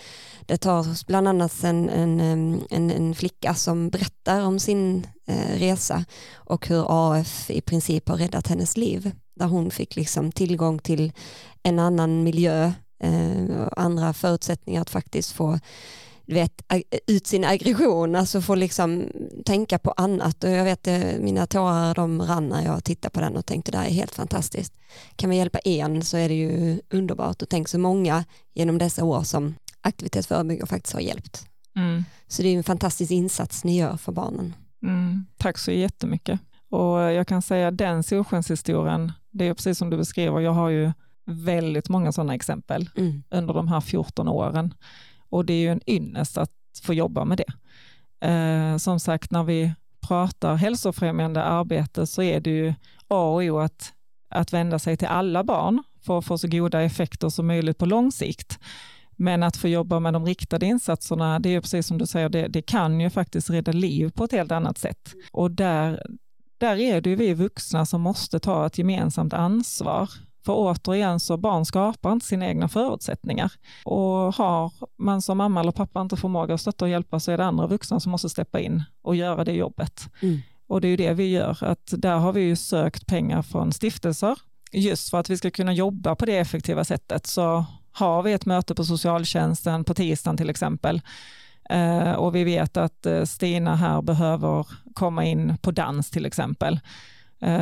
det 0.46 0.56
tar 0.56 1.06
bland 1.06 1.28
annat 1.28 1.64
en, 1.64 1.88
en, 1.88 2.20
en, 2.70 2.90
en 2.90 3.14
flicka 3.14 3.54
som 3.54 3.90
berättar 3.90 4.40
om 4.46 4.58
sin 4.58 5.06
eh, 5.26 5.58
resa 5.58 6.04
och 6.34 6.68
hur 6.68 6.86
AF 6.88 7.50
i 7.50 7.60
princip 7.60 8.08
har 8.08 8.16
räddat 8.16 8.46
hennes 8.46 8.76
liv. 8.76 9.12
Där 9.34 9.46
hon 9.46 9.70
fick 9.70 9.96
liksom 9.96 10.32
tillgång 10.32 10.78
till 10.78 11.12
en 11.62 11.78
annan 11.78 12.22
miljö 12.22 12.72
eh, 13.02 13.60
och 13.60 13.80
andra 13.80 14.12
förutsättningar 14.12 14.82
att 14.82 14.90
faktiskt 14.90 15.32
få 15.32 15.58
vet, 16.34 16.62
ut 17.06 17.26
sin 17.26 17.44
aggression, 17.44 18.16
alltså 18.16 18.40
få 18.40 18.54
liksom 18.54 19.04
tänka 19.44 19.78
på 19.78 19.90
annat. 19.90 20.44
Och 20.44 20.50
jag 20.50 20.64
vet 20.64 20.86
eh, 20.86 21.00
mina 21.20 21.46
tårar 21.46 21.94
de 21.94 22.22
rann 22.22 22.48
när 22.48 22.64
jag 22.64 22.84
tittade 22.84 23.12
på 23.12 23.20
den 23.20 23.36
och 23.36 23.46
tänkte 23.46 23.72
det 23.72 23.78
här 23.78 23.86
är 23.86 23.90
helt 23.90 24.14
fantastiskt. 24.14 24.74
Kan 25.16 25.30
vi 25.30 25.36
hjälpa 25.36 25.58
en 25.58 26.02
så 26.02 26.16
är 26.16 26.28
det 26.28 26.34
ju 26.34 26.80
underbart 26.90 27.42
och 27.42 27.48
tänk 27.48 27.68
så 27.68 27.78
många 27.78 28.24
genom 28.54 28.78
dessa 28.78 29.04
år 29.04 29.22
som 29.22 29.54
aktivitetsförebyggare 29.80 30.66
faktiskt 30.66 30.94
har 30.94 31.00
hjälpt. 31.00 31.46
Mm. 31.76 32.04
Så 32.28 32.42
det 32.42 32.48
är 32.48 32.56
en 32.56 32.64
fantastisk 32.64 33.10
insats 33.10 33.64
ni 33.64 33.78
gör 33.78 33.96
för 33.96 34.12
barnen. 34.12 34.54
Mm. 34.82 35.26
Tack 35.36 35.58
så 35.58 35.70
jättemycket. 35.72 36.40
Och 36.70 36.98
jag 36.98 37.26
kan 37.26 37.42
säga 37.42 37.70
den 37.70 38.02
solskenshistorien, 38.02 39.12
det 39.30 39.48
är 39.48 39.54
precis 39.54 39.78
som 39.78 39.90
du 39.90 39.96
beskriver, 39.96 40.40
jag 40.40 40.52
har 40.52 40.68
ju 40.68 40.92
väldigt 41.26 41.88
många 41.88 42.12
sådana 42.12 42.34
exempel 42.34 42.90
mm. 42.96 43.22
under 43.30 43.54
de 43.54 43.68
här 43.68 43.80
14 43.80 44.28
åren. 44.28 44.74
Och 45.30 45.44
det 45.44 45.52
är 45.52 45.60
ju 45.60 45.68
en 45.68 45.90
ynnest 45.90 46.38
att 46.38 46.50
få 46.82 46.94
jobba 46.94 47.24
med 47.24 47.38
det. 47.38 47.52
Eh, 48.28 48.76
som 48.76 49.00
sagt, 49.00 49.30
när 49.30 49.44
vi 49.44 49.72
pratar 50.00 50.54
hälsofrämjande 50.54 51.42
arbete 51.42 52.06
så 52.06 52.22
är 52.22 52.40
det 52.40 52.50
ju 52.50 52.74
A 53.08 53.22
och 53.22 53.42
O 53.42 53.58
att, 53.58 53.92
att 54.28 54.52
vända 54.52 54.78
sig 54.78 54.96
till 54.96 55.08
alla 55.08 55.44
barn 55.44 55.82
för 56.02 56.18
att 56.18 56.24
få 56.24 56.38
så 56.38 56.48
goda 56.48 56.82
effekter 56.82 57.28
som 57.28 57.46
möjligt 57.46 57.78
på 57.78 57.86
lång 57.86 58.12
sikt. 58.12 58.58
Men 59.16 59.42
att 59.42 59.56
få 59.56 59.68
jobba 59.68 60.00
med 60.00 60.12
de 60.12 60.26
riktade 60.26 60.66
insatserna, 60.66 61.38
det 61.38 61.54
är 61.54 61.60
precis 61.60 61.86
som 61.86 61.98
du 61.98 62.06
säger, 62.06 62.28
det, 62.28 62.48
det, 62.48 62.62
kan 62.62 63.00
ju 63.00 63.10
faktiskt 63.10 63.50
rädda 63.50 63.72
liv 63.72 64.10
på 64.10 64.24
ett 64.24 64.32
helt 64.32 64.52
annat 64.52 64.78
sätt. 64.78 65.14
Och 65.32 65.50
där, 65.50 66.02
där 66.58 66.76
är 66.76 67.00
det 67.00 67.10
ju 67.10 67.16
vi 67.16 67.34
vuxna 67.34 67.86
som 67.86 68.00
måste 68.00 68.38
ta 68.38 68.66
ett 68.66 68.78
gemensamt 68.78 69.32
ansvar 69.32 70.10
för 70.44 70.52
återigen 70.52 71.20
så 71.20 71.36
barn 71.36 71.64
skapar 71.64 72.12
inte 72.12 72.26
sina 72.26 72.46
egna 72.46 72.68
förutsättningar. 72.68 73.52
Och 73.84 74.34
har 74.34 74.72
man 74.98 75.22
som 75.22 75.38
mamma 75.38 75.60
eller 75.60 75.72
pappa 75.72 76.00
inte 76.00 76.16
förmåga 76.16 76.54
att 76.54 76.60
stötta 76.60 76.84
och 76.84 76.90
hjälpa 76.90 77.20
så 77.20 77.32
är 77.32 77.38
det 77.38 77.44
andra 77.44 77.66
vuxna 77.66 78.00
som 78.00 78.12
måste 78.12 78.28
steppa 78.28 78.60
in 78.60 78.82
och 79.02 79.16
göra 79.16 79.44
det 79.44 79.52
jobbet. 79.52 80.08
Mm. 80.22 80.40
Och 80.66 80.80
det 80.80 80.88
är 80.88 80.90
ju 80.90 80.96
det 80.96 81.12
vi 81.12 81.30
gör, 81.30 81.64
att 81.64 81.94
där 81.96 82.16
har 82.16 82.32
vi 82.32 82.40
ju 82.40 82.56
sökt 82.56 83.06
pengar 83.06 83.42
från 83.42 83.72
stiftelser 83.72 84.38
just 84.72 85.10
för 85.10 85.18
att 85.18 85.30
vi 85.30 85.36
ska 85.36 85.50
kunna 85.50 85.72
jobba 85.72 86.14
på 86.14 86.26
det 86.26 86.38
effektiva 86.38 86.84
sättet. 86.84 87.26
Så 87.26 87.64
har 87.92 88.22
vi 88.22 88.32
ett 88.32 88.46
möte 88.46 88.74
på 88.74 88.84
socialtjänsten 88.84 89.84
på 89.84 89.94
tisdagen 89.94 90.36
till 90.36 90.50
exempel 90.50 91.00
eh, 91.70 92.12
och 92.12 92.34
vi 92.34 92.44
vet 92.44 92.76
att 92.76 93.06
eh, 93.06 93.24
Stina 93.24 93.76
här 93.76 94.02
behöver 94.02 94.66
komma 94.94 95.24
in 95.24 95.56
på 95.58 95.70
dans 95.70 96.10
till 96.10 96.26
exempel 96.26 96.80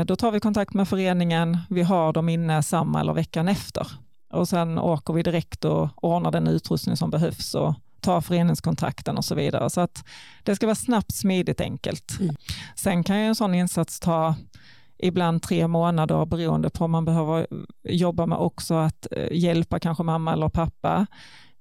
då 0.06 0.16
tar 0.16 0.30
vi 0.30 0.40
kontakt 0.40 0.74
med 0.74 0.88
föreningen, 0.88 1.58
vi 1.70 1.82
har 1.82 2.12
dem 2.12 2.28
inne 2.28 2.62
samma 2.62 3.00
eller 3.00 3.12
veckan 3.12 3.48
efter. 3.48 3.86
Och 4.30 4.48
sen 4.48 4.78
åker 4.78 5.14
vi 5.14 5.22
direkt 5.22 5.64
och 5.64 6.04
ordnar 6.04 6.30
den 6.30 6.46
utrustning 6.48 6.96
som 6.96 7.10
behövs 7.10 7.54
och 7.54 7.74
tar 8.00 8.20
föreningskontakten 8.20 9.16
och 9.16 9.24
så 9.24 9.34
vidare. 9.34 9.70
Så 9.70 9.80
att 9.80 10.04
det 10.42 10.56
ska 10.56 10.66
vara 10.66 10.74
snabbt, 10.74 11.14
smidigt, 11.14 11.60
enkelt. 11.60 12.20
Mm. 12.20 12.34
Sen 12.76 13.04
kan 13.04 13.18
ju 13.18 13.24
en 13.24 13.34
sån 13.34 13.54
insats 13.54 14.00
ta 14.00 14.34
ibland 14.98 15.42
tre 15.42 15.68
månader 15.68 16.26
beroende 16.26 16.70
på 16.70 16.84
om 16.84 16.90
man 16.90 17.04
behöver 17.04 17.46
jobba 17.88 18.26
med 18.26 18.38
också 18.38 18.74
att 18.74 19.06
eh, 19.10 19.32
hjälpa 19.32 19.78
kanske 19.78 20.02
mamma 20.02 20.32
eller 20.32 20.48
pappa 20.48 21.06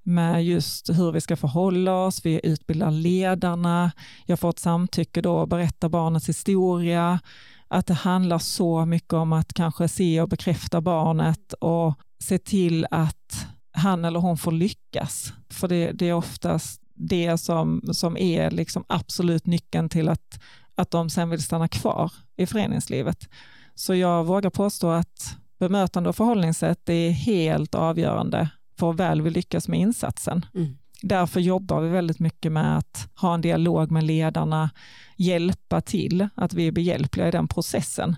med 0.02 0.44
just 0.44 0.90
hur 0.90 1.12
vi 1.12 1.20
ska 1.20 1.36
förhålla 1.36 1.94
oss. 1.94 2.24
Vi 2.24 2.40
utbildar 2.42 2.90
ledarna. 2.90 3.92
Jag 4.26 4.40
får 4.40 4.50
ett 4.50 4.58
samtycke 4.58 5.20
då 5.20 5.36
och 5.36 5.48
berätta 5.48 5.88
barnets 5.88 6.28
historia 6.28 7.20
att 7.68 7.86
det 7.86 7.94
handlar 7.94 8.38
så 8.38 8.84
mycket 8.86 9.12
om 9.12 9.32
att 9.32 9.54
kanske 9.54 9.88
se 9.88 10.20
och 10.20 10.28
bekräfta 10.28 10.80
barnet 10.80 11.52
och 11.52 11.94
se 12.18 12.38
till 12.38 12.86
att 12.90 13.46
han 13.72 14.04
eller 14.04 14.20
hon 14.20 14.38
får 14.38 14.52
lyckas. 14.52 15.32
För 15.50 15.68
det, 15.68 15.92
det 15.92 16.08
är 16.08 16.12
oftast 16.12 16.82
det 16.94 17.38
som, 17.38 17.82
som 17.92 18.16
är 18.16 18.50
liksom 18.50 18.84
absolut 18.88 19.46
nyckeln 19.46 19.88
till 19.88 20.08
att, 20.08 20.40
att 20.74 20.90
de 20.90 21.10
sen 21.10 21.30
vill 21.30 21.42
stanna 21.42 21.68
kvar 21.68 22.12
i 22.36 22.46
föreningslivet. 22.46 23.28
Så 23.74 23.94
jag 23.94 24.24
vågar 24.24 24.50
påstå 24.50 24.90
att 24.90 25.36
bemötande 25.58 26.08
och 26.08 26.16
förhållningssätt 26.16 26.88
är 26.88 27.10
helt 27.10 27.74
avgörande 27.74 28.48
för 28.78 28.86
hur 28.86 28.94
väl 28.94 29.22
vi 29.22 29.30
lyckas 29.30 29.68
med 29.68 29.80
insatsen. 29.80 30.46
Mm. 30.54 30.78
Därför 31.02 31.40
jobbar 31.40 31.80
vi 31.80 31.88
väldigt 31.88 32.18
mycket 32.18 32.52
med 32.52 32.78
att 32.78 33.08
ha 33.14 33.34
en 33.34 33.40
dialog 33.40 33.90
med 33.90 34.04
ledarna, 34.04 34.70
hjälpa 35.16 35.80
till, 35.80 36.28
att 36.34 36.54
vi 36.54 36.66
är 36.66 36.72
behjälpliga 36.72 37.28
i 37.28 37.30
den 37.30 37.48
processen. 37.48 38.16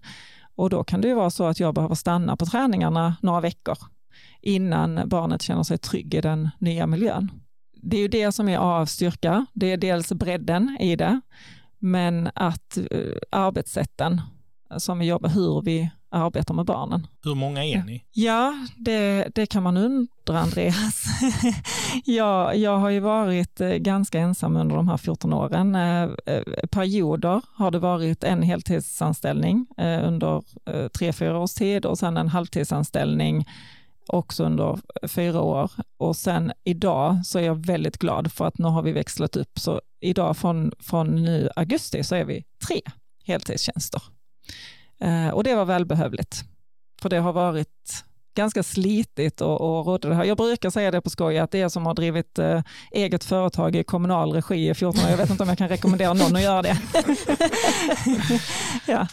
Och 0.54 0.70
då 0.70 0.84
kan 0.84 1.00
det 1.00 1.08
ju 1.08 1.14
vara 1.14 1.30
så 1.30 1.44
att 1.44 1.60
jag 1.60 1.74
behöver 1.74 1.94
stanna 1.94 2.36
på 2.36 2.46
träningarna 2.46 3.16
några 3.22 3.40
veckor 3.40 3.76
innan 4.42 5.08
barnet 5.08 5.42
känner 5.42 5.62
sig 5.62 5.78
trygg 5.78 6.14
i 6.14 6.20
den 6.20 6.50
nya 6.58 6.86
miljön. 6.86 7.30
Det 7.82 7.96
är 7.96 8.00
ju 8.00 8.08
det 8.08 8.32
som 8.32 8.48
är 8.48 8.58
avstyrka. 8.58 9.46
Det 9.52 9.72
är 9.72 9.76
dels 9.76 10.12
bredden 10.12 10.76
i 10.80 10.96
det, 10.96 11.20
men 11.78 12.30
att 12.34 12.78
eh, 12.90 13.16
arbetssätten 13.30 14.20
som 14.76 14.98
vi 14.98 15.06
jobbar, 15.06 15.28
hur 15.28 15.62
vi 15.62 15.90
arbetar 16.10 16.54
med 16.54 16.64
barnen. 16.64 17.06
Hur 17.24 17.34
många 17.34 17.64
är 17.64 17.82
ni? 17.84 18.04
Ja, 18.12 18.66
det, 18.76 19.28
det 19.34 19.46
kan 19.46 19.62
man 19.62 19.76
undra 19.76 20.38
Andreas. 20.38 21.04
jag, 22.04 22.56
jag 22.56 22.78
har 22.78 22.90
ju 22.90 23.00
varit 23.00 23.60
eh, 23.60 23.68
ganska 23.68 24.18
ensam 24.18 24.56
under 24.56 24.76
de 24.76 24.88
här 24.88 24.96
14 24.96 25.32
åren. 25.32 25.74
Eh, 25.74 26.02
eh, 26.26 26.42
perioder 26.70 27.42
har 27.54 27.70
det 27.70 27.78
varit 27.78 28.24
en 28.24 28.42
heltidsanställning 28.42 29.66
under 30.02 30.42
tre, 30.88 31.12
fyra 31.12 31.38
års 31.38 31.54
tid 31.54 31.86
och 31.86 31.98
sen 31.98 32.16
en 32.16 32.28
halvtidsanställning 32.28 33.46
också 34.06 34.44
under 34.44 34.78
fyra 35.08 35.40
år. 35.40 35.70
Och 35.98 36.16
sen 36.16 36.52
idag 36.64 37.26
så 37.26 37.38
är 37.38 37.42
jag 37.42 37.66
väldigt 37.66 37.98
glad 37.98 38.32
för 38.32 38.46
att 38.46 38.58
nu 38.58 38.68
har 38.68 38.82
vi 38.82 38.92
växlat 38.92 39.36
upp. 39.36 39.58
Så 39.58 39.80
idag 40.00 40.36
från, 40.36 40.72
från 40.80 41.22
nu 41.22 41.50
augusti 41.56 42.04
så 42.04 42.14
är 42.14 42.24
vi 42.24 42.44
tre 42.68 42.80
heltidstjänster. 43.24 44.02
Eh, 45.00 45.28
och 45.28 45.44
det 45.44 45.54
var 45.54 45.64
välbehövligt, 45.64 46.44
för 47.02 47.08
det 47.08 47.18
har 47.18 47.32
varit 47.32 48.04
ganska 48.36 48.62
slitigt 48.62 49.40
och, 49.40 49.60
och 49.60 49.86
rådde 49.86 50.08
det 50.08 50.14
här. 50.14 50.24
Jag 50.24 50.36
brukar 50.36 50.70
säga 50.70 50.90
det 50.90 51.00
på 51.00 51.10
skoj 51.10 51.38
att 51.38 51.50
det 51.50 51.60
är 51.60 51.68
som 51.68 51.86
har 51.86 51.94
drivit 51.94 52.38
eh, 52.38 52.62
eget 52.92 53.24
företag 53.24 53.76
i 53.76 53.84
kommunal 53.84 54.32
regi 54.32 54.68
i 54.68 54.74
14 54.74 55.04
år. 55.04 55.10
Jag 55.10 55.16
vet 55.16 55.30
inte 55.30 55.42
om 55.42 55.48
jag 55.48 55.58
kan 55.58 55.68
rekommendera 55.68 56.12
någon 56.12 56.36
att 56.36 56.42
göra 56.42 56.62
det. 56.62 56.78
ja. 58.86 59.06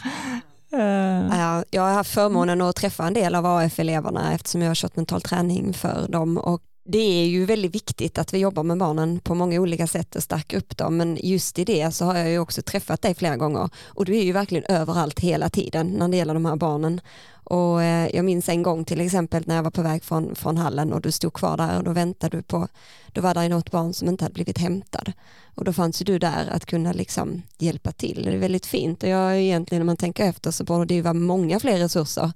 Uh. 0.72 1.62
Jag 1.70 1.82
har 1.82 1.92
haft 1.92 2.14
förmånen 2.14 2.60
att 2.60 2.76
träffa 2.76 3.06
en 3.06 3.14
del 3.14 3.34
av 3.34 3.46
AF-eleverna 3.46 4.34
eftersom 4.34 4.62
jag 4.62 4.70
har 4.70 4.74
kört 4.74 4.96
mental 4.96 5.22
träning 5.22 5.74
för 5.74 6.08
dem 6.08 6.38
och 6.38 6.62
det 6.90 7.22
är 7.22 7.26
ju 7.26 7.44
väldigt 7.44 7.74
viktigt 7.74 8.18
att 8.18 8.34
vi 8.34 8.38
jobbar 8.38 8.62
med 8.62 8.78
barnen 8.78 9.20
på 9.20 9.34
många 9.34 9.60
olika 9.60 9.86
sätt 9.86 10.16
och 10.16 10.22
stärker 10.22 10.56
upp 10.56 10.76
dem 10.76 10.96
men 10.96 11.18
just 11.22 11.58
i 11.58 11.64
det 11.64 11.94
så 11.94 12.04
har 12.04 12.16
jag 12.16 12.30
ju 12.30 12.38
också 12.38 12.62
träffat 12.62 13.02
dig 13.02 13.14
flera 13.14 13.36
gånger 13.36 13.70
och 13.84 14.04
du 14.04 14.16
är 14.16 14.22
ju 14.22 14.32
verkligen 14.32 14.64
överallt 14.68 15.20
hela 15.20 15.48
tiden 15.48 15.86
när 15.86 16.08
det 16.08 16.16
gäller 16.16 16.34
de 16.34 16.44
här 16.44 16.56
barnen 16.56 17.00
och 17.30 17.82
eh, 17.82 18.16
jag 18.16 18.24
minns 18.24 18.48
en 18.48 18.62
gång 18.62 18.84
till 18.84 19.00
exempel 19.00 19.42
när 19.46 19.56
jag 19.56 19.62
var 19.62 19.70
på 19.70 19.82
väg 19.82 20.04
från, 20.04 20.34
från 20.34 20.56
hallen 20.56 20.92
och 20.92 21.00
du 21.00 21.12
stod 21.12 21.32
kvar 21.32 21.56
där 21.56 21.78
och 21.78 21.84
då 21.84 21.92
väntade 21.92 22.36
du 22.36 22.42
på, 22.42 22.68
då 23.12 23.20
var 23.20 23.34
det 23.34 23.48
något 23.48 23.70
barn 23.70 23.94
som 23.94 24.08
inte 24.08 24.24
hade 24.24 24.34
blivit 24.34 24.58
hämtad 24.58 25.12
och 25.54 25.64
då 25.64 25.72
fanns 25.72 26.00
ju 26.00 26.04
du 26.04 26.18
där 26.18 26.48
att 26.50 26.66
kunna 26.66 26.92
liksom 26.92 27.42
hjälpa 27.58 27.92
till. 27.92 28.22
Det 28.24 28.32
är 28.32 28.38
väldigt 28.38 28.66
fint 28.66 29.02
och 29.02 29.08
jag 29.08 29.40
egentligen 29.40 29.80
när 29.80 29.86
man 29.86 29.96
tänker 29.96 30.24
efter 30.24 30.50
så 30.50 30.64
borde 30.64 30.84
det 30.84 30.94
ju 30.94 31.02
vara 31.02 31.14
många 31.14 31.60
fler 31.60 31.78
resurser 31.78 32.32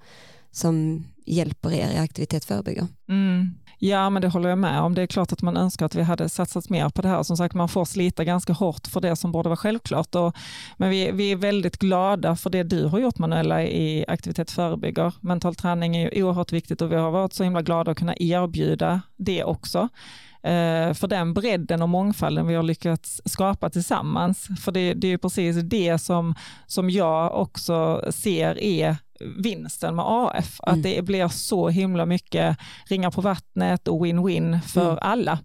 som 0.50 1.04
hjälper 1.24 1.72
er 1.72 1.90
i 1.90 1.98
aktivitet 1.98 2.44
förebygger. 2.44 2.86
Mm. 3.08 3.54
Ja, 3.84 4.10
men 4.10 4.22
det 4.22 4.28
håller 4.28 4.48
jag 4.48 4.58
med 4.58 4.80
om. 4.80 4.94
Det 4.94 5.02
är 5.02 5.06
klart 5.06 5.32
att 5.32 5.42
man 5.42 5.56
önskar 5.56 5.86
att 5.86 5.94
vi 5.94 6.02
hade 6.02 6.28
satsat 6.28 6.68
mer 6.68 6.88
på 6.88 7.02
det 7.02 7.08
här. 7.08 7.22
Som 7.22 7.36
sagt, 7.36 7.54
man 7.54 7.68
får 7.68 7.84
slita 7.84 8.24
ganska 8.24 8.52
hårt 8.52 8.86
för 8.86 9.00
det 9.00 9.16
som 9.16 9.32
borde 9.32 9.48
vara 9.48 9.56
självklart. 9.56 10.14
Och, 10.14 10.36
men 10.76 10.90
vi, 10.90 11.10
vi 11.10 11.32
är 11.32 11.36
väldigt 11.36 11.78
glada 11.78 12.36
för 12.36 12.50
det 12.50 12.62
du 12.62 12.84
har 12.84 12.98
gjort 12.98 13.18
Manuela 13.18 13.62
i 13.62 14.04
Aktivitet 14.08 14.50
förebygger. 14.50 15.14
Mental 15.20 15.54
träning 15.54 15.96
är 15.96 16.14
ju 16.14 16.24
oerhört 16.24 16.52
viktigt 16.52 16.82
och 16.82 16.92
vi 16.92 16.96
har 16.96 17.10
varit 17.10 17.32
så 17.32 17.44
himla 17.44 17.62
glada 17.62 17.90
att 17.90 17.98
kunna 17.98 18.14
erbjuda 18.16 19.00
det 19.16 19.44
också 19.44 19.88
eh, 20.42 20.94
för 20.94 21.06
den 21.06 21.34
bredden 21.34 21.82
och 21.82 21.88
mångfalden 21.88 22.46
vi 22.46 22.54
har 22.54 22.62
lyckats 22.62 23.22
skapa 23.24 23.70
tillsammans. 23.70 24.48
För 24.64 24.72
det, 24.72 24.94
det 24.94 25.12
är 25.12 25.18
precis 25.18 25.56
det 25.56 25.98
som, 25.98 26.34
som 26.66 26.90
jag 26.90 27.40
också 27.40 28.04
ser 28.10 28.58
är 28.62 28.96
vinsten 29.36 29.94
med 29.94 30.04
AF. 30.08 30.60
Mm. 30.66 30.78
Att 30.78 30.82
det 30.82 31.04
blir 31.04 31.28
så 31.28 31.68
himla 31.68 32.06
mycket 32.06 32.56
ringar 32.86 33.10
på 33.10 33.20
vattnet 33.20 33.88
och 33.88 34.06
win-win 34.06 34.60
för 34.60 34.90
mm. 34.90 34.98
alla. 35.00 35.38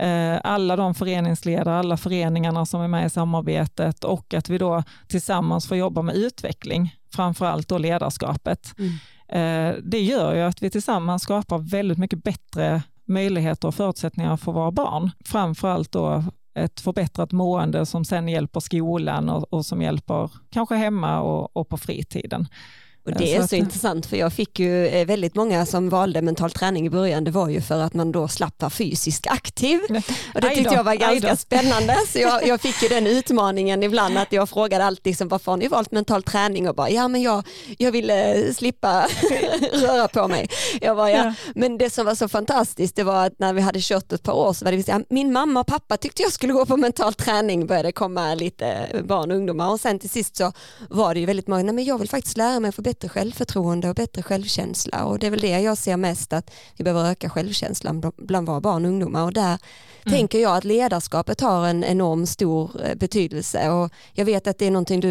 Eh, 0.00 0.40
alla 0.44 0.76
de 0.76 0.94
föreningsledare, 0.94 1.78
alla 1.78 1.96
föreningarna 1.96 2.66
som 2.66 2.80
är 2.80 2.88
med 2.88 3.06
i 3.06 3.10
samarbetet 3.10 4.04
och 4.04 4.34
att 4.34 4.48
vi 4.48 4.58
då 4.58 4.82
tillsammans 5.08 5.66
får 5.66 5.76
jobba 5.76 6.02
med 6.02 6.14
utveckling. 6.14 6.94
framförallt 7.14 7.68
då 7.68 7.78
ledarskapet. 7.78 8.74
Mm. 8.78 8.92
Eh, 9.28 9.76
det 9.82 10.00
gör 10.00 10.34
ju 10.34 10.40
att 10.40 10.62
vi 10.62 10.70
tillsammans 10.70 11.22
skapar 11.22 11.58
väldigt 11.58 11.98
mycket 11.98 12.24
bättre 12.24 12.82
möjligheter 13.04 13.68
och 13.68 13.74
förutsättningar 13.74 14.36
för 14.36 14.52
våra 14.52 14.70
barn. 14.70 15.10
Framförallt 15.24 15.92
då 15.92 16.24
ett 16.54 16.80
förbättrat 16.80 17.32
mående 17.32 17.86
som 17.86 18.04
sen 18.04 18.28
hjälper 18.28 18.60
skolan 18.60 19.28
och, 19.28 19.52
och 19.52 19.66
som 19.66 19.82
hjälper 19.82 20.30
kanske 20.50 20.74
hemma 20.74 21.20
och, 21.20 21.56
och 21.56 21.68
på 21.68 21.76
fritiden. 21.76 22.46
Och 23.08 23.14
det 23.18 23.34
är 23.34 23.46
så, 23.46 23.56
intressant 23.56 24.06
för 24.06 24.16
jag 24.16 24.32
fick 24.32 24.58
ju 24.58 24.86
eh, 24.86 25.06
väldigt 25.06 25.34
många 25.34 25.66
som 25.66 25.88
valde 25.88 26.22
mental 26.22 26.50
träning 26.50 26.86
i 26.86 26.90
början, 26.90 27.24
det 27.24 27.30
var 27.30 27.48
ju 27.48 27.60
för 27.60 27.80
att 27.80 27.94
man 27.94 28.12
då 28.12 28.28
slapp 28.28 28.62
vara 28.62 28.70
fysiskt 28.70 29.26
aktiv. 29.26 29.80
Och 30.34 30.40
det 30.40 30.50
tyckte 30.50 30.74
jag 30.74 30.84
var 30.84 30.94
ganska 30.94 31.36
spännande. 31.36 31.96
Så 32.08 32.18
jag, 32.18 32.46
jag, 32.46 32.60
fick 32.60 32.82
ju 32.82 32.88
den 32.88 33.06
utmaningen 33.06 33.82
ibland 33.82 34.18
att 34.18 34.32
jag 34.32 34.48
frågade 34.48 34.84
alltid 34.84 35.10
liksom, 35.10 35.28
varför 35.28 35.52
har 35.52 35.56
ni 35.56 35.68
valt 35.68 35.92
mental 35.92 36.22
träning 36.22 36.68
och 36.68 36.74
bara 36.74 36.90
ja 36.90 37.08
men 37.08 37.22
jag, 37.22 37.44
jag 37.78 37.92
ville 37.92 38.54
slippa 38.54 39.06
röra 39.72 40.08
på 40.08 40.28
mig. 40.28 40.48
Jag 40.80 40.96
bara, 40.96 41.10
ja. 41.10 41.34
Men 41.54 41.78
det 41.78 41.90
som 41.90 42.06
var 42.06 42.14
så 42.14 42.28
fantastiskt 42.28 42.96
det 42.96 43.04
var 43.04 43.26
att 43.26 43.38
när 43.38 43.52
vi 43.52 43.60
hade 43.60 43.78
kört 43.82 44.12
ett 44.12 44.22
par 44.22 44.32
år 44.32 44.52
så 44.52 44.64
var 44.64 44.72
det 44.72 45.04
min 45.10 45.32
mamma 45.32 45.60
och 45.60 45.66
pappa 45.66 45.96
tyckte 45.96 46.22
jag 46.22 46.32
skulle 46.32 46.52
gå 46.52 46.66
på 46.66 46.76
mental 46.76 47.14
träning 47.14 47.66
började 47.66 47.92
komma 47.92 48.34
lite 48.34 48.86
barn 49.04 49.30
och 49.30 49.36
ungdomar 49.36 49.70
och 49.70 49.80
sen 49.80 49.98
till 49.98 50.10
sist 50.10 50.36
så 50.36 50.52
var 50.90 51.14
det 51.14 51.20
ju 51.20 51.26
väldigt 51.26 51.48
många, 51.48 51.62
nej 51.62 51.74
men 51.74 51.84
jag 51.84 51.98
vill 51.98 52.08
faktiskt 52.08 52.36
lära 52.36 52.60
mig 52.60 52.72
för 52.72 52.82
bättre 52.98 53.08
självförtroende 53.08 53.88
och 53.88 53.94
bättre 53.94 54.22
självkänsla 54.22 55.04
och 55.04 55.18
det 55.18 55.26
är 55.26 55.30
väl 55.30 55.40
det 55.40 55.60
jag 55.60 55.78
ser 55.78 55.96
mest 55.96 56.32
att 56.32 56.50
vi 56.76 56.84
behöver 56.84 57.10
öka 57.10 57.30
självkänslan 57.30 58.12
bland 58.16 58.48
våra 58.48 58.60
barn 58.60 58.84
och 58.84 58.90
ungdomar 58.90 59.24
och 59.24 59.32
där 59.32 59.58
mm. 60.06 60.18
tänker 60.18 60.38
jag 60.38 60.56
att 60.56 60.64
ledarskapet 60.64 61.40
har 61.40 61.66
en 61.66 61.84
enorm 61.84 62.26
stor 62.26 62.70
eh, 62.84 62.94
betydelse 62.94 63.70
och 63.70 63.92
jag 64.12 64.24
vet 64.24 64.46
att 64.46 64.58
det 64.58 64.66
är 64.66 64.70
någonting 64.70 65.00
du 65.00 65.08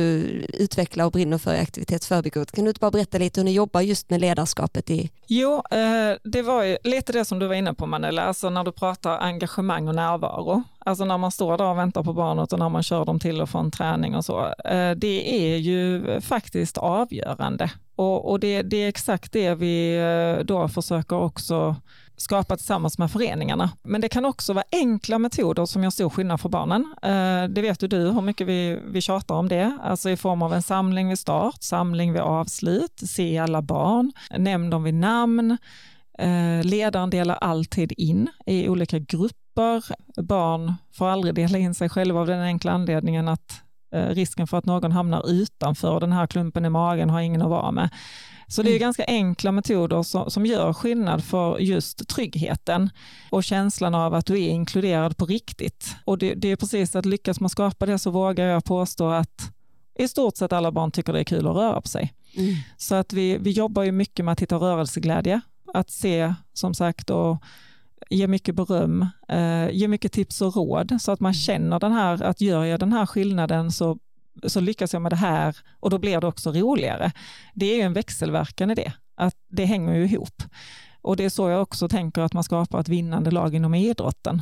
utvecklar 0.53 1.05
och 1.05 1.11
brinner 1.11 1.37
för 1.37 1.53
i 1.53 1.57
aktivitetsförbygård. 1.57 2.51
Kan 2.51 2.63
du 2.63 2.69
inte 2.69 2.79
bara 2.79 2.91
berätta 2.91 3.17
lite 3.17 3.39
hur 3.39 3.45
ni 3.45 3.51
jobbar 3.51 3.81
just 3.81 4.09
med 4.09 4.21
ledarskapet 4.21 4.89
i? 4.89 5.09
Jo, 5.27 5.63
eh, 5.71 6.17
det 6.23 6.41
var 6.41 6.63
ju 6.63 6.77
lite 6.83 7.13
det 7.13 7.25
som 7.25 7.39
du 7.39 7.47
var 7.47 7.55
inne 7.55 7.73
på 7.73 7.85
Manella, 7.85 8.23
alltså 8.23 8.49
när 8.49 8.63
du 8.63 8.71
pratar 8.71 9.17
engagemang 9.17 9.87
och 9.87 9.95
närvaro. 9.95 10.63
Alltså 10.87 11.05
när 11.05 11.17
man 11.17 11.31
står 11.31 11.57
där 11.57 11.65
och 11.65 11.77
väntar 11.77 12.03
på 12.03 12.13
barnet 12.13 12.53
och 12.53 12.59
när 12.59 12.69
man 12.69 12.83
kör 12.83 13.05
dem 13.05 13.19
till 13.19 13.41
och 13.41 13.49
från 13.49 13.71
träning 13.71 14.15
och 14.15 14.25
så. 14.25 14.53
Eh, 14.65 14.91
det 14.91 15.53
är 15.53 15.57
ju 15.57 16.21
faktiskt 16.21 16.77
avgörande. 16.77 17.71
Och, 17.95 18.31
och 18.31 18.39
det, 18.39 18.61
det, 18.61 18.77
är 18.77 18.89
exakt 18.89 19.31
det 19.31 19.55
vi 19.55 19.97
eh, 19.97 20.45
då 20.45 20.67
försöker 20.67 21.15
också 21.15 21.75
skapa 22.17 22.57
tillsammans 22.57 22.97
med 22.97 23.11
föreningarna. 23.11 23.69
Men 23.83 24.01
det 24.01 24.09
kan 24.09 24.25
också 24.25 24.53
vara 24.53 24.65
enkla 24.71 25.19
metoder 25.19 25.65
som 25.65 25.83
gör 25.83 25.89
stor 25.89 26.09
skillnad 26.09 26.41
för 26.41 26.49
barnen. 26.49 26.95
Eh, 27.01 27.49
det 27.49 27.61
vet 27.61 27.83
ju 27.83 27.87
du 27.87 27.99
hur 28.11 28.21
mycket 28.21 28.47
vi, 28.47 28.79
vi 28.85 29.01
tjatar 29.01 29.35
om 29.35 29.49
det, 29.49 29.77
alltså 29.83 30.09
i 30.09 30.17
form 30.17 30.41
av 30.41 30.53
en 30.53 30.63
samling 30.63 31.09
vid 31.09 31.19
start, 31.19 31.63
samling 31.63 32.13
vid 32.13 32.21
avslut, 32.21 32.99
se 33.05 33.37
alla 33.37 33.61
barn, 33.61 34.11
nämn 34.37 34.69
dem 34.69 34.83
vid 34.83 34.93
namn, 34.93 35.57
ledaren 36.63 37.09
delar 37.09 37.35
alltid 37.35 37.93
in 37.97 38.27
i 38.45 38.69
olika 38.69 38.99
grupper. 38.99 39.46
Barn 40.21 40.73
får 40.93 41.07
aldrig 41.07 41.35
dela 41.35 41.57
in 41.57 41.73
sig 41.73 41.89
själva 41.89 42.19
av 42.19 42.27
den 42.27 42.41
enkla 42.41 42.71
anledningen 42.71 43.27
att 43.27 43.61
eh, 43.93 44.07
risken 44.07 44.47
för 44.47 44.57
att 44.57 44.65
någon 44.65 44.91
hamnar 44.91 45.29
utanför 45.29 45.99
den 45.99 46.11
här 46.11 46.27
klumpen 46.27 46.65
i 46.65 46.69
magen 46.69 47.09
har 47.09 47.21
ingen 47.21 47.41
att 47.41 47.49
vara 47.49 47.71
med. 47.71 47.89
Så 48.47 48.61
det 48.61 48.69
är 48.69 48.71
mm. 48.71 48.81
ganska 48.81 49.05
enkla 49.07 49.51
metoder 49.51 50.03
som, 50.03 50.31
som 50.31 50.45
gör 50.45 50.73
skillnad 50.73 51.23
för 51.23 51.59
just 51.59 52.07
tryggheten 52.07 52.89
och 53.29 53.43
känslan 53.43 53.95
av 53.95 54.13
att 54.13 54.25
du 54.25 54.33
är 54.33 54.49
inkluderad 54.49 55.17
på 55.17 55.25
riktigt. 55.25 55.95
Och 56.05 56.17
det, 56.17 56.33
det 56.33 56.47
är 56.51 56.55
precis 56.55 56.95
att 56.95 57.05
lyckas 57.05 57.39
man 57.39 57.49
skapa 57.49 57.85
det 57.85 57.99
så 57.99 58.11
vågar 58.11 58.45
jag 58.45 58.65
påstå 58.65 59.09
att 59.09 59.51
i 59.99 60.07
stort 60.07 60.37
sett 60.37 60.53
alla 60.53 60.71
barn 60.71 60.91
tycker 60.91 61.13
det 61.13 61.19
är 61.19 61.23
kul 61.23 61.47
att 61.47 61.55
röra 61.55 61.81
på 61.81 61.87
sig. 61.87 62.13
Mm. 62.35 62.55
Så 62.77 62.95
att 62.95 63.13
vi, 63.13 63.37
vi 63.37 63.51
jobbar 63.51 63.83
ju 63.83 63.91
mycket 63.91 64.25
med 64.25 64.31
att 64.31 64.41
hitta 64.41 64.55
rörelseglädje, 64.55 65.41
att 65.73 65.89
se 65.89 66.33
som 66.53 66.73
sagt 66.73 67.09
och 67.09 67.43
ge 68.09 68.27
mycket 68.27 68.55
beröm, 68.55 69.05
eh, 69.27 69.69
ge 69.69 69.87
mycket 69.87 70.11
tips 70.11 70.41
och 70.41 70.55
råd 70.55 70.97
så 71.01 71.11
att 71.11 71.19
man 71.19 71.29
mm. 71.29 71.33
känner 71.33 71.79
den 71.79 71.91
här, 71.91 72.23
att 72.23 72.41
gör 72.41 72.65
jag 72.65 72.79
den 72.79 72.93
här 72.93 73.05
skillnaden 73.05 73.71
så 73.71 73.97
så 74.43 74.59
lyckas 74.59 74.93
jag 74.93 75.01
med 75.01 75.11
det 75.11 75.15
här 75.15 75.57
och 75.79 75.89
då 75.89 75.97
blir 75.97 76.21
det 76.21 76.27
också 76.27 76.51
roligare. 76.51 77.11
Det 77.53 77.65
är 77.65 77.75
ju 77.75 77.81
en 77.81 77.93
växelverkan 77.93 78.71
i 78.71 78.75
det, 78.75 78.93
att 79.15 79.35
det 79.47 79.65
hänger 79.65 79.95
ju 79.95 80.03
ihop. 80.03 80.43
Och 81.01 81.15
det 81.15 81.25
är 81.25 81.29
så 81.29 81.49
jag 81.49 81.61
också 81.61 81.89
tänker 81.89 82.21
att 82.21 82.33
man 82.33 82.43
skapar 82.43 82.79
ett 82.79 82.89
vinnande 82.89 83.31
lag 83.31 83.55
inom 83.55 83.75
idrotten. 83.75 84.41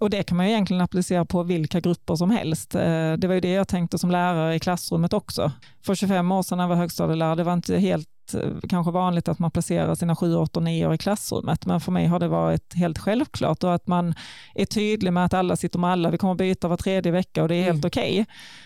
Och 0.00 0.10
det 0.10 0.22
kan 0.22 0.36
man 0.36 0.46
ju 0.46 0.52
egentligen 0.52 0.82
applicera 0.82 1.24
på 1.24 1.42
vilka 1.42 1.80
grupper 1.80 2.16
som 2.16 2.30
helst. 2.30 2.74
Eh, 2.74 3.12
det 3.12 3.26
var 3.26 3.34
ju 3.34 3.40
det 3.40 3.52
jag 3.52 3.68
tänkte 3.68 3.98
som 3.98 4.10
lärare 4.10 4.54
i 4.54 4.58
klassrummet 4.58 5.12
också. 5.12 5.52
För 5.82 5.94
25 5.94 6.32
år 6.32 6.42
sedan 6.42 6.58
när 6.58 6.64
jag 6.64 6.68
var 6.68 6.76
högstadielärare, 6.76 7.34
det 7.34 7.44
var 7.44 7.52
inte 7.52 7.78
helt 7.78 8.08
Eh, 8.34 8.68
kanske 8.68 8.92
vanligt 8.92 9.28
att 9.28 9.38
man 9.38 9.50
placerar 9.50 9.94
sina 9.94 10.16
7, 10.16 10.36
8, 10.36 10.60
9 10.60 10.94
i 10.94 10.98
klassrummet, 10.98 11.66
men 11.66 11.80
för 11.80 11.92
mig 11.92 12.06
har 12.06 12.18
det 12.18 12.28
varit 12.28 12.74
helt 12.74 12.98
självklart 12.98 13.64
och 13.64 13.74
att 13.74 13.86
man 13.86 14.14
är 14.54 14.64
tydlig 14.64 15.12
med 15.12 15.24
att 15.24 15.34
alla 15.34 15.56
sitter 15.56 15.78
med 15.78 15.90
alla, 15.90 16.10
vi 16.10 16.18
kommer 16.18 16.34
byta 16.34 16.68
var 16.68 16.76
tredje 16.76 17.12
vecka 17.12 17.42
och 17.42 17.48
det 17.48 17.54
är 17.54 17.62
helt 17.62 17.84
mm. 17.84 17.88
okej. 17.88 18.12
Okay. 18.12 18.24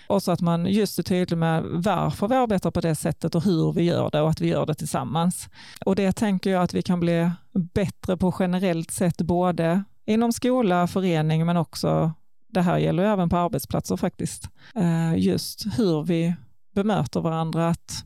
Och 0.08 0.22
så 0.22 0.32
att 0.32 0.40
man 0.40 0.66
just 0.66 0.98
är 0.98 1.02
tydlig 1.02 1.38
med 1.38 1.64
varför 1.64 2.28
vi 2.28 2.34
arbetar 2.34 2.70
på 2.70 2.80
det 2.80 2.94
sättet 2.94 3.34
och 3.34 3.44
hur 3.44 3.72
vi 3.72 3.82
gör 3.82 4.10
det 4.10 4.20
och 4.20 4.30
att 4.30 4.40
vi 4.40 4.48
gör 4.48 4.66
det 4.66 4.74
tillsammans. 4.74 5.48
Och 5.84 5.96
det 5.96 6.12
tänker 6.12 6.50
jag 6.50 6.62
att 6.62 6.74
vi 6.74 6.82
kan 6.82 7.00
bli 7.00 7.30
bättre 7.74 8.16
på 8.16 8.34
generellt 8.38 8.90
sett, 8.90 9.16
både 9.16 9.84
inom 10.06 10.32
skola, 10.32 10.86
förening, 10.86 11.46
men 11.46 11.56
också 11.56 12.12
det 12.54 12.62
här 12.62 12.78
gäller 12.78 13.02
även 13.02 13.28
på 13.28 13.36
arbetsplatser 13.36 13.96
faktiskt. 13.96 14.48
Eh, 14.74 15.18
just 15.18 15.66
hur 15.78 16.02
vi 16.02 16.34
bemöter 16.74 17.20
varandra, 17.20 17.68
att 17.68 18.04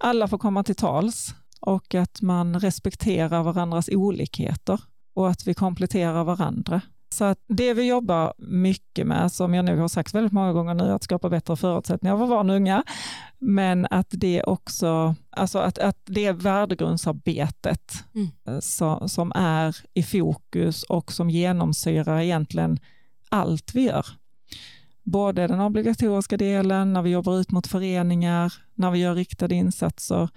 alla 0.00 0.28
får 0.28 0.38
komma 0.38 0.62
till 0.62 0.74
tals 0.74 1.34
och 1.60 1.94
att 1.94 2.22
man 2.22 2.60
respekterar 2.60 3.42
varandras 3.42 3.88
olikheter 3.92 4.80
och 5.14 5.28
att 5.28 5.46
vi 5.46 5.54
kompletterar 5.54 6.24
varandra. 6.24 6.80
Så 7.14 7.24
att 7.24 7.38
det 7.46 7.74
vi 7.74 7.88
jobbar 7.88 8.34
mycket 8.38 9.06
med, 9.06 9.32
som 9.32 9.54
jag 9.54 9.64
nu 9.64 9.78
har 9.78 9.88
sagt 9.88 10.14
väldigt 10.14 10.32
många 10.32 10.52
gånger 10.52 10.74
nu, 10.74 10.92
att 10.92 11.02
skapa 11.02 11.28
bättre 11.28 11.56
förutsättningar 11.56 12.18
för 12.18 12.26
barn 12.26 12.50
och 12.50 12.56
unga, 12.56 12.84
men 13.38 13.86
att 13.90 14.06
det 14.10 14.42
också, 14.42 15.14
alltså 15.30 15.58
att, 15.58 15.78
att 15.78 15.98
det 16.04 16.26
är 16.26 16.32
värdegrundsarbetet 16.32 18.04
mm. 18.14 18.28
Eh, 18.46 18.60
så, 18.60 19.08
som 19.08 19.32
är 19.34 19.76
i 19.94 20.02
fokus 20.02 20.82
och 20.82 21.12
som 21.12 21.30
genomsyrar 21.30 22.20
egentligen 22.20 22.78
allt 23.28 23.74
vi 23.74 23.82
gör 23.82 24.06
både 25.02 25.46
den 25.46 25.60
obligatoriska 25.60 26.36
delen, 26.36 26.92
när 26.92 27.02
vi 27.02 27.10
jobbar 27.10 27.40
ut 27.40 27.50
mot 27.50 27.66
föreningar, 27.66 28.52
när 28.74 28.90
vi 28.90 28.98
gör 28.98 29.14
riktade 29.14 29.54
insatser, 29.54 30.28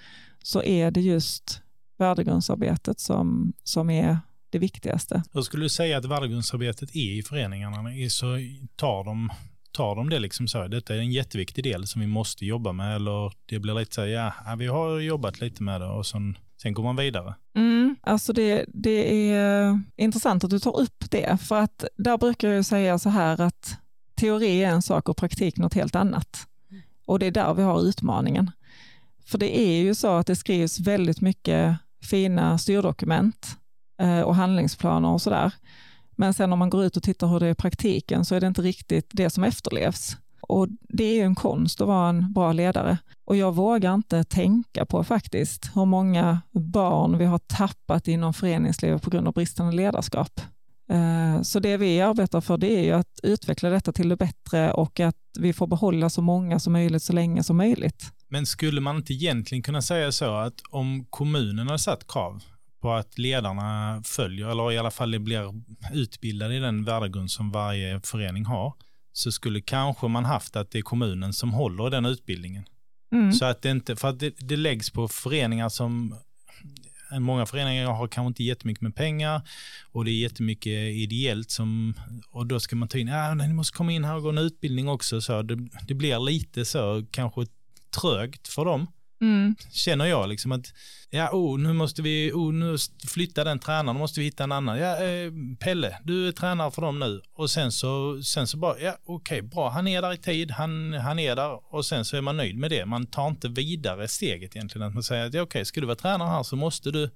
så 0.44 0.64
är 0.64 0.92
det 0.92 1.02
just 1.02 1.62
värdegrundsarbetet 1.98 3.00
som, 3.00 3.54
som 3.64 3.90
är 3.90 4.18
det 4.50 4.60
viktigaste. 4.60 5.24
Hur 5.34 5.42
skulle 5.42 5.66
du 5.66 5.70
säga 5.70 5.98
att 5.98 6.06
värdegrundsarbetet 6.06 6.96
är 6.96 7.20
i 7.20 7.24
föreningarna? 7.24 7.90
Så 8.10 8.26
tar 8.76 9.04
de, 9.04 9.30
tar 9.72 9.96
de 9.96 10.10
det 10.10 10.20
liksom 10.20 10.48
så, 10.48 10.68
detta 10.68 10.96
är 10.96 11.00
en 11.00 11.12
jätteviktig 11.12 11.64
del 11.64 11.88
som 11.88 12.02
vi 12.02 12.08
måste 12.08 12.46
jobba 12.46 12.72
med, 12.72 12.96
eller 12.96 13.34
det 13.46 13.60
blir 13.60 13.74
lite 13.74 13.94
så, 13.94 14.06
ja, 14.06 14.34
vi 14.58 14.68
har 14.68 15.00
jobbat 15.00 15.42
lite 15.42 15.64
med 15.64 15.82
det 15.82 15.88
och 15.88 16.06
sen, 16.06 16.38
sen 16.62 16.74
går 16.74 16.84
man 16.84 16.96
vidare? 16.96 17.36
Mm, 17.56 17.96
alltså 18.02 18.34
det, 18.34 18.66
det 18.68 19.32
är 19.32 19.80
intressant 19.96 20.44
att 20.44 20.50
du 20.50 20.60
tar 20.60 20.80
upp 20.80 21.12
det, 21.12 21.38
för 21.42 21.60
att 21.60 21.86
där 21.98 22.18
brukar 22.18 22.50
jag 22.50 22.66
säga 22.66 23.00
så 23.00 23.10
här 23.10 23.42
att 23.42 23.78
teori 24.16 24.64
är 24.64 24.70
en 24.70 24.82
sak 24.82 25.10
och 25.10 25.18
praktik 25.18 25.58
något 25.58 25.74
helt 25.74 25.96
annat. 25.96 26.48
Och 27.06 27.20
det 27.20 27.26
är 27.26 27.32
där 27.32 27.54
vi 27.54 27.64
har 27.64 27.82
utmaningen. 27.82 28.52
För 29.26 29.38
det 29.38 29.60
är 29.60 29.82
ju 29.82 29.96
så 29.96 30.08
att 30.08 30.28
det 30.28 30.36
skrivs 30.36 30.80
väldigt 30.80 31.22
mycket 31.22 31.78
fina 32.02 32.58
styrdokument 32.58 33.58
eh, 34.02 34.22
och 34.22 34.36
handlingsplaner 34.36 35.10
och 35.10 35.22
sådär. 35.22 35.52
Men 36.16 36.34
sen 36.34 36.54
om 36.54 36.60
man 36.60 36.70
går 36.70 36.84
ut 36.84 36.98
och 36.98 37.04
tittar 37.04 37.28
hur 37.28 37.40
det 37.40 37.46
är 37.46 37.52
i 37.52 37.56
praktiken 37.56 38.26
så 38.26 38.36
är 38.36 38.42
det 38.42 38.48
inte 38.48 38.62
riktigt 38.62 39.10
det 39.12 39.30
som 39.30 39.44
efterlevs. 39.44 40.18
Och 40.42 40.68
det 40.90 41.04
är 41.04 41.16
ju 41.16 41.22
en 41.22 41.36
konst 41.36 41.82
att 41.82 41.88
vara 41.88 42.10
en 42.10 42.34
bra 42.34 42.54
ledare. 42.54 42.98
Och 43.26 43.36
jag 43.36 43.56
vågar 43.56 43.94
inte 43.94 44.24
tänka 44.24 44.86
på 44.86 45.04
faktiskt 45.04 45.72
hur 45.76 45.86
många 45.86 46.42
barn 46.52 47.18
vi 47.18 47.26
har 47.26 47.38
tappat 47.38 48.08
inom 48.08 48.34
föreningslivet 48.34 49.02
på 49.02 49.10
grund 49.10 49.28
av 49.28 49.34
bristande 49.34 49.76
ledarskap. 49.76 50.42
Eh, 50.90 51.42
så 51.42 51.60
det 51.60 51.78
vi 51.78 52.02
arbetar 52.02 52.42
för 52.42 52.58
det 52.58 52.80
är 52.80 52.84
ju 52.84 52.92
att 52.92 53.20
utveckla 53.24 53.70
detta 53.70 53.92
till 53.92 54.10
det 54.10 54.18
bättre 54.18 54.74
och 54.74 55.00
att 55.00 55.16
vi 55.40 55.54
får 55.54 55.68
behålla 55.68 56.10
så 56.10 56.22
många 56.22 56.60
som 56.60 56.74
möjligt 56.74 57.04
så 57.04 57.14
länge 57.14 57.44
som 57.44 57.58
möjligt. 57.58 58.12
Men 58.28 58.46
skulle 58.46 58.82
man 58.82 58.96
inte 58.96 59.14
egentligen 59.14 59.64
kunna 59.64 59.82
säga 59.82 60.12
så 60.12 60.36
att 60.36 60.62
om 60.70 61.06
kommunen 61.10 61.68
har 61.68 61.78
satt 61.78 62.08
krav 62.08 62.44
på 62.82 62.94
att 62.94 63.18
ledarna 63.18 64.02
följer, 64.06 64.48
eller 64.48 64.72
i 64.72 64.78
alla 64.78 64.92
fall 64.92 65.20
blir 65.20 65.54
utbildade 65.94 66.56
i 66.56 66.60
den 66.60 66.84
värdegrund 66.84 67.32
som 67.32 67.52
varje 67.52 68.02
förening 68.02 68.46
har, 68.46 68.74
så 69.14 69.32
skulle 69.32 69.62
kanske 69.62 70.08
man 70.08 70.26
haft 70.26 70.56
att 70.56 70.72
det 70.72 70.78
är 70.78 70.82
kommunen 70.82 71.34
som 71.34 71.54
håller 71.54 71.90
den 71.90 72.06
utbildningen. 72.06 72.64
Mm. 73.12 73.34
Så 73.34 73.46
att 73.46 73.62
det 73.62 73.72
inte, 73.72 73.96
för 73.96 74.08
att 74.08 74.20
det, 74.20 74.34
det 74.40 74.58
läggs 74.58 74.90
på 74.90 75.08
föreningar 75.08 75.70
som 75.70 76.16
Många 77.20 77.46
föreningar 77.46 77.86
har 77.86 78.08
kanske 78.08 78.28
inte 78.28 78.44
jättemycket 78.44 78.82
med 78.82 78.96
pengar 78.96 79.42
och 79.92 80.06
det 80.06 80.12
är 80.12 80.16
jättemycket 80.16 80.94
ideellt 80.94 81.52
som, 81.52 81.94
och 82.32 82.48
då 82.48 82.60
ska 82.60 82.76
man 82.76 82.88
ta 82.88 82.98
in, 82.98 83.10
ah, 83.10 83.34
ni 83.34 83.54
måste 83.54 83.78
komma 83.78 83.92
in 83.92 84.04
här 84.04 84.16
och 84.16 84.24
gå 84.24 84.30
en 84.30 84.38
utbildning 84.38 84.88
också, 84.88 85.22
så 85.22 85.42
det, 85.42 85.70
det 85.88 85.94
blir 85.94 86.20
lite 86.20 86.66
så 86.66 87.06
kanske 87.12 87.46
trögt 88.02 88.48
för 88.48 88.66
dem. 88.66 88.88
Mm. 89.24 89.56
Känner 89.72 90.06
jag 90.06 90.30
liksom 90.30 90.52
att, 90.52 90.74
ja, 91.10 91.30
oh, 91.32 91.60
nu 91.60 91.74
måste 91.74 92.02
vi, 92.02 92.32
oh, 92.34 92.54
nu 92.54 92.78
flytta 93.08 93.44
den 93.44 93.60
tränaren, 93.60 93.96
nu 93.96 94.00
måste 94.00 94.20
vi 94.20 94.26
hitta 94.26 94.44
en 94.44 94.52
annan. 94.52 94.78
Ja, 94.78 95.04
eh, 95.04 95.32
Pelle, 95.60 96.00
du 96.04 96.28
är 96.28 96.32
tränare 96.32 96.72
för 96.72 96.82
dem 96.82 97.00
nu. 97.00 97.22
Och 97.36 97.50
sen 97.50 97.72
så, 97.72 98.22
sen 98.24 98.48
så 98.48 98.58
bara, 98.58 98.80
ja 98.80 98.98
okej, 99.06 99.40
okay, 99.40 99.42
bra, 99.42 99.70
han 99.70 99.88
är 99.88 100.02
där 100.02 100.14
i 100.14 100.18
tid, 100.18 100.52
han, 100.52 100.94
han 100.94 101.20
är 101.20 101.36
där 101.36 101.74
och 101.76 101.86
sen 101.86 102.06
så 102.06 102.18
är 102.18 102.22
man 102.22 102.38
nöjd 102.38 102.58
med 102.58 102.72
det. 102.72 102.86
Man 102.86 103.06
tar 103.06 103.28
inte 103.28 103.48
vidare 103.48 104.08
steget 104.08 104.56
egentligen. 104.56 104.88
Att 104.88 104.94
man 104.94 105.04
säger 105.04 105.26
att 105.26 105.34
ja, 105.34 105.42
okej, 105.42 105.60
okay, 105.60 105.66
ska 105.66 105.82
du 105.82 105.88
vara 105.88 105.96
tränare 105.96 106.30
här 106.30 106.44
så 106.44 106.56
måste 106.56 106.92
du, 106.92 107.10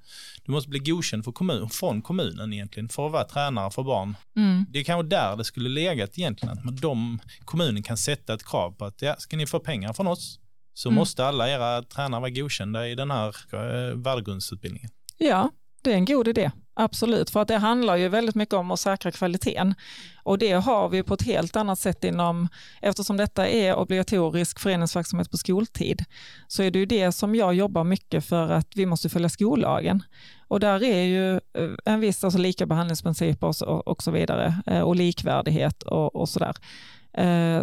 du 0.45 0.51
måste 0.51 0.69
bli 0.69 0.79
godkänd 0.79 1.23
för 1.23 1.31
kommun, 1.31 1.69
från 1.69 2.01
kommunen 2.01 2.53
egentligen 2.53 2.89
för 2.89 3.05
att 3.05 3.11
vara 3.11 3.23
tränare 3.23 3.71
för 3.71 3.83
barn. 3.83 4.15
Mm. 4.35 4.65
Det 4.69 4.79
är 4.79 4.83
kanske 4.83 5.07
där 5.07 5.35
det 5.35 5.43
skulle 5.43 5.69
legat 5.69 6.17
egentligen, 6.17 6.57
att 6.57 6.81
de, 6.81 7.19
kommunen 7.45 7.83
kan 7.83 7.97
sätta 7.97 8.33
ett 8.33 8.45
krav 8.45 8.71
på 8.71 8.85
att 8.85 9.01
ja, 9.01 9.15
ska 9.17 9.37
ni 9.37 9.47
få 9.47 9.59
pengar 9.59 9.93
från 9.93 10.07
oss 10.07 10.39
så 10.77 10.89
mm. 10.89 10.95
måste 10.95 11.25
alla 11.25 11.49
era 11.49 11.83
tränare 11.83 12.21
vara 12.21 12.29
godkända 12.29 12.87
i 12.87 12.95
den 12.95 13.11
här 13.11 13.35
eh, 13.53 13.95
värdegrundsutbildningen. 13.95 14.89
Ja, 15.17 15.49
det 15.81 15.91
är 15.91 15.95
en 15.95 16.05
god 16.05 16.27
idé. 16.27 16.51
Absolut, 16.73 17.29
för 17.29 17.41
att 17.41 17.47
det 17.47 17.57
handlar 17.57 17.95
ju 17.95 18.09
väldigt 18.09 18.35
mycket 18.35 18.53
om 18.55 18.71
att 18.71 18.79
säkra 18.79 19.11
kvaliteten. 19.11 19.75
Och 20.23 20.37
det 20.37 20.51
har 20.51 20.89
vi 20.89 21.03
på 21.03 21.13
ett 21.13 21.21
helt 21.21 21.55
annat 21.55 21.79
sätt 21.79 22.03
inom, 22.03 22.47
eftersom 22.81 23.17
detta 23.17 23.47
är 23.47 23.75
obligatorisk 23.75 24.59
föreningsverksamhet 24.59 25.31
på 25.31 25.37
skoltid, 25.37 26.03
så 26.47 26.63
är 26.63 26.71
det 26.71 26.79
ju 26.79 26.85
det 26.85 27.11
som 27.11 27.35
jag 27.35 27.53
jobbar 27.53 27.83
mycket 27.83 28.25
för 28.25 28.49
att 28.49 28.67
vi 28.75 28.85
måste 28.85 29.09
följa 29.09 29.29
skollagen. 29.29 30.03
Och 30.47 30.59
där 30.59 30.83
är 30.83 31.03
ju 31.03 31.33
eh, 31.35 31.71
en 31.85 31.99
viss 31.99 32.23
alltså 32.23 32.39
lika 32.39 32.65
behandlingsprinciper 32.65 33.63
och, 33.69 33.87
och 33.87 34.03
så 34.03 34.11
vidare, 34.11 34.61
eh, 34.65 34.81
och 34.81 34.95
likvärdighet 34.95 35.83
och, 35.83 36.15
och 36.15 36.29
sådär. 36.29 36.55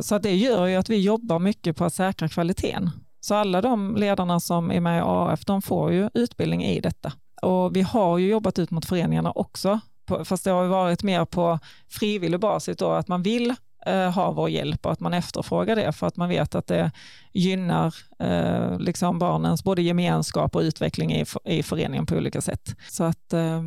Så 0.00 0.14
att 0.14 0.22
det 0.22 0.36
gör 0.36 0.66
ju 0.66 0.76
att 0.76 0.90
vi 0.90 1.00
jobbar 1.00 1.38
mycket 1.38 1.76
på 1.76 1.84
att 1.84 1.94
säkra 1.94 2.28
kvaliteten. 2.28 2.90
Så 3.24 3.34
alla 3.34 3.60
de 3.60 3.96
ledarna 3.96 4.40
som 4.40 4.70
är 4.70 4.80
med 4.80 4.98
i 4.98 5.02
AF, 5.04 5.44
de 5.44 5.62
får 5.62 5.92
ju 5.92 6.10
utbildning 6.14 6.64
i 6.64 6.80
detta. 6.80 7.12
Och 7.42 7.76
vi 7.76 7.82
har 7.82 8.18
ju 8.18 8.28
jobbat 8.28 8.58
ut 8.58 8.70
mot 8.70 8.86
föreningarna 8.86 9.32
också, 9.32 9.80
fast 10.24 10.44
det 10.44 10.50
har 10.50 10.64
varit 10.64 11.02
mer 11.02 11.24
på 11.24 11.58
frivillig 11.88 12.40
basis 12.40 12.76
då, 12.76 12.90
att 12.90 13.08
man 13.08 13.22
vill 13.22 13.54
eh, 13.86 14.10
ha 14.10 14.32
vår 14.32 14.50
hjälp 14.50 14.86
och 14.86 14.92
att 14.92 15.00
man 15.00 15.14
efterfrågar 15.14 15.76
det 15.76 15.92
för 15.92 16.06
att 16.06 16.16
man 16.16 16.28
vet 16.28 16.54
att 16.54 16.66
det 16.66 16.90
gynnar 17.32 17.94
eh, 18.18 18.78
liksom 18.78 19.18
barnens 19.18 19.64
både 19.64 19.82
gemenskap 19.82 20.56
och 20.56 20.62
utveckling 20.62 21.12
i, 21.12 21.24
i 21.44 21.62
föreningen 21.62 22.06
på 22.06 22.14
olika 22.14 22.40
sätt. 22.40 22.76
Så 22.90 23.04
att 23.04 23.32
eh, 23.32 23.62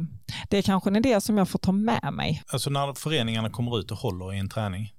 det 0.49 0.57
är 0.57 0.61
kanske 0.61 0.89
en 0.89 0.95
idé 0.95 1.21
som 1.21 1.37
jag 1.37 1.49
får 1.49 1.59
ta 1.59 1.71
med 1.71 2.13
mig. 2.13 2.43
Alltså 2.47 2.69
när 2.69 2.93
föreningarna 2.93 3.49
kommer 3.49 3.79
ut 3.79 3.91
och 3.91 3.97
håller 3.97 4.33
i 4.33 4.39
en 4.39 4.49
träning, 4.49 4.93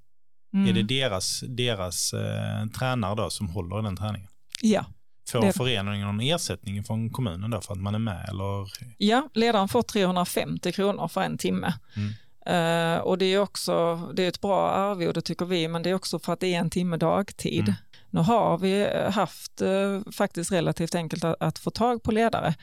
mm. 0.55 0.69
är 0.69 0.73
det 0.73 0.83
deras, 0.83 1.45
deras 1.49 2.13
eh, 2.13 2.67
tränare 2.79 3.15
då 3.15 3.31
som 3.31 3.49
håller 3.49 3.81
i 3.81 3.83
den 3.83 3.97
träningen? 3.97 4.28
Ja. 4.63 4.85
Får 5.33 5.41
det... 5.41 5.53
föreningen 5.53 6.07
någon 6.07 6.21
ersättning 6.21 6.85
från 6.85 7.11
kommunen 7.11 7.51
då 7.51 7.61
för 7.61 7.73
att 7.73 7.81
man 7.81 7.95
är 7.95 7.99
med? 7.99 8.29
Eller? 8.29 8.71
Ja, 8.99 9.29
ledaren 9.35 9.69
får 9.69 9.83
350 9.83 10.73
kronor 10.73 11.09
för 11.09 11.23
en 11.23 11.39
timme. 11.39 11.75
Mm. 11.97 12.13
Uh, 12.51 12.99
och 12.99 13.19
det 13.19 13.25
är 13.25 13.39
också 13.39 13.97
det 14.15 14.23
är 14.23 14.29
ett 14.29 14.41
bra 14.41 14.71
arvode 14.71 15.23
tycker 15.23 15.47
vi, 15.47 15.69
men 15.69 15.83
det 15.83 15.91
är 15.91 15.95
också 15.95 16.19
för 16.19 16.33
att 16.33 16.41
det 16.41 16.55
är 16.55 16.59
en 16.59 16.71
timme 16.71 16.97
dagtid. 16.97 17.63
Mm. 17.63 17.75
Nu 18.11 18.21
har 18.21 18.59
vi 18.59 18.87
haft 19.11 19.63
uh, 19.63 20.01
faktiskt 20.13 20.53
relativt 20.53 20.95
enkelt 20.95 21.25
att, 21.25 21.37
att, 21.41 21.59
få 21.59 21.71
tag 21.71 22.03
på 22.03 22.13
ledare. 22.13 22.55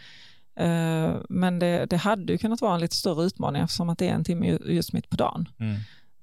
Uh, 0.61 1.15
men 1.29 1.59
det, 1.59 1.85
det 1.85 1.97
hade 1.97 2.33
ju 2.33 2.37
kunnat 2.37 2.61
vara 2.61 2.73
en 2.75 2.79
lite 2.79 2.95
större 2.95 3.23
utmaning 3.25 3.61
eftersom 3.61 3.89
att 3.89 3.99
det 3.99 4.09
är 4.09 4.13
en 4.13 4.23
timme 4.23 4.57
just 4.65 4.93
mitt 4.93 5.09
på 5.09 5.15
dagen. 5.15 5.49
Mm. 5.59 5.75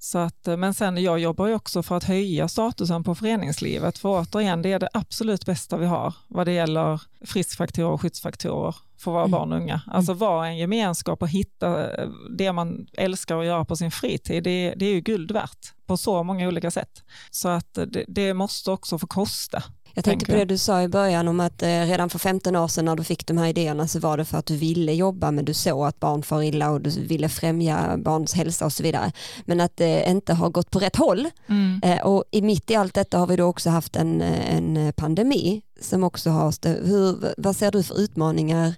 Så 0.05 0.19
att, 0.19 0.49
eh, 0.49 0.57
men 0.57 0.75
sen 0.75 1.03
jag 1.03 1.19
jobbar 1.19 1.47
ju 1.47 1.55
också 1.55 1.83
för 1.83 1.97
att 1.97 2.05
höja 2.05 2.49
statusen 2.49 3.05
på 3.05 3.15
föreningslivet, 3.15 3.99
för 3.99 4.09
återigen, 4.09 4.63
det 4.63 4.73
är 4.73 4.79
det 4.79 4.89
absolut 4.93 5.47
bästa 5.47 5.77
vi 5.77 5.87
har 5.87 6.15
vad 6.29 6.47
det 6.47 6.53
gäller 6.53 7.03
friskfaktorer 7.25 7.89
och 7.89 8.01
skyddsfaktorer 8.01 8.77
för 8.99 9.11
våra 9.11 9.23
mm. 9.23 9.31
barn 9.31 9.53
och 9.53 9.59
unga. 9.59 9.81
Alltså 9.87 10.13
vara 10.13 10.49
en 10.49 10.57
gemenskap 10.57 11.23
och 11.23 11.29
hitta 11.29 11.93
eh, 11.93 12.09
det 12.37 12.53
man 12.53 12.87
älskar 12.93 13.39
att 13.39 13.47
göra 13.47 13.65
på 13.65 13.77
sin 13.77 13.91
fritid, 13.91 14.45
det, 14.45 14.75
det 14.77 14.87
är 14.87 14.95
ju 14.95 15.01
guld 15.01 15.33
värt 15.33 15.87
på 15.87 15.97
så 15.97 16.23
många 16.23 16.49
olika 16.49 16.71
sätt. 16.71 17.03
Så 17.31 17.49
att 17.49 17.75
det, 17.75 18.05
det 18.09 18.35
måste 18.35 18.71
också 18.71 18.99
få 18.99 19.07
kosta. 19.07 19.63
Jag 19.95 20.05
tänkte 20.05 20.27
på 20.27 20.33
det 20.33 20.45
du 20.45 20.59
sa 20.59 20.83
i 20.83 20.89
början 20.89 21.29
om 21.29 21.41
att 21.41 21.63
eh, 21.63 21.69
redan 21.69 22.11
för 22.11 22.19
15 22.19 22.57
år 22.57 22.69
sedan 22.69 22.85
när 22.85 22.97
du 22.97 23.05
fick 23.05 23.27
de 23.27 23.39
här 23.39 23.47
idéerna 23.47 23.89
så 23.89 23.99
var 23.99 24.17
det 24.17 24.25
för 24.25 24.39
att 24.39 24.47
du 24.47 24.57
ville 24.57 24.93
jobba 24.93 25.31
men 25.31 25.45
du 25.45 25.55
såg 25.55 25.87
att 25.87 26.01
barn 26.01 26.23
far 26.23 26.43
illa 26.43 26.71
och 26.71 26.81
du 26.81 26.91
ville 26.91 27.29
främja 27.29 27.97
barns 27.97 28.35
hälsa 28.35 28.65
och 28.65 28.73
så 28.73 28.83
vidare. 28.83 29.13
Men 29.45 29.61
att 29.61 29.77
det 29.77 30.11
inte 30.11 30.35
har 30.35 30.51
gått 30.51 30.71
på 30.71 30.79
rätt 30.79 30.97
håll. 30.97 31.29
Mm. 31.47 31.81
Eh, 31.85 32.07
och 32.07 32.25
i 32.31 32.43
mitt 32.43 32.71
i 32.71 32.75
allt 32.75 32.95
detta 32.95 33.19
har 33.19 33.27
vi 33.27 33.37
då 33.37 33.45
också 33.45 33.71
haft 33.71 33.97
en, 33.97 34.21
en 34.23 34.93
pandemi 34.93 35.63
som 35.81 36.05
också 36.05 36.31
har, 36.31 36.87
hur, 36.87 37.35
vad 37.37 37.57
ser 37.57 37.71
du 37.71 37.83
för 37.83 38.01
utmaningar 38.01 38.75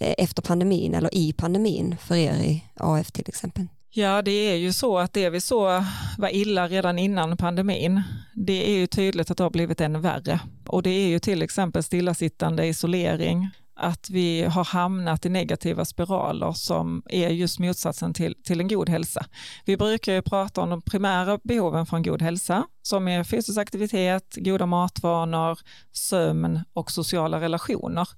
eh, 0.00 0.14
efter 0.18 0.42
pandemin 0.42 0.94
eller 0.94 1.14
i 1.14 1.32
pandemin 1.32 1.96
för 2.00 2.14
er 2.14 2.34
i 2.34 2.64
AF 2.74 3.12
till 3.12 3.24
exempel? 3.28 3.66
Ja, 3.96 4.22
det 4.22 4.30
är 4.30 4.56
ju 4.56 4.72
så 4.72 4.98
att 4.98 5.12
det 5.12 5.30
vi 5.30 5.40
såg 5.40 5.82
var 6.18 6.34
illa 6.34 6.68
redan 6.68 6.98
innan 6.98 7.36
pandemin, 7.36 8.02
det 8.34 8.70
är 8.70 8.76
ju 8.76 8.86
tydligt 8.86 9.30
att 9.30 9.36
det 9.36 9.42
har 9.42 9.50
blivit 9.50 9.80
ännu 9.80 9.98
värre. 9.98 10.40
Och 10.66 10.82
det 10.82 10.90
är 10.90 11.08
ju 11.08 11.18
till 11.18 11.42
exempel 11.42 11.82
stillasittande 11.82 12.66
isolering, 12.66 13.48
att 13.76 14.10
vi 14.10 14.42
har 14.42 14.64
hamnat 14.64 15.26
i 15.26 15.28
negativa 15.28 15.84
spiraler 15.84 16.52
som 16.52 17.02
är 17.06 17.28
just 17.28 17.58
motsatsen 17.58 18.14
till, 18.14 18.34
till 18.44 18.60
en 18.60 18.68
god 18.68 18.88
hälsa. 18.88 19.26
Vi 19.64 19.76
brukar 19.76 20.12
ju 20.12 20.22
prata 20.22 20.60
om 20.60 20.70
de 20.70 20.82
primära 20.82 21.38
behoven 21.44 21.86
för 21.86 21.96
en 21.96 22.02
god 22.02 22.22
hälsa, 22.22 22.66
som 22.82 23.08
är 23.08 23.24
fysisk 23.24 23.58
aktivitet, 23.58 24.36
goda 24.36 24.66
matvanor, 24.66 25.58
sömn 25.92 26.60
och 26.72 26.90
sociala 26.90 27.40
relationer. 27.40 28.08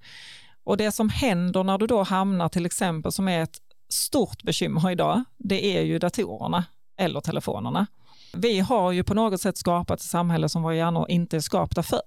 Och 0.65 0.77
det 0.77 0.93
som 0.93 1.09
händer 1.09 1.65
när 1.65 1.79
du 1.79 1.87
då 1.87 2.03
hamnar 2.03 2.49
till 2.49 2.67
exempel 2.67 3.13
som 3.13 3.29
är 3.29 3.43
ett 3.43 3.59
stort 3.89 4.43
bekymmer 4.43 4.91
idag, 4.91 5.25
det 5.39 5.77
är 5.77 5.83
ju 5.83 5.99
datorerna 5.99 6.65
eller 6.97 7.21
telefonerna. 7.21 7.87
Vi 8.33 8.61
har 8.61 8.93
ju 8.93 9.05
på 9.05 9.15
något 9.15 9.41
sätt 9.41 9.57
skapat 9.57 10.01
ett 10.01 10.07
samhälle 10.07 10.49
som 10.49 10.63
våra 10.63 10.75
hjärnor 10.75 11.07
inte 11.09 11.37
är 11.37 11.41
skapta 11.41 11.83
för. 11.83 12.03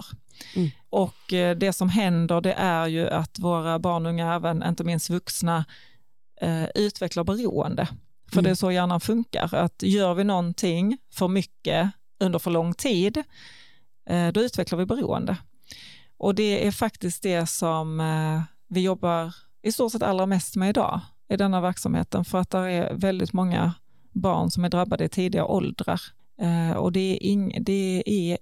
Mm. 0.56 0.70
Och 0.89 1.34
eh, 1.34 1.58
det 1.58 1.74
som 1.74 1.89
händer 1.89 2.42
det 2.42 2.54
är 2.54 2.88
ju 2.88 3.10
att 3.10 3.39
våra 3.39 3.80
barn 3.80 4.06
och 4.06 4.10
unga, 4.10 4.34
även 4.34 4.63
inte 4.63 4.84
minst 4.84 5.10
vuxna, 5.10 5.65
eh, 6.42 6.65
utvecklar 6.76 7.24
beroende. 7.24 7.88
För 8.28 8.36
mm. 8.36 8.44
det 8.44 8.50
är 8.50 8.56
så 8.56 8.72
hjärnan 8.72 9.00
funkar, 9.00 9.56
att 9.56 9.84
gör 9.84 10.13
vi 10.13 10.24
någonting 10.24 10.98
för 11.13 11.28
mycket 11.28 11.92
under 12.20 12.39
för 12.39 12.52
lång 12.52 12.74
tid, 12.74 13.24
eh, 14.10 14.28
då 14.28 14.42
utvecklar 14.42 14.80
vi 14.80 14.86
beroende. 14.86 15.38
Och 16.18 16.36
det 16.36 16.68
är 16.68 16.72
faktiskt 16.72 17.24
det 17.24 17.46
som 17.46 18.00
eh, 18.00 18.42
vi 18.68 18.82
jobbar 18.82 19.36
i 19.62 19.72
stort 19.72 19.92
sett 19.92 20.04
allra 20.04 20.26
mest 20.26 20.56
med 20.56 20.70
idag 20.70 21.02
i 21.30 21.38
denna 21.38 21.62
verksamheten 21.62 22.26
för 22.26 22.38
att 22.38 22.50
det 22.50 22.58
är 22.58 22.94
väldigt 22.94 23.34
många 23.34 23.74
barn 24.12 24.52
som 24.52 24.65
är 24.65 24.70
drabbade 24.70 25.04
i 25.04 25.10
tidiga 25.10 25.46
åldrar. 25.46 26.02
Eh, 26.42 26.72
och 26.72 26.92
det 26.92 27.00
är, 27.00 27.24
ing, 27.24 27.63
det 27.63 28.04
är 28.06 28.38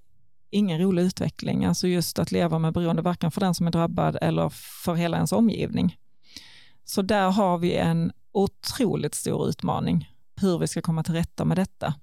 ingen 0.49 0.79
rolig 0.81 1.03
utveckling, 1.03 1.65
alltså 1.65 1.87
just 1.87 2.19
att 2.19 2.31
leva 2.31 2.59
med 2.59 2.73
beroende, 2.73 3.01
varken 3.01 3.31
för 3.31 3.41
den 3.41 3.55
som 3.55 3.67
är 3.67 3.71
drabbad 3.71 4.17
eller 4.21 4.49
för 4.83 4.95
hela 4.95 5.17
ens 5.17 5.31
omgivning. 5.31 5.97
Så 6.85 7.01
där 7.01 7.29
har 7.29 7.57
vi 7.57 7.75
en 7.75 8.11
otroligt 8.31 9.15
stor 9.15 9.49
utmaning, 9.49 10.11
hur 10.41 10.59
vi 10.59 10.67
ska 10.67 10.81
komma 10.81 11.03
till 11.03 11.13
rätta 11.13 11.45
med 11.45 11.57
detta. 11.57 11.93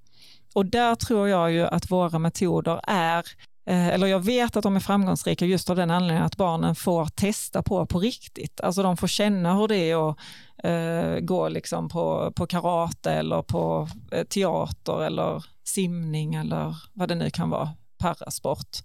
Och 0.55 0.67
där 0.67 0.95
tror 0.95 1.29
jag 1.29 1.53
ju 1.53 1.67
att 1.67 1.91
våra 1.91 2.19
metoder 2.19 2.81
är 2.83 3.27
eller 3.67 4.07
jag 4.07 4.21
vet 4.21 4.57
att 4.57 4.63
de 4.63 4.77
är 4.77 4.81
framgångsrika 4.81 5.47
just 5.47 5.71
av 5.71 5.77
den 5.77 5.91
anledningen 5.91 6.27
att 6.27 6.37
barnen 6.37 6.75
får 6.75 7.07
testa 7.07 7.63
på 7.63 7.87
på 7.87 7.99
riktigt. 7.99 8.61
Alltså 8.61 8.83
de 8.83 8.97
får 8.97 9.07
känna 9.07 9.55
hur 9.55 9.69
det 9.69 9.77
är 9.77 10.11
att 10.11 10.19
eh, 10.65 11.21
gå 11.21 11.49
liksom 11.49 11.89
på, 11.89 12.33
på 12.37 12.47
karate 12.47 13.13
eller 13.13 13.43
på 13.43 13.89
eh, 14.11 14.25
teater 14.25 15.03
eller 15.03 15.45
simning 15.65 16.35
eller 16.35 16.77
vad 16.93 17.09
det 17.09 17.15
nu 17.15 17.31
kan 17.31 17.51
vara, 17.51 17.71
parasport. 17.99 18.77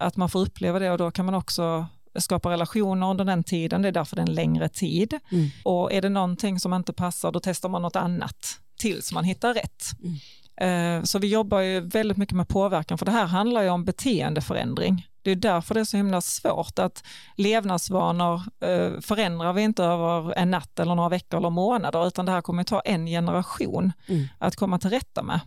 Att 0.00 0.16
man 0.16 0.28
får 0.28 0.40
uppleva 0.40 0.78
det 0.78 0.90
och 0.90 0.98
då 0.98 1.10
kan 1.10 1.24
man 1.24 1.34
också 1.34 1.86
skapa 2.18 2.50
relationer 2.50 3.10
under 3.10 3.24
den 3.24 3.44
tiden, 3.44 3.82
det 3.82 3.88
är 3.88 3.92
därför 3.92 4.16
det 4.16 4.22
är 4.22 4.28
en 4.28 4.34
längre 4.34 4.68
tid. 4.68 5.20
Mm. 5.32 5.48
Och 5.64 5.92
är 5.92 6.02
det 6.02 6.08
någonting 6.08 6.60
som 6.60 6.74
inte 6.74 6.92
passar 6.92 7.32
då 7.32 7.40
testar 7.40 7.68
man 7.68 7.82
något 7.82 7.96
annat 7.96 8.60
tills 8.76 9.12
man 9.12 9.24
hittar 9.24 9.54
rätt. 9.54 9.84
Mm. 10.02 10.16
Eh, 10.56 11.02
så 11.02 11.18
vi 11.18 11.28
jobbar 11.28 11.60
ju 11.60 11.80
väldigt 11.80 12.18
mycket 12.18 12.36
med 12.36 12.48
påverkan, 12.48 12.98
för 12.98 13.06
det 13.06 13.12
här 13.12 13.26
handlar 13.26 13.62
ju 13.62 13.68
om 13.68 13.84
beteendeförändring. 13.84 15.06
Det 15.22 15.30
är 15.30 15.36
därför 15.36 15.74
det 15.74 15.80
är 15.80 15.84
så 15.84 15.96
himla 15.96 16.20
svårt 16.20 16.78
att 16.78 17.04
levnadsvanor 17.36 18.42
eh, 18.60 19.00
förändrar 19.00 19.52
vi 19.52 19.62
inte 19.62 19.84
över 19.84 20.32
en 20.32 20.50
natt 20.50 20.78
eller 20.78 20.94
några 20.94 21.08
veckor 21.08 21.38
eller 21.38 21.50
månader, 21.50 22.06
utan 22.06 22.26
det 22.26 22.32
här 22.32 22.42
kommer 22.42 22.60
att 22.60 22.66
ta 22.66 22.80
en 22.80 23.06
generation 23.06 23.92
mm. 24.06 24.28
att 24.38 24.56
komma 24.56 24.78
till 24.78 24.90
rätta 24.90 25.22
med. 25.22 25.40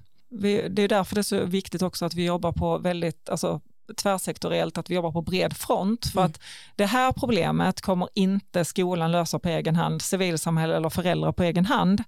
det 0.69 0.83
är 0.83 0.87
därför 0.87 1.15
det 1.15 1.21
är 1.21 1.23
så 1.23 1.45
viktigt 1.45 1.81
också 1.81 2.05
att 2.05 2.13
vi 2.13 2.25
jobbar 2.25 2.51
på 2.51 2.77
väldigt, 2.77 3.29
alltså 3.29 3.61
tvärsektoriellt, 3.93 4.77
att 4.77 4.89
vi 4.89 4.95
jobbar 4.95 5.11
på 5.11 5.21
bred 5.21 5.57
front. 5.57 6.05
För 6.05 6.19
mm. 6.19 6.31
att 6.31 6.39
det 6.75 6.85
här 6.85 7.11
problemet 7.11 7.81
kommer 7.81 8.09
inte 8.15 8.65
skolan 8.65 9.11
lösa 9.11 9.39
på 9.39 9.49
egen 9.49 9.75
hand, 9.75 10.01
civilsamhälle 10.01 10.75
eller 10.75 10.89
föräldrar 10.89 11.31
på 11.31 11.43
egen 11.43 11.65
hand, 11.65 12.03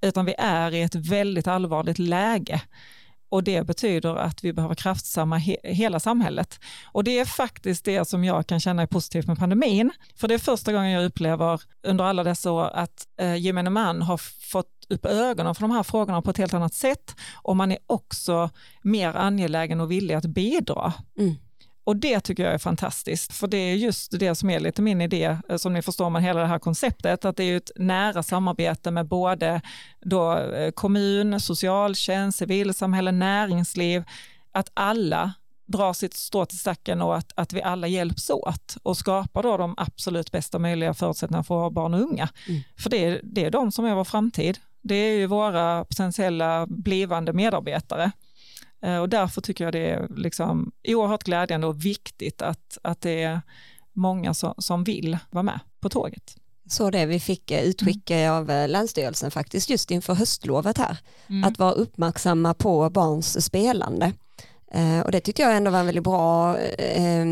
utan 0.00 0.24
vi 0.24 0.34
är 0.38 0.74
i 0.74 0.82
ett 0.82 0.94
väldigt 0.94 1.46
allvarligt 1.46 1.98
läge. 1.98 2.60
och 3.28 3.44
det 3.44 3.66
betyder 3.66 4.16
att 4.16 4.44
vi 4.44 4.52
behöver 4.52 4.74
kraftsamma 4.74 5.36
he 5.36 5.56
hela 5.62 6.00
samhället. 6.00 6.60
Och 6.92 7.04
det 7.04 7.18
är 7.18 7.24
faktiskt 7.24 7.84
det 7.84 8.08
som 8.08 8.24
jag 8.24 8.46
kan 8.46 8.60
känna 8.60 8.82
är 8.82 8.86
positivt 8.86 9.26
med 9.26 9.38
pandemin. 9.38 9.90
För 10.14 10.28
det 10.28 10.34
är 10.34 10.38
första 10.38 10.72
gången 10.72 10.90
jag 10.90 11.04
upplever 11.04 11.60
under 11.82 12.04
alla 12.04 12.24
dessa 12.24 12.52
år 12.52 12.70
att 12.74 13.06
eh, 13.20 13.36
gemene 13.36 13.70
man 13.70 14.02
har 14.02 14.16
fått 14.52 14.75
upp 14.88 15.06
ögonen 15.06 15.54
för 15.54 15.60
de 15.60 15.70
här 15.70 15.82
frågorna 15.82 16.22
på 16.22 16.30
ett 16.30 16.38
helt 16.38 16.54
annat 16.54 16.74
sätt 16.74 17.14
och 17.42 17.56
man 17.56 17.72
är 17.72 17.78
också 17.86 18.50
mer 18.82 19.16
angelägen 19.16 19.80
och 19.80 19.90
villig 19.90 20.14
att 20.14 20.26
bidra. 20.26 20.92
Mm. 21.18 21.34
Och 21.86 21.96
det 21.96 22.20
tycker 22.20 22.42
jag 22.42 22.54
är 22.54 22.58
fantastiskt, 22.58 23.32
för 23.32 23.46
det 23.46 23.56
är 23.56 23.74
just 23.74 24.18
det 24.18 24.34
som 24.34 24.50
är 24.50 24.60
lite 24.60 24.82
min 24.82 25.00
idé, 25.00 25.38
eh, 25.48 25.56
som 25.56 25.72
ni 25.72 25.82
förstår 25.82 26.10
med 26.10 26.22
hela 26.22 26.40
det 26.40 26.46
här 26.46 26.58
konceptet, 26.58 27.24
att 27.24 27.36
det 27.36 27.44
är 27.44 27.56
ett 27.56 27.70
nära 27.76 28.22
samarbete 28.22 28.90
med 28.90 29.06
både 29.06 29.60
då 30.00 30.38
eh, 30.38 30.70
kommun, 30.70 31.40
socialtjänst, 31.40 32.38
civilsamhälle, 32.38 33.12
näringsliv, 33.12 34.04
att 34.52 34.70
alla 34.74 35.32
drar 35.66 35.92
sitt 35.92 36.14
strå 36.14 36.46
till 36.46 36.58
stacken 36.58 37.02
och 37.02 37.16
att, 37.16 37.32
att 37.34 37.52
vi 37.52 37.62
alla 37.62 37.86
hjälps 37.86 38.30
åt 38.30 38.76
och 38.82 38.96
skapar 38.96 39.42
då 39.42 39.56
de 39.56 39.74
absolut 39.76 40.32
bästa 40.32 40.58
möjliga 40.58 40.94
förutsättningarna 40.94 41.44
för 41.44 41.54
våra 41.54 41.70
barn 41.70 41.94
och 41.94 42.00
unga. 42.00 42.28
Mm. 42.48 42.60
För 42.78 42.90
det 42.90 43.04
är, 43.04 43.20
det 43.22 43.44
är 43.44 43.50
de 43.50 43.72
som 43.72 43.84
är 43.84 43.94
vår 43.94 44.04
framtid. 44.04 44.58
Det 44.86 44.94
är 44.94 45.18
ju 45.18 45.26
våra 45.26 45.84
potentiella 45.84 46.66
blivande 46.66 47.32
medarbetare. 47.32 48.12
Eh, 48.82 48.98
och 48.98 49.08
därför 49.08 49.40
tycker 49.40 49.64
jag 49.64 49.72
det 49.72 49.90
är 49.90 50.08
liksom 50.16 50.72
oerhört 50.88 51.22
glädjande 51.22 51.66
och 51.66 51.84
viktigt 51.84 52.42
att, 52.42 52.78
att 52.82 53.00
det 53.00 53.22
är 53.22 53.40
många 53.92 54.34
som, 54.34 54.54
som 54.58 54.84
vill 54.84 55.18
vara 55.30 55.42
med 55.42 55.60
på 55.80 55.88
tåget. 55.88 56.36
Så 56.68 56.90
det 56.90 57.06
vi 57.06 57.20
fick 57.20 57.50
eh, 57.50 57.62
utskick 57.62 58.10
mm. 58.10 58.32
av 58.32 58.50
eh, 58.50 58.68
Länsstyrelsen 58.68 59.30
faktiskt 59.30 59.70
just 59.70 59.90
inför 59.90 60.14
höstlovet 60.14 60.78
här. 60.78 60.98
Mm. 61.28 61.44
Att 61.44 61.58
vara 61.58 61.72
uppmärksamma 61.72 62.54
på 62.54 62.90
barns 62.90 63.44
spelande. 63.44 64.12
Och 65.04 65.12
det 65.12 65.20
tyckte 65.20 65.42
jag 65.42 65.56
ändå 65.56 65.70
var 65.70 65.80
en 65.80 65.86
väldigt 65.86 66.04
bra 66.04 66.58
eh, 66.58 67.24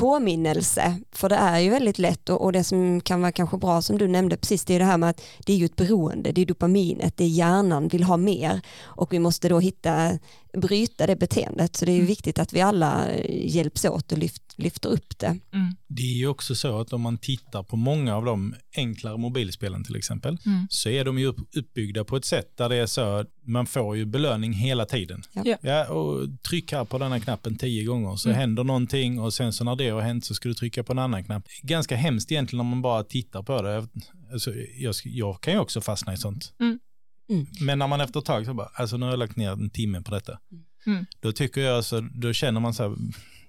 påminnelse, 0.00 1.00
för 1.12 1.28
det 1.28 1.34
är 1.34 1.58
ju 1.58 1.70
väldigt 1.70 1.98
lätt 1.98 2.28
och, 2.28 2.44
och, 2.44 2.52
det 2.52 2.64
som 2.64 3.00
kan 3.00 3.20
vara 3.20 3.32
kanske 3.32 3.56
bra 3.56 3.82
som 3.82 3.98
du 3.98 4.08
nämnde 4.08 4.36
precis 4.36 4.64
det 4.64 4.74
är 4.74 4.78
det 4.78 4.84
här 4.84 4.98
med 4.98 5.10
att 5.10 5.22
det 5.46 5.52
är 5.52 5.56
ju 5.56 5.64
ett 5.64 5.76
beroende, 5.76 6.32
det 6.32 6.40
är 6.40 6.46
dopaminet, 6.46 7.16
det 7.16 7.24
är 7.24 7.28
hjärnan 7.28 7.88
vill 7.88 8.02
ha 8.02 8.16
mer. 8.16 8.60
Och 8.80 9.12
vi 9.12 9.18
måste 9.18 9.48
då 9.48 9.60
hitta 9.60 10.18
bryta 10.52 11.06
det 11.06 11.16
beteendet. 11.16 11.76
Så 11.76 11.84
det 11.84 11.92
är 11.92 11.96
mm. 11.96 12.06
viktigt 12.06 12.38
att 12.38 12.52
vi 12.52 12.60
alla 12.60 13.08
hjälps 13.28 13.84
åt 13.84 14.12
och 14.12 14.18
lyft, 14.18 14.42
lyfter 14.56 14.88
upp 14.88 15.18
det. 15.18 15.26
Mm. 15.26 15.76
Det 15.86 16.02
är 16.02 16.16
ju 16.16 16.26
också 16.26 16.54
så 16.54 16.80
att 16.80 16.92
om 16.92 17.00
man 17.00 17.18
tittar 17.18 17.62
på 17.62 17.76
många 17.76 18.16
av 18.16 18.24
de 18.24 18.54
enklare 18.76 19.16
mobilspelen 19.16 19.84
till 19.84 19.96
exempel, 19.96 20.38
mm. 20.46 20.66
så 20.70 20.88
är 20.88 21.04
de 21.04 21.18
ju 21.18 21.26
uppbyggda 21.56 22.04
på 22.04 22.16
ett 22.16 22.24
sätt 22.24 22.56
där 22.56 22.68
det 22.68 22.76
är 22.76 22.86
så 22.86 23.00
att 23.00 23.26
man 23.44 23.66
får 23.66 23.96
ju 23.96 24.04
belöning 24.04 24.52
hela 24.52 24.86
tiden. 24.86 25.22
Ja. 25.32 25.56
ja 25.60 25.88
och 25.88 26.28
tryck 26.42 26.72
här 26.72 26.84
på 26.84 26.98
denna 26.98 27.20
knappen 27.20 27.56
tio 27.56 27.84
gånger 27.84 28.16
så 28.16 28.28
mm. 28.28 28.40
händer 28.40 28.64
någonting 28.64 29.20
och 29.20 29.34
sen 29.34 29.52
så 29.52 29.64
när 29.64 29.76
det 29.76 29.88
har 29.88 30.00
hänt 30.00 30.24
så 30.24 30.34
ska 30.34 30.48
du 30.48 30.54
trycka 30.54 30.84
på 30.84 30.92
en 30.92 30.98
annan 30.98 31.24
knapp. 31.24 31.44
Ganska 31.62 31.96
hemskt 31.96 32.32
egentligen 32.32 32.60
om 32.60 32.66
man 32.66 32.82
bara 32.82 33.04
tittar 33.04 33.42
på 33.42 33.62
det. 33.62 33.88
Alltså, 34.32 34.54
jag, 34.78 34.94
jag 35.04 35.40
kan 35.40 35.52
ju 35.52 35.60
också 35.60 35.80
fastna 35.80 36.14
i 36.14 36.16
sånt. 36.16 36.52
Mm. 36.60 36.78
Mm. 37.30 37.46
Men 37.60 37.78
när 37.78 37.86
man 37.86 38.00
efter 38.00 38.20
ett 38.20 38.26
tag 38.26 38.46
så 38.46 38.54
bara, 38.54 38.70
alltså 38.74 38.96
nu 38.96 39.04
har 39.06 39.12
jag 39.12 39.18
lagt 39.18 39.36
ner 39.36 39.52
en 39.52 39.70
timme 39.70 40.00
på 40.02 40.10
detta. 40.14 40.38
Mm. 40.86 41.06
Då 41.20 41.32
tycker 41.32 41.60
jag, 41.60 41.84
så, 41.84 42.08
då 42.14 42.32
känner 42.32 42.60
man 42.60 42.74
så 42.74 42.82
här, 42.82 42.96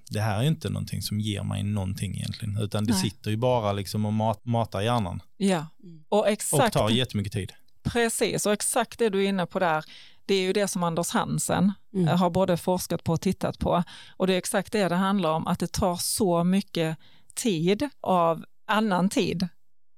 det 0.10 0.22
här 0.22 0.40
är 0.40 0.44
inte 0.44 0.70
någonting 0.70 1.02
som 1.02 1.20
ger 1.20 1.44
mig 1.44 1.64
någonting 1.64 2.16
egentligen, 2.16 2.58
utan 2.58 2.86
det 2.86 2.94
Nej. 2.94 3.02
sitter 3.02 3.32
ju 3.32 3.38
bara 3.38 3.74
liksom 3.74 4.06
och 4.06 4.14
mat, 4.14 4.46
matar 4.46 4.82
hjärnan. 4.82 5.22
Ja, 5.38 5.68
och 6.10 6.28
exakt. 6.28 6.76
Och 6.76 6.82
tar 6.82 6.90
jättemycket 6.90 7.34
tid. 7.34 7.52
Precis, 7.84 8.46
och 8.46 8.54
exakt 8.54 9.00
det 9.00 9.10
du 9.10 9.24
är 9.24 9.30
inne 9.30 9.46
på 9.46 9.60
där, 9.60 9.86
det 10.26 10.36
är 10.36 10.42
ju 10.42 10.54
det 10.54 10.68
som 10.68 10.84
Anders 10.84 11.10
Hansen 11.10 11.74
mm. 11.94 12.08
Eh, 12.08 12.18
har 12.18 12.30
både 12.30 12.58
forskat 12.58 13.04
på 13.04 13.14
och 13.14 13.22
tittat 13.22 13.60
på. 13.60 13.84
Och 14.18 14.28
det 14.28 14.34
är 14.34 14.38
exakt 14.38 14.72
det 14.72 14.90
det 14.90 14.96
handlar 14.96 15.32
om, 15.32 15.48
att 15.48 15.60
det 15.60 15.72
tar 15.72 15.96
så 15.96 16.44
mycket 16.44 16.98
tid 17.34 17.90
av 18.02 18.46
annan 18.66 19.10
tid 19.10 19.48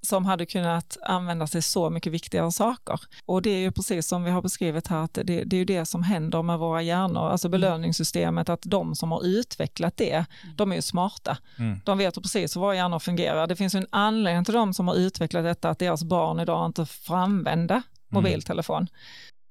som 0.07 0.25
hade 0.25 0.45
kunnat 0.45 0.97
användas 1.01 1.51
till 1.51 1.63
så 1.63 1.89
mycket 1.89 2.13
viktigare 2.13 2.51
saker. 2.51 2.99
Och 3.25 3.41
det 3.41 3.49
är 3.49 3.59
ju 3.59 3.71
precis 3.71 4.07
som 4.07 4.23
vi 4.23 4.31
har 4.31 4.41
beskrivit 4.41 4.87
här, 4.87 5.03
att 5.03 5.13
det, 5.13 5.23
det 5.23 5.55
är 5.55 5.57
ju 5.57 5.65
det 5.65 5.85
som 5.85 6.03
händer 6.03 6.43
med 6.43 6.59
våra 6.59 6.81
hjärnor, 6.81 7.29
alltså 7.29 7.47
mm. 7.47 7.61
belöningssystemet, 7.61 8.49
att 8.49 8.61
de 8.61 8.95
som 8.95 9.11
har 9.11 9.25
utvecklat 9.25 9.97
det, 9.97 10.13
mm. 10.13 10.55
de 10.55 10.71
är 10.71 10.75
ju 10.75 10.81
smarta. 10.81 11.37
Mm. 11.59 11.79
De 11.85 11.97
vet 11.97 12.15
precis 12.15 12.55
hur 12.55 12.61
våra 12.61 12.75
hjärnor 12.75 12.99
fungerar. 12.99 13.47
Det 13.47 13.55
finns 13.55 13.75
ju 13.75 13.77
en 13.77 13.87
anledning 13.89 14.45
till 14.45 14.53
de 14.53 14.73
som 14.73 14.87
har 14.87 14.95
utvecklat 14.95 15.43
detta, 15.43 15.69
att 15.69 15.79
deras 15.79 16.03
barn 16.03 16.39
idag 16.39 16.65
inte 16.65 16.85
får 16.85 17.15
använda 17.15 17.73
mm. 17.73 17.83
mobiltelefon. 18.09 18.87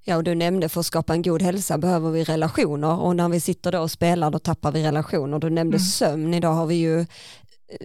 Ja, 0.04 0.16
och 0.16 0.24
du 0.24 0.34
nämnde 0.34 0.68
för 0.68 0.80
att 0.80 0.86
skapa 0.86 1.14
en 1.14 1.22
god 1.22 1.42
hälsa 1.42 1.78
behöver 1.78 2.10
vi 2.10 2.24
relationer 2.24 3.00
och 3.00 3.16
när 3.16 3.28
vi 3.28 3.40
sitter 3.40 3.72
då 3.72 3.80
och 3.80 3.90
spelar 3.90 4.30
då 4.30 4.38
tappar 4.38 4.72
vi 4.72 4.82
relationer. 4.82 5.38
Du 5.38 5.50
nämnde 5.50 5.76
mm. 5.76 5.86
sömn, 5.86 6.34
idag 6.34 6.52
har 6.52 6.66
vi 6.66 6.74
ju 6.74 7.06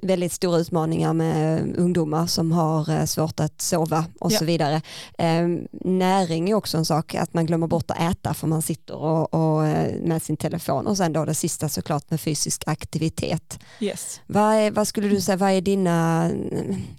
väldigt 0.04 0.34
stora 0.34 0.58
utmaningar 0.58 1.14
med 1.14 1.76
ungdomar 1.78 2.28
som 2.28 2.52
har 2.52 2.90
eh, 2.90 3.06
svårt 3.06 3.40
att 3.40 3.62
sova 3.62 4.06
och 4.20 4.32
ja. 4.32 4.40
så 4.40 4.46
vidare. 4.46 4.82
Ehm, 5.18 5.68
näring 5.72 6.50
är 6.50 6.54
också 6.54 6.78
en 6.78 6.86
sak, 6.86 7.16
att 7.16 7.34
man 7.34 7.46
glömmer 7.46 7.68
bort 7.68 7.92
att 7.92 8.00
äta 8.00 8.34
för 8.34 8.48
man 8.48 8.62
sitter 8.62 8.96
och, 8.96 9.34
och, 9.34 9.66
eh, 9.66 10.02
med 10.02 10.22
sin 10.22 10.38
telefon 10.38 10.88
och 10.88 10.98
sen 10.98 11.14
då 11.14 11.26
det 11.26 11.36
sista 11.36 11.70
såklart 11.70 12.10
med 12.10 12.22
fysisk 12.22 12.64
aktivitet. 12.66 13.60
Yes. 13.80 14.22
Vad, 14.26 14.54
är, 14.54 14.72
vad 14.72 14.88
skulle 14.88 15.08
du 15.08 15.22
säga, 15.22 15.38
vad 15.38 15.52
är 15.52 15.62
dina, 15.62 16.32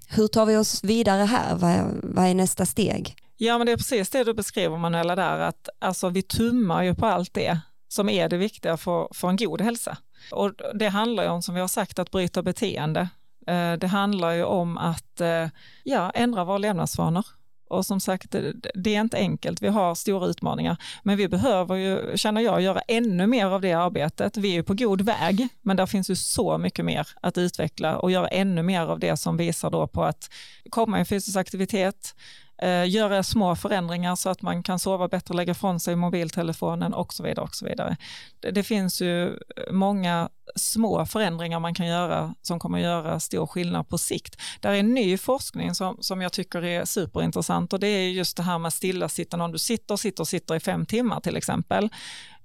hur 0.08 0.28
tar 0.28 0.46
vi 0.46 0.56
oss 0.56 0.84
vidare 0.84 1.22
här? 1.22 1.56
Vad, 1.56 2.00
vad 2.02 2.26
är 2.26 2.34
nästa 2.34 2.66
steg? 2.66 3.16
Ja 3.36 3.58
men 3.58 3.66
det 3.66 3.72
är 3.72 3.76
precis 3.76 4.10
det 4.10 4.24
du 4.24 4.34
beskriver 4.34 4.76
Manuela 4.76 5.16
där, 5.16 5.38
att 5.38 5.68
alltså, 5.78 6.08
vi 6.08 6.22
tummar 6.22 6.82
ju 6.82 6.94
på 6.94 7.06
allt 7.06 7.34
det 7.34 7.60
som 7.88 8.08
är 8.08 8.28
det 8.28 8.36
viktiga 8.36 8.76
för, 8.76 9.08
för 9.14 9.28
en 9.28 9.36
god 9.36 9.60
hälsa. 9.60 9.98
Och 10.32 10.52
det 10.74 10.88
handlar 10.88 11.22
ju 11.22 11.28
om, 11.28 11.42
som 11.42 11.54
vi 11.54 11.60
har 11.60 11.68
sagt, 11.68 11.98
att 11.98 12.10
bryta 12.10 12.42
beteende. 12.42 13.08
Eh, 13.46 13.72
det 13.72 13.86
handlar 13.86 14.30
ju 14.30 14.44
om 14.44 14.78
att 14.78 15.20
eh, 15.20 15.48
ja, 15.84 16.10
ändra 16.10 16.44
våra 16.44 16.58
levnadsvanor. 16.58 17.24
Och 17.70 17.86
som 17.86 18.00
sagt, 18.00 18.34
det 18.74 18.94
är 18.94 19.00
inte 19.00 19.16
enkelt, 19.16 19.62
vi 19.62 19.68
har 19.68 19.94
stora 19.94 20.26
utmaningar, 20.26 20.76
men 21.02 21.16
vi 21.16 21.28
behöver 21.28 21.74
ju, 21.74 22.16
känner 22.16 22.40
jag, 22.40 22.60
göra 22.60 22.80
ännu 22.80 23.26
mer 23.26 23.46
av 23.46 23.60
det 23.60 23.72
arbetet. 23.72 24.36
Vi 24.36 24.56
är 24.56 24.62
på 24.62 24.74
god 24.74 25.00
väg, 25.00 25.48
men 25.62 25.76
där 25.76 25.86
finns 25.86 26.10
ju 26.10 26.16
så 26.16 26.58
mycket 26.58 26.84
mer 26.84 27.08
att 27.22 27.38
utveckla 27.38 27.98
och 27.98 28.10
göra 28.10 28.28
ännu 28.28 28.62
mer 28.62 28.80
av 28.80 28.98
det 28.98 29.16
som 29.16 29.36
visar 29.36 29.70
då 29.70 29.86
på 29.86 30.04
att 30.04 30.30
komma 30.70 31.00
i 31.00 31.04
fysisk 31.04 31.36
aktivitet, 31.36 32.14
eh, 32.58 32.88
göra 32.88 33.22
små 33.22 33.56
förändringar 33.56 34.16
så 34.16 34.28
att 34.28 34.42
man 34.42 34.62
kan 34.62 34.78
sova 34.78 35.08
bättre, 35.08 35.34
lägga 35.34 35.54
från 35.54 35.80
sig 35.80 35.96
mobiltelefonen 35.96 36.94
och 36.94 37.14
så 37.14 37.22
vidare. 37.22 37.44
Och 37.44 37.54
så 37.54 37.64
vidare. 37.64 37.96
Det, 38.40 38.50
det, 38.50 38.62
finns 38.62 39.00
ju 39.00 39.26
eh, 39.28 39.36
många 39.70 40.28
små 40.56 41.06
förändringar 41.06 41.60
man 41.60 41.74
kan 41.74 41.86
göra 41.86 42.34
som 42.42 42.58
kommer 42.58 42.78
att 42.78 42.84
göra 42.84 43.20
stor 43.20 43.46
skillnad 43.46 43.88
på 43.88 43.98
sikt. 43.98 44.40
Där 44.60 44.72
är 44.72 44.82
ny 44.82 45.18
forskning 45.18 45.74
som, 45.74 45.96
som 46.00 46.22
jag 46.22 46.32
tycker 46.32 46.64
är 46.64 46.84
superintressant 46.84 47.72
och 47.72 47.80
det 47.80 47.88
är 47.88 48.08
just 48.08 48.36
det 48.36 48.42
här 48.42 48.58
med 48.58 48.72
stillasittande. 48.72 49.44
Om 49.44 49.52
du 49.52 49.58
sitter, 49.58 49.96
sitter, 49.96 50.24
sitter 50.24 50.54
i 50.54 50.60
fem 50.60 50.86
timmar 50.86 51.20
till 51.20 51.36
exempel, 51.36 51.88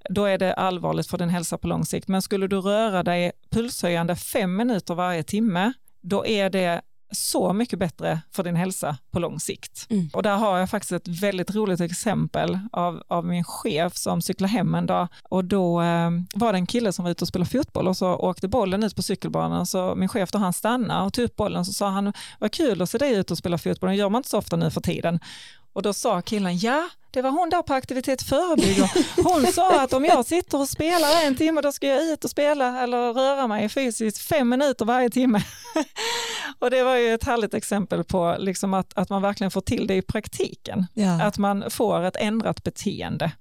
då 0.10 0.26
är 0.26 0.38
det 0.38 0.54
allvarligt 0.54 1.08
för 1.08 1.18
din 1.18 1.30
hälsa 1.30 1.58
på 1.58 1.68
lång 1.68 1.86
sikt. 1.86 2.08
Men 2.08 2.22
skulle 2.22 2.48
du 2.48 2.62
röra 2.62 3.04
dig 3.04 3.32
pulshöjande 3.50 4.16
fem 4.16 4.56
minuter 4.56 4.96
varje 4.96 5.24
timme, 5.24 5.74
då 6.02 6.26
är 6.26 6.50
det 6.50 6.82
så 7.14 7.54
mycket 7.54 7.80
bättre 7.80 8.22
för 8.32 8.44
din 8.44 8.56
hälsa 8.56 8.98
på 9.12 9.20
lång 9.20 9.40
sikt. 9.40 9.88
Mm. 9.90 10.10
Och 10.14 10.24
där 10.24 10.36
har 10.36 10.58
jag 10.58 10.70
faktiskt 10.70 10.92
ett 10.92 11.08
väldigt 11.08 11.56
roligt 11.56 11.82
exempel 11.82 12.60
av, 12.72 13.04
av 13.08 13.26
min 13.26 13.44
chef 13.44 13.96
som 13.96 14.22
cyklade 14.22 14.54
hem 14.54 14.76
en 14.76 14.86
dag 14.86 15.08
och 15.24 15.46
då 15.46 15.82
eh, 15.82 16.10
var 16.36 16.54
det 16.54 16.58
en 16.58 16.66
kille 16.66 16.94
som 16.94 17.04
var 17.04 17.12
ute 17.12 17.24
och 17.24 17.28
spelade 17.28 17.50
fotboll 17.50 17.88
och 17.88 17.98
så 17.98 18.16
åkte 18.16 18.48
bollen 18.48 18.84
ut 18.84 18.96
på 18.96 19.02
cykelbanan 19.02 19.66
så 19.66 19.96
min 19.96 20.10
chef 20.10 20.32
då 20.32 20.38
han 20.38 20.54
stannade 20.54 21.06
och 21.06 21.14
tog 21.14 21.26
upp 21.26 21.36
bollen 21.36 21.66
så 21.66 21.74
sa 21.74 21.90
han 21.90 22.14
vad 22.40 22.52
kul 22.52 22.82
att 22.82 22.90
se 22.90 22.98
dig 22.98 23.14
ut 23.14 23.32
och 23.32 23.38
spela 23.38 23.58
fotboll, 23.58 23.90
det 23.90 23.96
gör 23.96 24.10
man 24.10 24.20
inte 24.20 24.30
så 24.30 24.38
ofta 24.38 24.56
nu 24.56 24.72
för 24.72 24.82
tiden. 24.82 25.20
Och 25.74 25.82
då 25.82 25.94
sa 25.94 26.22
killen 26.22 26.58
ja, 26.58 26.90
det 27.12 27.22
var 27.22 27.32
hon 27.32 27.50
där 27.50 27.62
på 27.62 27.74
aktivitet 27.74 28.22
förebygger. 28.22 28.92
Hon 29.24 29.46
sa 29.54 29.82
att 29.82 29.94
om 29.94 30.06
jag 30.06 30.26
sitter 30.26 30.60
och 30.60 30.70
spelar 30.70 31.26
en 31.26 31.36
timme 31.36 31.62
då 31.62 31.72
ska 31.72 31.88
jag 31.88 32.04
ut 32.04 32.24
och 32.24 32.30
spela 32.30 32.84
eller 32.84 33.14
röra 33.14 33.48
mig 33.48 33.70
fysiskt 33.70 34.18
fem 34.18 34.50
minuter 34.50 34.86
varje 34.86 35.10
timme. 35.10 35.44
och 36.60 36.70
det 36.70 36.84
var 36.84 36.96
ju 36.96 37.14
ett 37.14 37.24
härligt 37.24 37.54
exempel 37.54 38.04
på 38.04 38.36
liksom 38.40 38.74
att, 38.74 38.98
att 38.98 39.10
man 39.10 39.22
verkligen 39.22 39.52
får 39.52 39.62
till 39.62 39.88
det 39.88 39.96
i 39.96 40.02
praktiken. 40.02 40.86
Ja. 40.94 41.22
Att 41.24 41.38
man 41.38 41.70
får 41.70 42.02
ett 42.04 42.16
ändrat 42.20 42.64
beteende. 42.64 43.32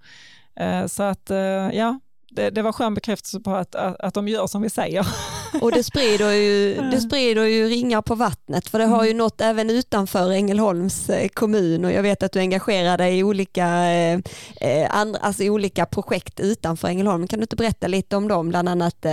Eh, 0.56 0.86
så 0.86 1.02
att 1.02 1.30
eh, 1.30 1.38
ja, 1.72 2.00
det, 2.30 2.50
det 2.50 2.62
var 2.62 2.72
skön 2.72 2.94
bekräftelse 2.94 3.40
på 3.40 3.54
att, 3.54 3.74
att, 3.74 4.00
att 4.00 4.14
de 4.14 4.28
gör 4.28 4.46
som 4.46 4.62
vi 4.62 4.70
säger. 4.70 5.06
Och 5.60 5.72
det 5.72 5.82
sprider, 5.82 6.30
ju, 6.32 6.74
det 6.90 7.00
sprider 7.00 7.44
ju 7.44 7.68
ringar 7.68 8.02
på 8.02 8.14
vattnet 8.14 8.68
för 8.68 8.78
det 8.78 8.84
har 8.84 9.04
ju 9.04 9.10
Mm. 9.12 9.18
nått 9.18 9.40
även 9.40 9.70
utanför 9.70 10.30
Ängelholms 10.30 11.10
eh, 11.10 11.28
kommun 11.28 11.84
och 11.84 11.92
jag 11.92 12.02
vet 12.02 12.22
att 12.22 12.32
du 12.32 12.38
engagerar 12.38 12.98
dig 12.98 13.18
i 13.18 13.22
olika, 13.22 13.66
eh, 13.92 14.18
eh, 14.60 14.96
andra, 14.96 15.20
alltså 15.20 15.42
i 15.42 15.50
olika 15.50 15.86
projekt 15.86 16.40
utanför 16.40 16.88
Ängelholm. 16.88 17.26
Kan 17.28 17.38
du 17.38 17.42
inte 17.44 17.56
berätta 17.56 17.86
lite 17.86 18.16
om 18.16 18.28
dem, 18.28 18.48
bland 18.48 18.68
annat 18.68 19.04
eh, 19.04 19.12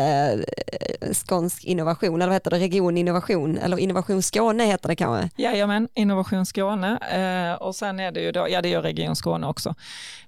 Skånsk 1.13 1.63
innovation, 1.65 2.15
eller 2.15 2.25
vad 2.27 2.35
heter 2.35 2.51
det, 2.51 2.59
Region 2.59 2.97
Innovation, 2.97 3.57
eller 3.57 3.77
Innovation 3.79 4.21
Skåne 4.21 4.65
heter 4.65 4.89
det 4.89 4.95
kanske? 4.95 5.29
Jajamän, 5.41 5.87
Innovation 5.95 6.45
Skåne 6.45 6.97
eh, 7.51 7.61
och 7.61 7.75
sen 7.75 7.99
är 7.99 8.11
det 8.11 8.21
ju 8.21 8.31
då, 8.31 8.47
ja 8.49 8.61
det 8.61 8.69
gör 8.69 8.81
Region 8.81 9.15
Skåne 9.15 9.47
också. 9.47 9.75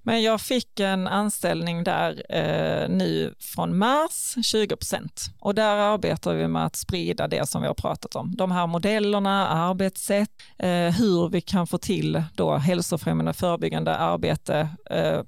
Men 0.04 0.24
jag 0.24 0.42
fick 0.42 0.80
en 0.80 1.08
anställning 1.08 1.84
där 1.84 2.24
eh, 2.30 2.90
nu 2.90 3.34
från 3.40 3.78
mars, 3.78 4.36
20 4.44 4.76
procent. 4.76 5.26
Och 5.40 5.56
där 5.56 5.98
arbetar 6.02 6.34
vi 6.34 6.48
med 6.48 6.66
att 6.66 6.76
sprida 6.76 7.28
det 7.28 7.50
som 7.50 7.62
vi 7.62 7.68
har 7.68 7.74
pratat 7.74 8.16
om. 8.16 8.36
De 8.36 8.52
här 8.52 8.68
modellerna, 8.68 9.48
arbetssätt, 9.48 10.30
eh, 10.60 10.70
hur 10.70 11.30
vi 11.30 11.42
kan 11.42 11.68
få 11.68 11.78
till 11.78 12.24
då 12.36 12.58
hälsofrämjande 12.58 13.34
förebyggande 13.34 13.96
arbete 13.96 14.70
eh, 14.90 15.22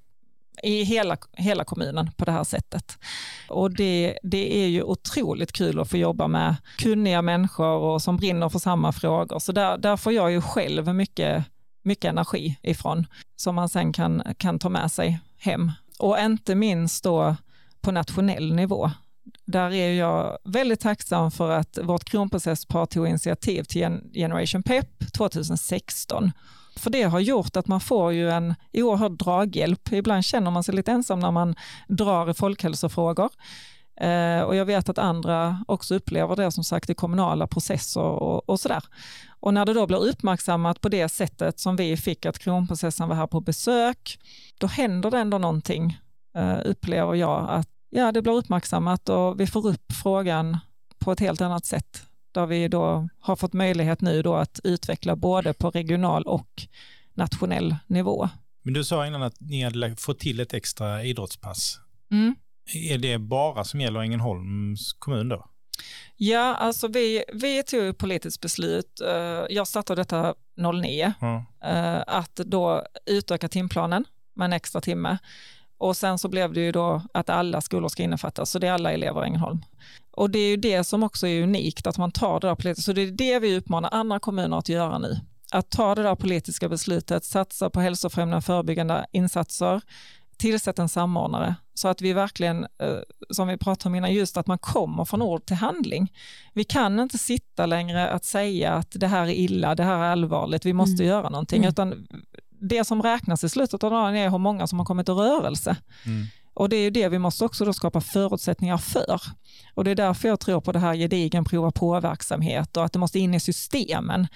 i 0.64 0.84
hela, 0.84 1.18
hela 1.32 1.64
kommunen 1.64 2.12
på 2.18 2.26
det 2.26 2.32
här 2.32 2.44
sättet. 2.44 2.98
Och 3.50 3.76
det, 3.76 4.20
det 4.24 4.64
är 4.64 4.68
ju 4.68 4.84
otroligt 4.84 5.52
kul 5.52 5.80
att 5.80 5.90
få 5.90 5.98
jobba 5.98 6.28
med 6.28 6.56
kunniga 6.78 7.22
människor 7.22 7.78
och 7.78 8.02
som 8.02 8.18
brinner 8.18 8.50
för 8.50 8.60
samma 8.60 8.92
frågor. 8.92 9.40
Så 9.40 9.52
där, 9.52 9.78
där 9.78 9.98
får 9.98 10.14
jag 10.14 10.32
ju 10.32 10.42
själv 10.42 10.96
mycket, 10.96 11.46
mycket 11.84 12.10
energi 12.10 12.58
ifrån 12.62 13.08
som 13.36 13.56
man 13.56 13.70
sen 13.70 13.94
kan, 13.94 14.24
kan 14.38 14.60
ta 14.60 14.70
med 14.70 14.92
sig 14.92 15.20
hem. 15.38 15.72
Och 16.00 16.20
inte 16.20 16.56
minst 16.56 17.04
då 17.04 17.36
på 17.82 17.92
nationell 17.92 18.54
nivå. 18.54 18.92
Där 19.46 19.74
är 19.74 19.94
jag 19.94 20.38
väldigt 20.44 20.80
tacksam 20.80 21.32
för 21.32 21.50
att 21.52 21.78
vårt 21.82 22.04
kronprocesspar 22.04 22.86
tog 22.86 23.08
initiativ 23.08 23.64
till 23.64 24.00
Generation 24.14 24.64
PEP 24.64 25.14
2016. 25.14 26.32
För 26.76 26.90
det 26.90 27.04
har 27.04 27.20
gjort 27.20 27.58
att 27.58 27.68
man 27.68 27.80
får 27.80 28.14
ju 28.14 28.30
en 28.30 28.56
oerhörd 28.74 29.12
draghjälp. 29.12 29.92
Ibland 29.92 30.26
känner 30.26 30.52
man 30.52 30.64
sig 30.64 30.76
lite 30.76 30.92
ensam 30.92 31.20
när 31.20 31.32
man 31.32 31.56
drar 31.88 32.30
i 32.30 32.34
folkhälsofrågor. 32.34 33.30
Eh, 34.02 34.42
och 34.42 34.56
jag 34.56 34.66
vet 34.66 34.90
att 34.90 34.98
andra 34.98 35.64
också 35.68 35.96
upplever 35.96 36.36
det 36.36 36.52
som 36.52 36.64
sagt 36.64 36.90
i 36.90 36.94
kommunala 36.94 37.48
processer 37.48 38.02
och, 38.02 38.50
och 38.50 38.60
sådär. 38.60 38.84
Och 39.40 39.54
när 39.54 39.66
det 39.66 39.74
då 39.74 39.88
blir 39.88 40.08
uppmärksammat 40.08 40.82
på 40.82 40.90
det 40.90 41.10
sättet 41.10 41.60
som 41.60 41.76
vi 41.76 41.98
fick 41.98 42.26
att 42.26 42.40
kronprocessen 42.40 43.10
var 43.10 43.16
här 43.16 43.28
på 43.28 43.42
besök, 43.42 44.20
då 44.58 44.68
händer 44.68 45.12
det 45.12 45.18
ändå 45.18 45.38
någonting, 45.38 45.98
eh, 46.36 46.58
upplever 46.66 47.16
jag, 47.16 47.50
att 47.50 47.70
ja, 47.94 48.12
det 48.12 48.22
blir 48.22 48.34
uppmärksammat 48.34 49.10
och 49.10 49.40
vi 49.40 49.48
får 49.48 49.68
upp 49.68 49.92
frågan 50.04 50.58
på 51.00 51.12
ett 51.12 51.20
helt 51.20 51.42
annat 51.42 51.66
sätt 51.66 52.04
där 52.32 52.46
vi 52.46 52.68
då 52.68 53.10
har 53.20 53.36
fått 53.36 53.54
möjlighet 53.54 54.02
nu 54.02 54.22
då 54.22 54.36
att 54.36 54.60
utveckla 54.64 55.16
både 55.16 55.54
på 55.54 55.70
regional 55.70 56.24
och 56.24 56.68
nationell 57.14 57.76
nivå. 57.88 58.30
Men 58.64 58.74
du 58.74 58.84
sa 58.84 59.08
innan 59.08 59.24
att 59.24 59.40
ni 59.40 59.64
hade 59.64 59.96
fått 59.96 60.20
till 60.20 60.40
ett 60.40 60.54
extra 60.54 61.04
idrottspass. 61.04 61.80
Mm. 62.12 62.36
Är 62.74 62.98
det 62.98 63.18
bara 63.18 63.64
som 63.64 63.82
gäller 63.82 64.00
Ängelholms 64.00 64.94
kommun 64.94 65.30
då? 65.30 65.46
Ja, 66.16 66.56
alltså 66.56 66.88
vi, 66.88 67.24
vi 67.34 67.64
tog 67.64 67.84
ett 67.86 67.98
politiskt 67.98 68.42
beslut, 68.42 69.02
eh, 69.02 69.46
jag 69.50 69.68
startade 69.68 70.02
detta 70.02 70.36
09, 70.84 71.14
Ja. 71.22 71.46
eh, 71.70 72.04
att 72.08 72.36
då 72.36 72.84
utöka 73.06 73.48
timplanen 73.50 74.06
med 74.36 74.46
en 74.46 74.54
extra 74.54 74.82
timme. 74.82 75.18
Och 75.84 75.98
sen 75.98 76.20
så 76.20 76.28
blev 76.30 76.54
det 76.54 76.62
ju 76.62 76.72
då 76.72 77.02
att 77.14 77.30
alla 77.30 77.62
skolor 77.62 77.90
ska 77.90 78.04
innefattas, 78.04 78.52
så 78.52 78.60
det 78.60 78.68
är 78.68 78.72
alla 78.72 78.92
elever 78.92 79.24
i 79.24 79.26
Ängelholm. 79.28 79.62
Och 80.12 80.30
det 80.30 80.40
är 80.40 80.50
ju 80.50 80.58
det 80.58 80.84
som 80.84 81.04
också 81.04 81.28
är 81.28 81.44
unikt, 81.44 81.88
att 81.88 81.98
man 81.98 82.12
tar 82.12 82.40
det 82.40 82.48
där 82.48 82.56
politiska, 82.56 82.86
så 82.86 82.94
det 82.94 83.02
är 83.02 83.12
det 83.12 83.40
vi 83.40 83.58
uppmanar 83.58 83.90
andra 83.94 84.20
kommuner 84.20 84.58
att 84.58 84.70
göra 84.70 84.98
nu. 84.98 85.20
Att 85.52 85.70
ta 85.70 85.96
det 85.96 86.04
där 86.04 86.16
politiska 86.16 86.70
beslutet, 86.70 87.26
satsa 87.26 87.70
på 87.70 87.80
hälsofrämjande 87.80 88.42
förebyggande 88.42 89.06
insatser, 89.12 89.82
tillsätt 90.38 90.80
en 90.80 90.90
samordnare 90.90 91.56
så 91.74 91.88
att 91.88 92.02
vi 92.02 92.14
verkligen, 92.14 92.64
eh, 92.64 92.98
som 93.30 93.48
vi 93.48 93.58
pratade 93.58 93.90
om 93.90 93.96
innan, 93.96 94.14
just 94.14 94.38
att 94.38 94.48
man 94.48 94.58
kommer 94.58 95.06
från 95.06 95.22
ord 95.22 95.46
till 95.46 95.56
handling. 95.56 96.14
Vi 96.54 96.64
kan 96.64 97.00
inte 97.00 97.18
sitta 97.18 97.66
längre 97.66 98.10
att 98.10 98.26
säga 98.26 98.74
att 98.74 98.92
det 98.92 99.08
här 99.08 99.24
är 99.24 99.34
illa, 99.34 99.76
det 99.76 99.84
här 99.84 99.98
är 99.98 100.12
allvarligt, 100.12 100.66
vi 100.66 100.74
måste 100.74 101.04
göra 101.04 101.30
någonting, 101.30 101.60
Mm. 101.60 101.70
utan 101.70 102.08
det 102.70 102.84
som 102.84 103.02
räknas 103.02 103.44
i 103.44 103.50
slutet 103.50 103.84
av 103.84 103.92
dagen 103.92 104.16
är 104.16 104.30
hur 104.30 104.38
många 104.38 104.68
som 104.68 104.80
har 104.80 104.86
kommit 104.86 105.10
i 105.10 105.12
rörelse. 105.12 105.76
Mm. 106.06 106.26
Och 106.54 106.70
det 106.70 106.76
är 106.76 106.82
ju 106.82 106.90
det 106.90 107.10
vi 107.10 107.20
måste 107.20 107.46
också 107.46 107.66
då 107.66 107.74
skapa 107.74 108.02
förutsättningar 108.02 108.78
för. 108.78 109.22
Och 109.74 109.84
det 109.84 109.92
är 109.92 109.96
därför 109.96 110.28
jag 110.28 110.40
tror 110.40 110.62
på 110.62 110.72
det 110.72 110.80
här 110.80 110.96
gedigen 110.96 111.46
prova 111.46 111.72
på-verksamhet 111.72 112.78
och 112.78 112.86
att 112.86 112.94
det 112.94 113.00
måste 113.00 113.20
in 113.20 113.34
i 113.34 113.40
systemen. 113.40 114.28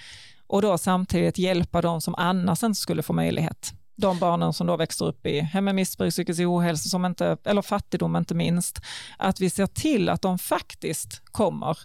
Och 0.48 0.62
då 0.62 0.78
samtidigt 0.78 1.38
hjälpa 1.38 1.82
de 1.82 2.02
som 2.02 2.16
annars 2.16 2.64
inte 2.64 2.80
skulle 2.80 3.04
få 3.04 3.14
möjlighet. 3.14 3.74
De 3.96 4.20
barnen 4.20 4.54
som 4.54 4.68
då 4.68 4.78
växer 4.78 5.06
upp 5.06 5.26
i 5.26 5.40
hem 5.40 5.66
med 5.66 5.76
missbruk, 5.76 6.14
psykisk 6.14 6.42
ohälsa, 6.42 6.90
som 6.90 7.06
inte, 7.06 7.38
eller 7.44 7.62
fattigdom 7.62 8.16
inte 8.16 8.36
minst. 8.36 8.80
Att 9.18 9.40
vi 9.40 9.50
ser 9.50 9.68
till 9.68 10.10
att 10.10 10.22
de 10.22 10.40
faktiskt 10.40 11.22
kommer 11.26 11.78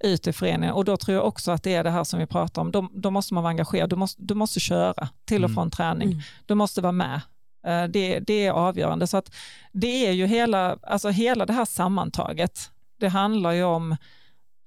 ut 0.00 0.26
i 0.26 0.32
föreningen. 0.32 0.74
Och 0.74 0.84
då 0.84 0.96
tror 0.96 1.14
jag 1.16 1.26
också 1.26 1.50
att 1.52 1.62
det 1.62 1.74
är 1.74 1.84
det 1.84 1.90
här 1.90 2.04
som 2.04 2.18
vi 2.20 2.26
pratar 2.26 2.62
om. 2.62 2.70
Då, 2.72 2.88
då 2.94 3.10
måste 3.10 3.34
man 3.34 3.42
vara 3.42 3.50
engagerad, 3.50 3.90
du 3.90 3.96
måste, 3.96 4.22
du 4.22 4.34
måste 4.34 4.60
köra 4.60 5.08
till 5.24 5.44
och 5.44 5.50
Mm. 5.50 5.54
från 5.54 5.70
träning. 5.70 6.08
Mm. 6.08 6.20
Du 6.46 6.54
måste 6.54 6.80
vara 6.80 6.92
med. 6.92 7.20
Eh, 7.66 7.84
Det, 7.84 8.18
det 8.20 8.46
är 8.46 8.50
avgörande. 8.52 9.06
Så 9.06 9.16
att 9.16 9.34
det 9.72 10.06
är 10.06 10.12
ju 10.12 10.26
hela, 10.26 10.78
alltså 10.82 11.08
hela 11.08 11.46
det 11.46 11.52
här 11.52 11.64
sammantaget. 11.64 12.70
Det 13.00 13.08
handlar 13.08 13.52
ju 13.52 13.62
om 13.64 13.96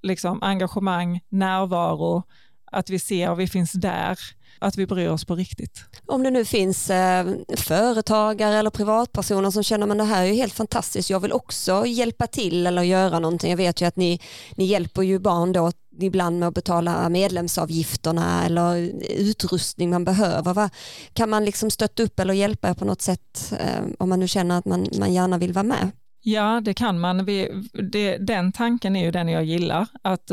liksom 0.04 0.44
engagemang, 0.44 1.20
närvaro, 1.30 2.24
att 2.72 2.90
vi 2.90 3.00
ser, 3.00 3.36
vi 3.36 3.48
finns 3.48 3.72
där, 3.72 4.20
att 4.60 4.78
vi 4.78 4.88
bryr 4.88 5.10
oss 5.10 5.26
på 5.26 5.36
riktigt. 5.36 5.84
Om 6.06 6.24
det 6.24 6.32
nu 6.32 6.46
finns 6.46 6.90
eh, 6.90 7.26
företagare 7.58 8.56
eller 8.56 8.70
privatpersoner 8.70 9.52
som 9.52 9.64
känner 9.64 9.92
att 9.92 9.98
det 9.98 10.04
här 10.04 10.24
är 10.24 10.28
ju 10.28 10.34
helt 10.34 10.54
fantastiskt, 10.54 11.10
jag 11.10 11.20
vill 11.20 11.34
också 11.34 11.86
hjälpa 11.86 12.28
till 12.28 12.68
eller 12.68 12.82
göra 12.82 13.20
någonting. 13.20 13.50
Jag 13.50 13.58
vet 13.58 13.82
ju 13.82 13.86
att 13.86 13.96
ni, 13.96 14.20
ni 14.56 14.66
hjälper 14.66 15.02
ju 15.02 15.20
barn 15.20 15.52
då 15.54 15.72
ibland 16.02 16.40
med 16.40 16.48
att 16.48 16.54
betala 16.54 17.10
medlemsavgifterna 17.10 18.46
eller 18.46 18.92
utrustning 19.18 19.90
man 19.90 20.06
behöver. 20.06 20.54
Va? 20.54 20.70
Kan 21.14 21.30
man 21.30 21.46
liksom 21.46 21.72
stötta 21.72 22.04
upp 22.04 22.20
eller 22.20 22.34
hjälpa 22.34 22.70
er 22.70 22.74
på 22.74 22.86
något 22.86 23.02
sätt 23.02 23.54
eh, 23.60 23.84
om 24.00 24.10
man 24.10 24.20
nu 24.20 24.28
känner 24.28 24.58
att 24.58 24.66
man, 24.66 24.88
man 25.00 25.14
gärna 25.14 25.38
vill 25.38 25.54
vara 25.54 25.64
med? 25.64 25.92
Ja, 26.22 26.62
det 26.62 26.74
kan 26.74 27.00
man. 27.00 27.26
Vi, 27.26 27.50
det, 27.92 28.18
den 28.18 28.52
tanken 28.52 28.96
är 28.96 29.06
ju 29.06 29.12
den 29.12 29.30
jag 29.30 29.46
gillar, 29.46 29.88
att 30.02 30.32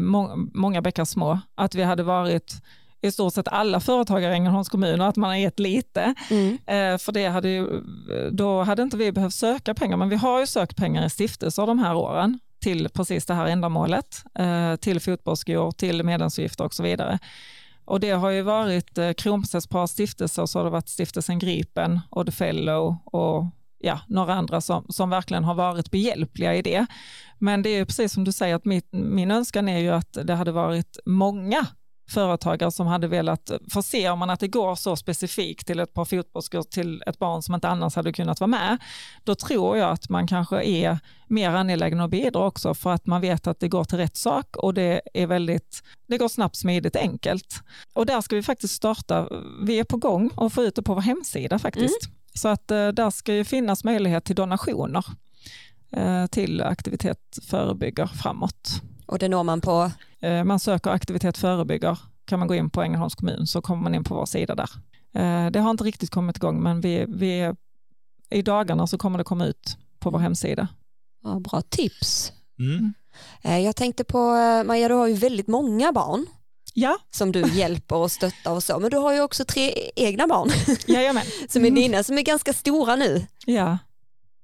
må, 0.00 0.36
många 0.54 0.82
bäckar 0.82 1.04
små, 1.04 1.40
att 1.54 1.74
vi 1.74 1.82
hade 1.82 2.02
varit 2.02 2.62
i 3.00 3.10
stort 3.10 3.34
sett 3.34 3.48
alla 3.48 3.80
företagare 3.80 4.32
i 4.32 4.36
Ängelholms 4.36 4.68
kommun 4.68 5.00
och 5.00 5.06
att 5.06 5.16
man 5.16 5.30
har 5.30 5.36
gett 5.36 5.58
lite. 5.58 6.14
Mm. 6.30 6.52
Eh, 6.66 6.98
för 6.98 7.12
det 7.12 7.26
hade 7.26 7.48
ju, 7.48 7.82
då 8.30 8.62
hade 8.62 8.82
inte 8.82 8.96
vi 8.96 9.12
behövt 9.12 9.34
söka 9.34 9.74
pengar, 9.74 9.96
men 9.96 10.08
vi 10.08 10.16
har 10.16 10.40
ju 10.40 10.46
sökt 10.46 10.76
pengar 10.76 11.06
i 11.06 11.10
stiftelser 11.10 11.66
de 11.66 11.78
här 11.78 11.94
åren 11.94 12.38
till 12.60 12.88
precis 12.88 13.26
det 13.26 13.34
här 13.34 13.46
ändamålet, 13.46 14.24
eh, 14.38 14.76
till 14.76 15.00
fotbollsskor, 15.00 15.70
till 15.70 16.02
medlemsavgifter 16.02 16.64
och 16.64 16.74
så 16.74 16.82
vidare. 16.82 17.18
Och 17.84 18.00
det 18.00 18.10
har 18.10 18.30
ju 18.30 18.42
varit 18.42 18.98
eh, 18.98 19.12
Kronprinsesspar 19.12 19.86
stiftelser, 19.86 20.46
så 20.46 20.58
har 20.58 20.64
det 20.64 20.70
varit 20.70 20.88
stiftelsen 20.88 21.38
Gripen 21.38 22.00
och 22.10 22.26
The 22.26 22.32
Fellow 22.32 22.96
och 23.04 23.44
ja, 23.78 24.00
några 24.06 24.34
andra 24.34 24.60
som, 24.60 24.86
som 24.88 25.10
verkligen 25.10 25.44
har 25.44 25.54
varit 25.54 25.90
behjälpliga 25.90 26.54
i 26.54 26.62
det. 26.62 26.86
Men 27.38 27.62
det 27.62 27.70
är 27.70 27.76
ju 27.76 27.86
precis 27.86 28.12
som 28.12 28.24
du 28.24 28.32
säger, 28.32 28.54
att 28.54 28.64
mitt, 28.64 28.88
min 28.92 29.30
önskan 29.30 29.68
är 29.68 29.78
ju 29.78 29.90
att 29.90 30.18
det 30.24 30.34
hade 30.34 30.52
varit 30.52 30.98
många 31.06 31.66
företagare 32.08 32.70
som 32.70 32.86
hade 32.86 33.08
velat, 33.08 33.50
för 33.72 33.82
ser 33.82 34.16
man 34.16 34.30
att 34.30 34.40
det 34.40 34.48
går 34.48 34.74
så 34.74 34.96
specifikt 34.96 35.66
till 35.66 35.80
ett 35.80 35.94
par 35.94 36.04
fotbollsskor 36.04 36.62
till 36.62 37.02
ett 37.06 37.18
barn 37.18 37.42
som 37.42 37.54
inte 37.54 37.68
annars 37.68 37.96
hade 37.96 38.12
kunnat 38.12 38.40
vara 38.40 38.48
med, 38.48 38.78
då 39.24 39.34
tror 39.34 39.76
jag 39.76 39.90
att 39.90 40.08
man 40.08 40.26
kanske 40.26 40.62
är 40.62 40.98
mer 41.26 41.50
angelägen 41.50 42.00
att 42.00 42.10
bidra 42.10 42.46
också 42.46 42.74
för 42.74 42.92
att 42.92 43.06
man 43.06 43.20
vet 43.20 43.46
att 43.46 43.60
det 43.60 43.68
går 43.68 43.84
till 43.84 43.98
rätt 43.98 44.16
sak 44.16 44.56
och 44.56 44.74
det 44.74 45.00
är 45.14 45.26
väldigt, 45.26 45.82
det 46.06 46.18
går 46.18 46.28
snabbt, 46.28 46.56
smidigt, 46.56 46.96
enkelt. 46.96 47.62
Och 47.92 48.06
där 48.06 48.20
ska 48.20 48.36
vi 48.36 48.42
faktiskt 48.42 48.74
starta, 48.74 49.28
vi 49.62 49.78
är 49.78 49.84
på 49.84 49.96
gång 49.96 50.28
och 50.28 50.52
få 50.52 50.62
ut 50.62 50.74
det 50.74 50.82
på 50.82 50.94
vår 50.94 51.02
hemsida 51.02 51.58
faktiskt. 51.58 52.00
Så 52.34 52.48
att 52.48 52.70
eh, 52.70 52.88
där 52.88 53.10
ska 53.10 53.34
ju 53.34 53.44
finnas 53.44 53.84
möjlighet 53.84 54.24
till 54.24 54.36
donationer 54.36 55.04
eh, 55.92 56.26
till 56.26 56.62
aktivitet 56.62 57.38
förebygger 57.42 58.06
framåt. 58.06 58.82
Och 59.06 59.18
det 59.18 59.28
når 59.28 59.44
man 59.44 59.60
på 59.60 59.90
Man 60.44 60.58
söker 60.60 60.90
aktivitet 60.90 61.38
förebygger, 61.38 61.98
kan 62.24 62.38
man 62.38 62.48
gå 62.48 62.54
in 62.54 62.70
på 62.70 62.82
Ängelholms 62.82 63.14
kommun 63.14 63.46
så 63.46 63.60
kommer 63.62 63.82
man 63.82 63.94
in 63.94 64.04
på 64.04 64.14
vår 64.14 64.26
sida 64.26 64.54
där. 64.54 64.70
Eh, 65.14 65.50
Det 65.50 65.60
har 65.60 65.70
inte 65.70 65.84
riktigt 65.84 66.10
kommit 66.10 66.36
igång 66.36 66.62
men 66.62 66.80
vi, 66.80 67.04
vi, 67.08 67.52
i 68.30 68.42
dagarna 68.42 68.86
så 68.86 68.98
kommer 68.98 69.18
det 69.18 69.24
komma 69.24 69.46
ut 69.46 69.76
på 69.98 70.10
vår 70.10 70.18
hemsida. 70.18 70.68
ja, 71.24 71.38
bra 71.40 71.60
tips. 71.62 72.32
Mm. 72.58 72.94
Eh, 73.42 73.58
Jag 73.58 73.76
tänkte 73.76 74.04
på, 74.04 74.18
eh, 74.34 74.64
Maja 74.64 74.88
du 74.88 74.94
har 74.94 75.06
ju 75.06 75.14
väldigt 75.14 75.48
många 75.48 75.92
barn 75.92 76.26
Ja, 76.74 76.98
som 77.10 77.32
du 77.32 77.40
hjälper 77.52 77.96
och 77.96 78.12
stöttar 78.12 78.52
och 78.52 78.62
så, 78.62 78.78
men 78.78 78.90
du 78.90 78.96
har 78.96 79.12
ju 79.12 79.20
också 79.20 79.44
tre 79.44 79.90
egna 79.96 80.26
barn 80.26 80.48
jajamän. 80.86 81.22
som 81.48 81.62
är 81.64 81.68
Mm. 81.68 81.74
dina, 81.82 82.02
som 82.02 82.18
är 82.18 82.22
ganska 82.22 82.52
stora 82.52 82.96
nu. 82.96 83.26
Ja, 83.46 83.78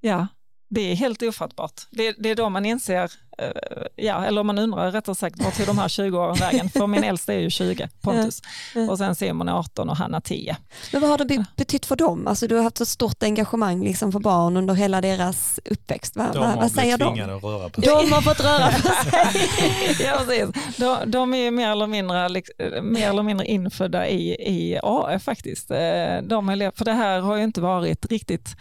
ja. 0.00 0.26
Det 0.74 0.90
är 0.92 0.94
helt 0.94 1.22
ofattbart. 1.22 1.80
Det, 1.90 2.14
det 2.18 2.30
är 2.30 2.34
då 2.34 2.48
man 2.48 2.64
inser, 2.66 3.10
eh, 3.38 3.48
ja, 3.96 4.24
eller 4.24 4.42
man 4.42 4.58
undrar 4.58 4.90
rättare 4.92 5.14
sagt, 5.14 5.44
vart 5.44 5.56
tog 5.56 5.66
de 5.66 5.78
här 5.78 5.88
20 5.88 6.18
åren 6.18 6.34
vägen? 6.34 6.70
För 6.70 6.86
min 6.86 7.04
äldsta 7.04 7.34
är 7.34 7.38
ju 7.38 7.50
20, 7.50 7.88
Pontus. 8.00 8.42
Och 8.90 8.98
sen 8.98 9.14
Simon 9.14 9.48
är 9.48 9.52
18 9.52 9.90
och 9.90 9.96
Hanna 9.96 10.20
10. 10.20 10.56
Men 10.92 11.00
vad 11.00 11.10
har 11.10 11.18
det 11.18 11.24
be- 11.24 11.44
betytt 11.56 11.86
för 11.86 11.96
dem? 11.96 12.26
Alltså, 12.26 12.46
du 12.46 12.54
har 12.56 12.62
haft 12.62 12.80
ett 12.80 12.88
stort 12.88 13.22
engagemang 13.22 13.84
liksom, 13.84 14.12
för 14.12 14.18
barn 14.18 14.56
under 14.56 14.74
hela 14.74 15.00
deras 15.00 15.60
uppväxt. 15.64 16.16
Va, 16.16 16.26
De 16.32 16.38
va, 16.38 16.46
har 16.46 16.56
vad 16.56 16.70
säger 16.72 16.98
de? 16.98 17.04
tvingade 17.14 17.36
att 17.36 17.44
röra 17.44 17.68
på 17.68 17.82
sig. 17.82 17.90
De 17.94 18.12
har 18.12 18.22
fått 18.22 18.40
röra 18.40 18.66
på 18.70 19.10
sig. 19.10 19.96
ja, 20.06 20.16
precis. 20.26 20.76
De, 20.76 21.10
de 21.10 21.34
är 21.34 21.50
mer 21.50 21.68
eller 21.70 21.86
mindre, 21.86 22.28
liks- 22.28 22.80
mer 22.82 23.08
eller 23.08 23.22
mindre 23.22 23.46
infödda 23.46 24.08
i, 24.08 24.30
i 24.30 24.78
AF 24.82 25.22
faktiskt. 25.22 25.70
Eh, 25.70 25.76
De 26.22 26.72
för 26.76 26.84
det 26.84 26.92
här 26.92 27.20
har 27.20 27.36
ju 27.36 27.44
inte 27.44 27.60
varit 27.60 28.06
riktigt, 28.10 28.56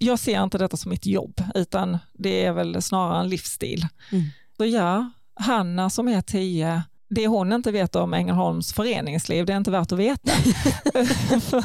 jag 0.00 0.18
ser 0.18 0.42
inte 0.42 0.58
detta 0.58 0.76
som 0.76 0.92
ett 0.92 1.06
jobb, 1.06 1.40
utan 1.54 1.98
det 2.12 2.44
är 2.44 2.52
väl 2.52 2.82
snarare 2.82 3.20
en 3.20 3.28
livsstil. 3.28 3.86
Mm. 4.12 4.24
Så 4.56 4.64
ja, 4.64 5.10
Hanna 5.40 5.90
som 5.90 6.08
är 6.08 6.20
tio, 6.22 6.82
det 7.10 7.26
hon 7.26 7.52
inte 7.52 7.72
vet 7.72 7.96
om 7.96 8.14
Ängelholms 8.14 8.72
föreningsliv, 8.72 9.46
det 9.46 9.52
är 9.52 9.56
inte 9.56 9.70
värt 9.70 9.92
att 9.92 9.98
veta. 9.98 10.32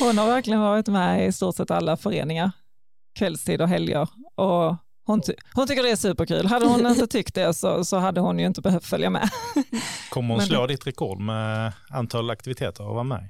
Hon 0.00 0.18
har 0.18 0.26
verkligen 0.26 0.60
varit 0.60 0.86
med 0.86 1.26
i 1.28 1.32
stort 1.32 1.56
sett 1.56 1.70
alla 1.70 1.96
föreningar, 1.96 2.50
kvällstid 3.18 3.62
och 3.62 3.68
helger. 3.68 4.08
Och 4.34 4.76
hon, 5.06 5.20
ty- 5.20 5.34
hon 5.54 5.66
tycker 5.66 5.82
det 5.82 5.90
är 5.90 5.96
superkul. 5.96 6.46
Hade 6.46 6.66
hon 6.66 6.86
inte 6.86 7.06
tyckt 7.06 7.34
det 7.34 7.54
så, 7.54 7.84
så 7.84 7.96
hade 7.98 8.20
hon 8.20 8.38
ju 8.38 8.46
inte 8.46 8.60
behövt 8.60 8.84
följa 8.86 9.10
med. 9.10 9.28
Kommer 10.10 10.28
hon 10.28 10.36
Men- 10.38 10.46
slå 10.46 10.66
ditt 10.66 10.86
rekord 10.86 11.20
med 11.20 11.72
antal 11.90 12.30
aktiviteter 12.30 12.84
och 12.86 12.94
vara 12.94 13.04
med? 13.04 13.28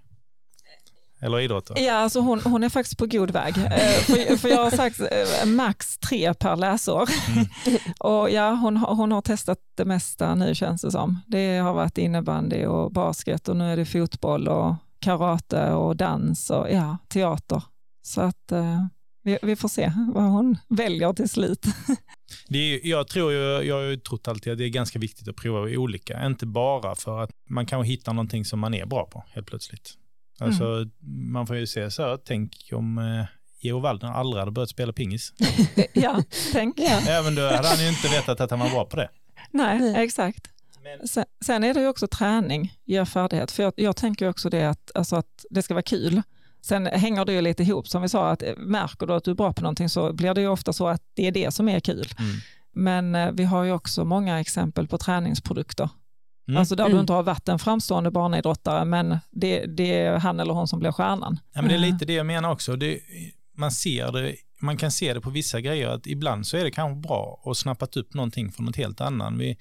Eller 1.20 1.40
idrotter? 1.40 1.78
Ja, 1.78 1.92
alltså 1.92 2.20
hon, 2.20 2.40
hon 2.40 2.64
är 2.64 2.68
faktiskt 2.68 2.98
på 2.98 3.06
god 3.06 3.30
väg. 3.30 3.56
Eh, 3.56 4.00
för, 4.00 4.36
för 4.36 4.48
jag 4.48 4.64
har 4.64 4.70
sagt 4.70 5.00
eh, 5.00 5.46
max 5.46 5.98
tre 5.98 6.34
per 6.34 6.56
läsår. 6.56 7.08
och 7.98 8.30
ja, 8.30 8.50
hon, 8.50 8.76
hon 8.76 9.12
har 9.12 9.22
testat 9.22 9.58
det 9.76 9.84
mesta 9.84 10.34
nu 10.34 10.54
känns 10.54 10.82
det 10.82 10.90
som. 10.90 11.20
Det 11.26 11.56
har 11.56 11.74
varit 11.74 11.98
innebandy 11.98 12.64
och 12.64 12.92
basket 12.92 13.48
och 13.48 13.56
nu 13.56 13.72
är 13.72 13.76
det 13.76 13.84
fotboll 13.84 14.48
och 14.48 14.74
karate 15.00 15.72
och 15.72 15.96
dans 15.96 16.50
och 16.50 16.66
ja, 16.70 16.98
teater. 17.08 17.62
Så 18.02 18.20
att 18.20 18.52
eh, 18.52 18.86
vi, 19.22 19.38
vi 19.42 19.56
får 19.56 19.68
se 19.68 19.92
vad 20.14 20.24
hon 20.24 20.56
väljer 20.68 21.12
till 21.12 21.28
slut. 21.28 21.66
Det 22.48 22.58
är, 22.58 22.86
jag 22.86 23.08
tror 23.08 23.32
ju, 23.32 23.38
jag 23.38 23.74
har 23.74 23.82
ju 23.82 23.96
trott 23.96 24.28
alltid 24.28 24.52
att 24.52 24.58
det 24.58 24.64
är 24.64 24.68
ganska 24.68 24.98
viktigt 24.98 25.28
att 25.28 25.36
prova 25.36 25.60
olika. 25.60 26.26
Inte 26.26 26.46
bara 26.46 26.94
för 26.94 27.22
att 27.22 27.30
man 27.50 27.66
kanske 27.66 27.90
hittar 27.90 28.12
någonting 28.12 28.44
som 28.44 28.60
man 28.60 28.74
är 28.74 28.86
bra 28.86 29.06
på 29.06 29.24
helt 29.28 29.46
plötsligt. 29.46 29.94
Alltså, 30.40 30.86
Man 31.02 31.46
får 31.46 31.56
ju 31.56 31.66
se 31.66 31.90
så, 31.90 32.02
här, 32.02 32.18
tänk 32.24 32.52
om 32.72 32.98
eh, 32.98 33.24
Geo 33.60 33.80
Waldner 33.80 34.12
aldrig 34.12 34.40
hade 34.40 34.52
börjat 34.52 34.70
spela 34.70 34.92
pingis. 34.92 35.32
ja, 35.92 36.22
tänk. 36.52 36.78
Ja. 36.78 37.00
Även 37.08 37.34
då 37.34 37.42
hade 37.42 37.68
han 37.68 37.78
ju 37.78 37.88
inte 37.88 38.08
vetat 38.08 38.40
att 38.40 38.50
han 38.50 38.60
var 38.60 38.70
bra 38.70 38.84
på 38.84 38.96
det. 38.96 39.08
Nej, 39.50 39.78
Nej. 39.78 40.04
exakt. 40.04 40.50
Sen, 41.10 41.24
sen 41.44 41.64
är 41.64 41.74
det 41.74 41.80
ju 41.80 41.88
också 41.88 42.06
träning 42.06 42.72
ger 42.84 43.04
färdighet. 43.04 43.50
För 43.50 43.62
jag, 43.62 43.72
jag 43.76 43.96
tänker 43.96 44.28
också 44.28 44.50
det 44.50 44.64
att, 44.64 44.90
alltså 44.94 45.16
att 45.16 45.44
det 45.50 45.62
ska 45.62 45.74
vara 45.74 45.82
kul. 45.82 46.22
Sen 46.60 46.86
hänger 46.86 47.24
det 47.24 47.32
ju 47.32 47.40
lite 47.40 47.62
ihop, 47.62 47.88
som 47.88 48.02
vi 48.02 48.08
sa, 48.08 48.30
att 48.30 48.42
eh, 48.42 48.56
märker 48.56 49.06
du 49.06 49.14
att 49.14 49.24
du 49.24 49.30
är 49.30 49.34
bra 49.34 49.52
på 49.52 49.62
någonting 49.62 49.88
så 49.88 50.12
blir 50.12 50.34
det 50.34 50.40
ju 50.40 50.48
ofta 50.48 50.72
så 50.72 50.88
att 50.88 51.02
det 51.14 51.26
är 51.26 51.32
det 51.32 51.54
som 51.54 51.68
är 51.68 51.80
kul. 51.80 52.08
Mm. 52.18 52.36
Men 52.72 53.14
eh, 53.14 53.32
vi 53.32 53.44
har 53.44 53.64
ju 53.64 53.72
också 53.72 54.04
många 54.04 54.40
exempel 54.40 54.88
på 54.88 54.98
träningsprodukter. 54.98 55.88
Mm. 56.48 56.58
Alltså 56.58 56.76
där 56.76 56.84
Mm. 56.84 56.94
du 56.96 57.00
inte 57.00 57.12
har 57.12 57.22
varit 57.22 57.48
en 57.48 57.58
framstående 57.58 58.10
barnidrottare, 58.10 58.84
men 58.84 59.18
det, 59.30 59.66
det 59.66 59.92
är 60.00 60.18
han 60.18 60.40
eller 60.40 60.54
hon 60.54 60.68
som 60.68 60.78
blir 60.80 60.92
stjärnan. 60.92 61.40
Ja, 61.54 61.62
men 61.62 61.68
det 61.68 61.74
är 61.74 61.84
Eh, 61.84 61.92
lite 61.92 62.04
det 62.04 62.12
jag 62.12 62.26
menar 62.26 62.50
också. 62.52 62.76
Det, 62.76 63.00
man, 63.56 63.70
ser 63.72 64.12
det, 64.12 64.34
man 64.60 64.76
kan 64.76 64.90
se 64.90 65.14
det 65.14 65.20
på 65.20 65.30
vissa 65.30 65.60
grejer 65.60 65.88
att 65.88 66.06
ibland 66.06 66.46
så 66.46 66.56
är 66.56 66.64
det 66.64 66.70
kanske 66.70 67.08
bra 67.08 67.42
att 67.46 67.56
snappat 67.56 67.96
upp 67.96 68.14
någonting 68.14 68.52
från 68.52 68.66
något 68.66 68.76
helt 68.76 69.00
annan. 69.00 69.38
Vi, 69.38 69.56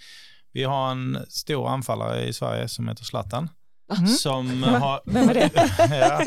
vi 0.54 0.64
har 0.64 0.92
en 0.92 1.18
stor 1.30 1.70
anfallare 1.70 2.26
i 2.26 2.34
Sverige 2.34 2.68
som 2.68 2.88
heter 2.88 3.04
Zlatan. 3.04 3.50
Mm. 3.98 4.08
Som 4.08 4.64
har, 4.64 5.02
Vem 5.06 5.30
är 5.30 5.34
det? 5.34 5.50
ja. 5.90 6.22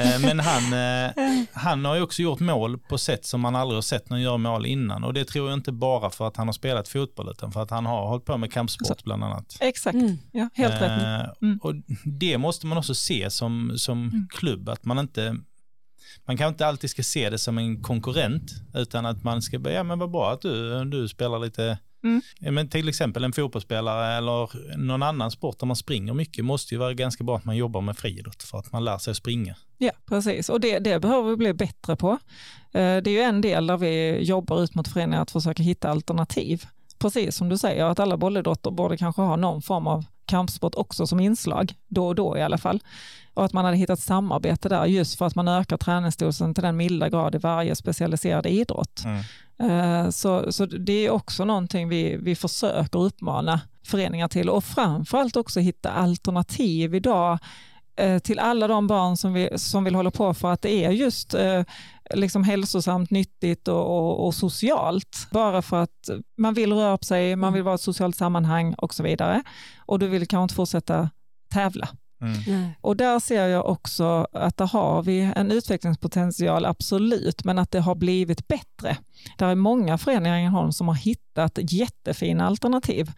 Eh, 0.00 0.20
Men 0.20 0.40
han, 0.40 0.72
eh, 0.72 1.44
han 1.52 1.84
har 1.84 1.94
ju 1.96 2.02
också 2.02 2.22
gjort 2.22 2.40
mål 2.40 2.78
på 2.78 2.98
sätt 2.98 3.26
som 3.26 3.40
man 3.40 3.56
aldrig 3.56 3.76
har 3.76 3.82
sett 3.82 4.10
någon 4.10 4.20
göra 4.20 4.36
mål 4.38 4.66
innan. 4.66 5.04
Och 5.04 5.14
det 5.14 5.24
tror 5.24 5.48
jag 5.50 5.58
inte 5.58 5.72
bara 5.72 6.10
för 6.10 6.26
att 6.26 6.36
han 6.36 6.48
har 6.48 6.52
spelat 6.52 6.88
fotboll 6.88 7.28
utan 7.30 7.52
för 7.52 7.62
att 7.62 7.70
han 7.70 7.86
har 7.86 8.06
hållit 8.08 8.24
på 8.24 8.36
med 8.38 8.52
kampsport 8.52 9.02
bland 9.04 9.24
annat. 9.24 9.56
Exakt, 9.60 9.94
Mm. 9.94 10.18
ja, 10.32 10.48
helt 10.54 10.74
rätt. 10.74 11.02
Eh, 11.02 11.24
Mm. 11.42 11.58
Och 11.62 11.74
det 12.04 12.38
måste 12.38 12.66
man 12.66 12.78
också 12.78 12.94
se 12.94 13.30
som, 13.30 13.72
som 13.76 14.28
klubb, 14.30 14.68
att 14.68 14.84
man 14.84 14.98
inte 14.98 15.36
man 16.26 16.36
kanske 16.36 16.48
inte 16.52 16.66
alltid 16.66 16.90
ska 16.90 17.02
se 17.02 17.30
det 17.30 17.38
som 17.38 17.58
en 17.58 17.82
konkurrent, 17.82 18.52
utan 18.74 19.06
att 19.06 19.24
man 19.24 19.42
ska 19.42 19.70
ja 19.70 19.82
men 19.82 19.98
vad 19.98 20.10
bra 20.10 20.32
att 20.32 20.40
du, 20.40 20.84
du 20.84 21.08
spelar 21.08 21.38
lite, 21.38 21.78
Mm. 22.04 22.22
men 22.54 22.68
till 22.68 22.88
exempel 22.88 23.24
en 23.24 23.32
fotbollsspelare 23.32 24.16
eller 24.16 24.76
någon 24.76 25.02
annan 25.02 25.30
sport 25.30 25.58
där 25.58 25.66
man 25.66 25.76
springer 25.76 26.14
mycket, 26.14 26.44
måste 26.44 26.74
ju 26.74 26.78
vara 26.78 26.94
ganska 26.94 27.24
bra 27.24 27.36
att 27.36 27.44
man 27.44 27.56
jobbar 27.56 27.80
med 27.80 27.96
friidrott 27.98 28.42
för 28.42 28.58
att 28.58 28.72
man 28.72 28.84
lär 28.84 28.98
sig 28.98 29.14
springa. 29.14 29.54
Ja, 29.78 29.90
precis. 30.06 30.48
Och 30.48 30.60
det, 30.60 30.78
det 30.78 31.00
behöver 31.00 31.30
vi 31.30 31.36
bli 31.36 31.52
bättre 31.52 31.96
på. 31.96 32.10
Eh, 32.72 32.96
Det 32.96 33.06
är 33.06 33.08
ju 33.08 33.20
en 33.20 33.40
del 33.40 33.66
där 33.66 33.76
vi 33.76 34.18
jobbar 34.22 34.62
ut 34.62 34.74
mot 34.74 34.88
föreningar 34.88 35.22
att 35.22 35.30
försöka 35.30 35.62
hitta 35.62 35.90
alternativ. 35.90 36.64
Precis 36.98 37.36
som 37.36 37.48
du 37.48 37.58
säger, 37.58 37.84
att 37.84 38.00
alla 38.00 38.16
bollidrotter 38.16 38.70
borde 38.70 38.96
kanske 38.96 39.22
ha 39.22 39.36
någon 39.36 39.62
form 39.62 39.86
av 39.86 40.04
kampsport 40.26 40.74
också 40.74 41.06
som 41.06 41.20
inslag, 41.20 41.74
då 41.88 42.06
och 42.08 42.14
då 42.14 42.38
i 42.38 42.42
alla 42.42 42.58
fall. 42.58 42.80
Och 43.34 43.44
att 43.44 43.52
man 43.52 43.64
hade 43.64 43.76
hittat 43.76 44.00
samarbete 44.00 44.68
där 44.68 44.86
just 44.86 45.18
för 45.18 45.26
att 45.26 45.34
man 45.34 45.48
ökar 45.48 45.76
träningsdosen 45.76 46.54
till 46.54 46.62
den 46.64 46.76
milda 46.76 47.08
grad 47.08 47.34
i 47.34 47.38
varje 47.38 47.74
specialiserad 47.76 48.46
idrott. 48.46 49.02
Eh, 49.04 49.20
Så, 50.10 50.52
så 50.52 50.66
det 50.66 50.92
är 50.92 51.10
också 51.10 51.44
någonting 51.44 51.88
vi, 51.88 52.16
vi 52.16 52.34
försöker 52.34 52.98
uppmana 52.98 53.60
föreningar 53.86 54.28
till 54.28 54.48
och 54.48 54.64
framförallt 54.64 55.36
också 55.36 55.60
hitta 55.60 55.90
alternativ 55.90 56.94
idag 56.94 57.38
eh, 57.96 58.18
till 58.18 58.38
alla 58.38 58.68
de 58.68 58.86
barn 58.86 59.16
som, 59.16 59.32
vi, 59.32 59.48
som 59.56 59.84
vill 59.84 59.94
hålla 59.94 60.10
på 60.10 60.34
för 60.34 60.52
att 60.52 60.62
det 60.62 60.84
är 60.84 60.90
just 60.90 61.34
eh, 61.34 61.62
liksom 62.14 62.44
hälsosamt, 62.44 63.10
nyttigt 63.10 63.68
och, 63.68 63.98
och, 63.98 64.26
och 64.26 64.34
socialt. 64.34 65.28
Bara 65.30 65.62
för 65.62 65.82
att 65.82 66.10
man 66.36 66.54
vill 66.54 66.72
röra 66.72 66.98
på 66.98 67.04
sig, 67.04 67.36
man 67.36 67.52
vill 67.52 67.62
vara 67.62 67.74
i 67.74 67.76
ett 67.76 67.80
socialt 67.80 68.16
sammanhang 68.16 68.74
och 68.74 68.94
så 68.94 69.02
vidare. 69.02 69.42
Och 69.78 69.98
du 69.98 70.08
vill 70.08 70.26
kanske 70.26 70.42
inte 70.42 70.54
fortsätta 70.54 71.10
tävla. 71.52 71.88
Mm. 72.26 72.68
Och 72.80 72.96
där 72.96 73.20
ser 73.20 73.46
jag 73.48 73.66
också 73.66 74.26
att 74.32 74.56
där 74.56 74.66
har 74.66 75.02
vi 75.02 75.20
en 75.36 75.50
utvecklingspotential, 75.52 76.64
absolut, 76.64 77.44
men 77.44 77.58
att 77.58 77.70
det 77.70 77.80
har 77.80 77.94
blivit 77.94 78.48
bättre. 78.48 78.96
Där 79.38 79.48
är 79.48 79.54
många 79.54 79.98
föreningar 79.98 80.36
i 80.36 80.38
Ängelholm 80.40 80.72
som 80.72 80.88
har 80.88 80.94
hittat 80.94 81.58
jättefina 81.72 82.46
alternativ 82.46 83.12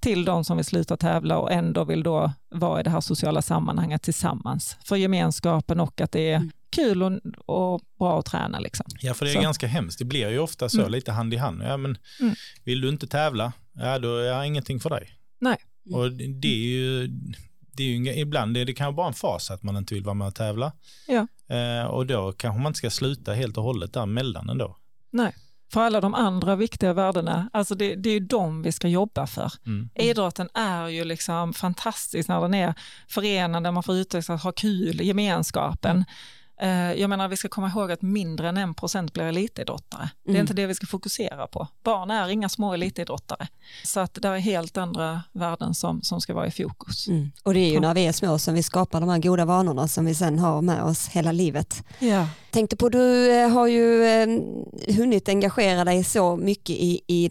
till 0.00 0.24
de 0.24 0.44
som 0.44 0.56
vill 0.56 0.66
sluta 0.66 0.96
tävla 0.96 1.38
och 1.38 1.52
ändå 1.52 1.84
vill 1.84 2.02
då 2.02 2.32
vara 2.50 2.80
i 2.80 2.82
det 2.82 2.90
här 2.90 3.00
sociala 3.00 3.42
sammanhanget 3.42 4.02
tillsammans. 4.02 4.76
För 4.84 4.96
gemenskapen 4.96 5.80
och 5.80 6.00
att 6.00 6.12
det 6.12 6.30
är 6.30 6.36
Mm. 6.36 6.50
kul 6.76 7.02
och, 7.02 7.12
och 7.46 7.82
bra 7.98 8.18
att 8.18 8.26
träna. 8.26 8.58
Liksom. 8.60 8.86
Ja, 9.00 9.14
för 9.14 9.24
det 9.24 9.30
är 9.30 9.34
Så. 9.34 9.40
ganska 9.40 9.66
hemskt. 9.66 9.98
Det 9.98 10.04
blir 10.04 10.30
ju 10.30 10.38
ofta 10.38 10.68
så, 10.68 10.78
Mm. 10.80 10.92
lite 10.92 11.12
hand 11.12 11.34
i 11.34 11.36
hand. 11.36 11.62
Ja, 11.62 11.76
men 11.76 11.98
Mm. 12.20 12.34
Vill 12.64 12.80
du 12.80 12.88
inte 12.88 13.06
tävla, 13.06 13.52
ja, 13.72 13.98
då 13.98 14.16
är 14.16 14.22
jag 14.24 14.46
ingenting 14.46 14.80
för 14.80 14.90
dig. 14.90 15.08
Nej. 15.40 15.56
Och 15.94 16.12
det 16.12 16.48
är 16.48 16.66
ju, 16.68 17.08
det 17.72 17.82
är 17.82 17.86
ju 17.86 18.20
ibland 18.20 18.56
är 18.56 18.64
det 18.64 18.74
kanske 18.74 18.96
bara 18.96 19.06
en 19.06 19.14
fas 19.14 19.50
att 19.50 19.62
man 19.62 19.76
inte 19.76 19.94
vill 19.94 20.04
vara 20.04 20.14
med 20.14 20.26
och 20.26 20.34
tävla. 20.34 20.72
Ja. 21.06 21.26
Eh, 21.56 21.84
och 21.84 22.06
då 22.06 22.32
kanske 22.32 22.60
man 22.60 22.70
inte 22.70 22.78
ska 22.78 22.90
sluta 22.90 23.32
helt 23.32 23.56
och 23.56 23.64
hållet 23.64 23.92
där 23.92 24.06
mellan 24.06 24.48
ändå. 24.48 24.76
Nej. 25.10 25.34
För 25.72 25.80
alla 25.80 26.00
de 26.00 26.14
andra 26.14 26.56
viktiga 26.56 26.92
värdena, 26.92 27.50
alltså 27.52 27.74
det, 27.74 27.94
det 27.94 28.10
är 28.10 28.14
ju 28.14 28.20
de 28.20 28.62
vi 28.62 28.72
ska 28.72 28.88
jobba 28.88 29.26
för. 29.26 29.52
Mm. 29.66 29.90
Idrotten 29.94 30.48
är 30.54 30.88
ju 30.88 31.04
liksom 31.04 31.52
fantastisk 31.54 32.28
när 32.28 32.40
den 32.40 32.54
är 32.54 32.74
förenande, 33.08 33.70
man 33.70 33.82
får 33.82 33.94
utvecklas, 33.94 34.42
ha 34.42 34.52
kul, 34.52 35.00
gemenskapen. 35.00 36.04
Eh, 36.62 36.92
Jag 36.92 37.10
menar 37.10 37.28
vi 37.28 37.36
ska 37.36 37.48
komma 37.48 37.68
ihåg 37.68 37.92
att 37.92 38.02
mindre 38.02 38.48
än 38.48 38.56
en 38.56 38.74
procent 38.74 39.12
blir 39.12 39.24
elitidrottare. 39.24 40.10
Det 40.24 40.30
är 40.30 40.34
Mm. 40.34 40.40
inte 40.40 40.54
det 40.54 40.66
vi 40.66 40.74
ska 40.74 40.86
fokusera 40.86 41.46
på. 41.46 41.68
Barn 41.84 42.10
är 42.10 42.28
inga 42.28 42.48
små 42.48 42.74
elitidrottare. 42.74 43.48
Så 43.84 44.00
att 44.00 44.14
det 44.22 44.28
är 44.28 44.38
helt 44.38 44.76
andra 44.76 45.22
värden 45.32 45.74
som, 45.74 46.02
som 46.02 46.20
ska 46.20 46.34
vara 46.34 46.46
i 46.46 46.50
fokus. 46.50 47.08
Mm. 47.08 47.32
Och 47.42 47.54
det 47.54 47.60
är 47.60 47.70
ju 47.72 47.80
när 47.80 47.94
vi 47.94 48.06
är 48.06 48.12
små 48.12 48.38
som 48.38 48.54
vi 48.54 48.62
skapar 48.62 49.00
de 49.00 49.08
här 49.08 49.18
goda 49.18 49.44
vanorna 49.44 49.88
som 49.88 50.04
vi 50.04 50.14
sen 50.14 50.38
har 50.38 50.62
med 50.62 50.82
oss 50.82 51.08
hela 51.08 51.32
livet. 51.32 51.84
Ja. 51.98 52.26
Tänkte 52.50 52.76
på, 52.76 52.88
du 52.88 53.32
eh, 53.32 53.48
har 53.50 53.66
ju 53.66 54.04
eh, 54.04 54.26
hunnit 54.96 55.28
engagera 55.28 55.84
dig 55.84 56.04
så 56.04 56.36
mycket 56.36 56.76
i, 56.76 57.00
i 57.06 57.28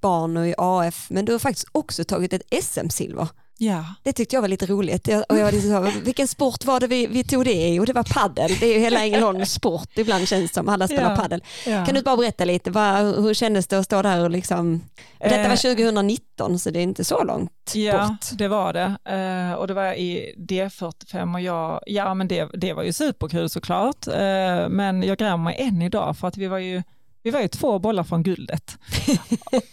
barn 0.00 0.36
och 0.36 0.48
i 0.48 0.54
AF, 0.58 1.06
men 1.10 1.24
du 1.24 1.32
har 1.32 1.38
faktiskt 1.38 1.68
också 1.72 2.04
tagit 2.04 2.32
ett 2.32 2.42
SM-silver. 2.64 3.28
Ja. 3.58 3.84
Det 4.02 4.12
tyckte 4.12 4.36
jag 4.36 4.40
var 4.40 4.48
lite 4.48 4.66
roligt. 4.66 5.08
Jag, 5.08 5.24
och 5.28 5.38
jag 5.38 5.54
liksom 5.54 5.90
vilken 6.04 6.28
sport 6.28 6.64
var 6.64 6.80
det 6.80 6.86
vi, 6.86 7.06
vi 7.06 7.24
tog 7.24 7.44
det 7.44 7.68
i? 7.68 7.80
Och 7.80 7.86
det 7.86 7.92
var 7.92 8.02
paddel. 8.14 8.50
Det 8.60 8.66
är 8.66 8.74
ju 8.74 8.80
hela 8.80 9.04
Ängelholms 9.04 9.52
sport. 9.52 9.88
Ibland 9.98 10.28
känns 10.28 10.50
det 10.50 10.54
som 10.54 10.68
alla 10.68 10.88
spelar 10.88 11.10
Ja. 11.10 11.16
paddel. 11.16 11.44
ja. 11.66 11.84
Kan 11.86 11.94
du 11.94 12.02
bara 12.02 12.16
berätta 12.16 12.44
lite, 12.44 12.70
vad, 12.70 12.96
hur 13.22 13.34
kändes 13.34 13.66
det 13.66 13.78
att 13.78 13.84
stå 13.84 14.02
där 14.02 14.20
och 14.24 14.30
liksom... 14.30 14.82
Detta 15.18 15.36
var 15.36 15.44
Eh, 15.44 15.74
2019 15.74 16.58
så 16.58 16.70
det 16.70 16.78
är 16.78 16.82
inte 16.82 17.04
så 17.04 17.24
långt 17.24 17.72
Ja, 17.74 18.06
bort. 18.08 18.38
det 18.38 18.48
var 18.48 18.72
det. 18.72 18.96
Eh, 19.04 19.52
och 19.58 19.66
det 19.66 19.74
var 19.74 19.92
i 19.92 20.34
D45 20.38 21.34
och 21.34 21.40
jag, 21.40 21.80
ja 21.86 22.14
men 22.14 22.28
det, 22.28 22.48
det 22.54 22.72
var 22.72 22.82
ju 22.82 22.92
superkul 22.92 23.48
såklart. 23.50 24.06
Eh, 24.06 24.68
men 24.68 25.02
jag 25.02 25.18
grämer 25.18 25.44
mig 25.44 25.56
än 25.58 25.82
idag 25.82 26.16
för 26.16 26.28
att 26.28 26.36
vi 26.36 26.46
var 26.46 26.58
ju 26.58 26.82
vi 27.22 27.30
var 27.30 27.40
ju 27.40 27.48
två 27.48 27.78
bollar 27.78 28.04
från 28.04 28.22
guldet. 28.22 28.78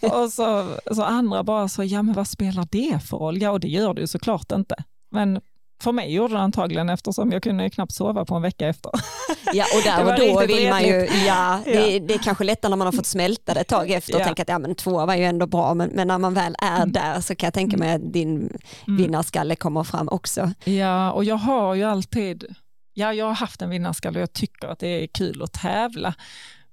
och 0.00 0.32
så, 0.32 0.76
så 0.92 1.02
andra 1.02 1.44
bara 1.44 1.68
så, 1.68 1.84
ja 1.84 2.02
men 2.02 2.14
vad 2.14 2.28
spelar 2.28 2.68
det 2.70 3.02
för 3.02 3.16
roll? 3.16 3.42
Ja, 3.42 3.50
och 3.50 3.60
det 3.60 3.68
gör 3.68 3.94
det 3.94 4.00
ju 4.00 4.06
såklart 4.06 4.52
inte. 4.52 4.74
Men 5.10 5.40
för 5.82 5.92
mig 5.92 6.14
gjorde 6.14 6.34
det 6.34 6.40
antagligen 6.40 6.88
eftersom 6.88 7.32
jag 7.32 7.42
kunde 7.42 7.70
knappt 7.70 7.92
sova 7.92 8.24
på 8.24 8.34
en 8.34 8.42
vecka 8.42 8.68
efter. 8.68 8.90
Ja 9.52 9.64
och 9.76 9.82
där 9.84 10.04
och 10.32 10.36
då 10.36 10.46
vill 10.46 10.68
man 10.68 10.84
ju, 10.84 11.08
ja, 11.26 11.60
det, 11.64 11.98
det 11.98 12.14
är 12.14 12.18
kanske 12.18 12.44
lättare 12.44 12.70
när 12.70 12.76
man 12.76 12.86
har 12.86 12.92
fått 12.92 13.06
smälta 13.06 13.54
det 13.54 13.60
ett 13.60 13.68
tag 13.68 13.90
efter 13.90 14.14
och 14.14 14.20
ja. 14.20 14.24
tänka 14.24 14.42
att 14.42 14.48
ja 14.48 14.58
men 14.58 14.74
två 14.74 15.06
var 15.06 15.14
ju 15.14 15.24
ändå 15.24 15.46
bra 15.46 15.74
men, 15.74 15.90
men 15.90 16.08
när 16.08 16.18
man 16.18 16.34
väl 16.34 16.56
är 16.62 16.76
mm. 16.76 16.92
där 16.92 17.20
så 17.20 17.34
kan 17.34 17.46
jag 17.46 17.54
tänka 17.54 17.76
mig 17.76 17.94
att 17.94 18.12
din 18.12 18.36
mm. 18.36 19.02
vinnarskalle 19.02 19.56
kommer 19.56 19.84
fram 19.84 20.08
också. 20.08 20.52
Ja 20.64 21.12
och 21.12 21.24
jag 21.24 21.36
har 21.36 21.74
ju 21.74 21.84
alltid, 21.84 22.44
ja 22.94 23.12
jag 23.12 23.26
har 23.26 23.34
haft 23.34 23.62
en 23.62 23.70
vinnarskalle 23.70 24.18
och 24.18 24.22
jag 24.22 24.32
tycker 24.32 24.68
att 24.68 24.78
det 24.78 24.88
är 24.88 25.06
kul 25.06 25.42
att 25.42 25.52
tävla. 25.52 26.14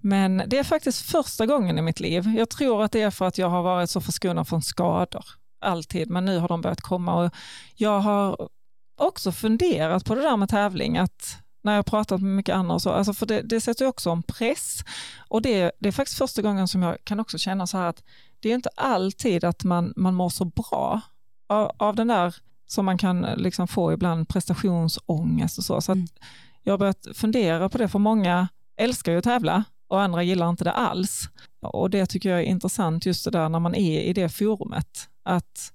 Men 0.03 0.43
det 0.47 0.57
är 0.57 0.63
faktiskt 0.63 1.01
första 1.01 1.45
gången 1.45 1.77
i 1.77 1.81
mitt 1.81 1.99
liv. 1.99 2.33
Jag 2.37 2.49
tror 2.49 2.83
att 2.83 2.91
det 2.91 3.01
är 3.01 3.11
för 3.11 3.27
att 3.27 3.37
jag 3.37 3.49
har 3.49 3.63
varit 3.63 3.89
så 3.89 4.01
förskonad 4.01 4.47
från 4.47 4.61
skador 4.61 5.25
alltid, 5.63 6.09
men 6.09 6.25
nu 6.25 6.39
har 6.39 6.47
de 6.47 6.61
börjat 6.61 6.81
komma 6.81 7.13
och 7.13 7.31
jag 7.75 7.99
har 7.99 8.49
också 8.97 9.31
funderat 9.31 10.05
på 10.05 10.15
det 10.15 10.21
där 10.21 10.37
med 10.37 10.49
tävling, 10.49 10.97
att 10.97 11.37
när 11.61 11.75
jag 11.75 11.85
pratat 11.85 12.21
med 12.21 12.31
mycket 12.31 12.55
andra 12.55 12.75
och 12.75 12.81
så, 12.81 12.89
alltså 12.89 13.13
för 13.13 13.25
det, 13.25 13.41
det 13.41 13.61
sätter 13.61 13.87
också 13.87 14.09
en 14.09 14.23
press. 14.23 14.83
Och 15.27 15.41
det, 15.41 15.71
det 15.79 15.87
är 15.87 15.91
faktiskt 15.91 16.17
första 16.17 16.41
gången 16.41 16.67
som 16.67 16.83
jag 16.83 16.97
kan 17.03 17.19
också 17.19 17.37
känna 17.37 17.67
så 17.67 17.77
här 17.77 17.87
att 17.87 18.03
det 18.39 18.49
är 18.49 18.55
inte 18.55 18.69
alltid 18.75 19.43
att 19.43 19.63
man, 19.63 19.93
man 19.95 20.15
mår 20.15 20.29
så 20.29 20.45
bra 20.45 21.01
av, 21.49 21.71
av 21.77 21.95
den 21.95 22.07
där 22.07 22.35
som 22.67 22.85
man 22.85 22.97
kan 22.97 23.21
liksom 23.21 23.67
få 23.67 23.93
ibland 23.93 24.29
prestationsångest 24.29 25.57
och 25.57 25.63
så. 25.63 25.81
Så 25.81 25.91
mm. 25.91 26.07
jag 26.63 26.73
har 26.73 26.77
börjat 26.77 27.07
fundera 27.15 27.69
på 27.69 27.77
det, 27.77 27.87
för 27.87 27.99
många 27.99 28.47
älskar 28.77 29.11
ju 29.11 29.17
att 29.17 29.23
tävla 29.23 29.63
och 29.93 30.01
andra 30.01 30.23
gillar 30.23 30.49
inte 30.49 30.63
det 30.63 30.71
alls. 30.71 31.29
Och 31.61 31.89
det 31.89 32.05
tycker 32.05 32.29
jag 32.29 32.39
är 32.39 32.43
intressant 32.43 33.05
just 33.05 33.25
det 33.25 33.31
där 33.31 33.49
när 33.49 33.59
man 33.59 33.75
är 33.75 34.01
i 34.01 34.13
det 34.13 34.29
forumet, 34.29 35.09
att 35.23 35.71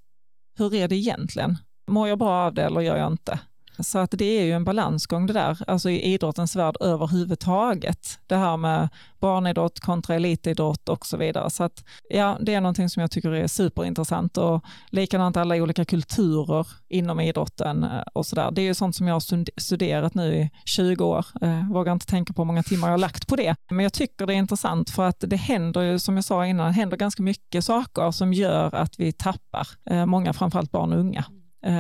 hur 0.59 0.75
är 0.75 0.89
det 0.89 0.97
egentligen? 0.97 1.59
Mår 1.91 2.09
jag 2.09 2.19
bra 2.19 2.47
av 2.47 2.55
det 2.55 2.63
eller 2.63 2.81
gör 2.81 2.97
jag 2.97 3.13
inte? 3.13 3.41
Så 3.81 3.99
att 3.99 4.11
det 4.11 4.39
är 4.39 4.45
ju 4.45 4.53
en 4.53 4.65
balansgång 4.65 5.27
det 5.27 5.33
där, 5.33 5.59
alltså 5.67 5.91
i 5.91 6.03
idrottens 6.03 6.57
värld 6.57 6.77
överhuvudtaget. 6.81 8.19
Det 8.27 8.37
här 8.37 8.57
med 8.57 8.89
barnidrott 9.21 9.81
kontra 9.81 10.15
elitidrott 10.15 10.89
och 10.89 11.07
så 11.07 11.17
vidare. 11.17 11.51
Så 11.51 11.65
att 11.65 11.85
ja, 12.09 12.39
det 12.41 12.55
är 12.55 12.61
någonting 12.61 12.89
som 12.89 13.01
jag 13.01 13.11
tycker 13.11 13.31
är 13.35 13.47
superintressant 13.47 14.39
och 14.39 14.65
likadant 14.91 15.37
alla 15.37 15.55
olika 15.55 15.85
kulturer 15.85 16.67
inom 16.89 17.21
idrotten 17.21 17.85
eh, 17.85 18.03
och 18.13 18.27
så 18.27 18.37
där. 18.37 18.51
Det 18.51 18.63
är 18.63 18.65
ju 18.65 18.75
sånt 18.75 18.97
som 18.97 19.07
jag 19.07 19.15
har 19.15 19.61
studerat 19.61 20.15
nu 20.15 20.35
i 20.35 20.51
20 20.65 21.05
år. 21.05 21.27
Jag 21.41 21.73
vågar 21.73 21.93
inte 21.93 22.07
tänka 22.07 22.33
på 22.33 22.43
hur 22.43 22.47
många 22.47 22.63
timmar 22.63 22.89
jag 22.89 22.93
har 22.93 22.99
lagt 22.99 23.27
på 23.29 23.37
det. 23.37 23.57
Men 23.71 23.83
jag 23.83 23.93
tycker 23.93 24.27
det 24.27 24.35
är 24.35 24.39
intressant 24.39 24.91
för 24.91 25.05
att 25.05 25.25
det 25.27 25.37
händer 25.37 25.81
ju, 25.81 25.99
som 25.99 26.15
jag 26.15 26.25
sa 26.25 26.47
innan, 26.47 26.67
det 26.67 26.73
händer 26.73 26.97
ganska 26.97 27.23
mycket 27.23 27.65
saker 27.65 28.11
som 28.11 28.33
gör 28.33 28.75
att 28.75 29.01
vi 29.01 29.13
tappar 29.13 29.69
eh, 29.91 30.07
många, 30.07 30.33
framförallt 30.33 30.73
barn 30.73 30.93
och 30.93 30.99
unga. 30.99 31.25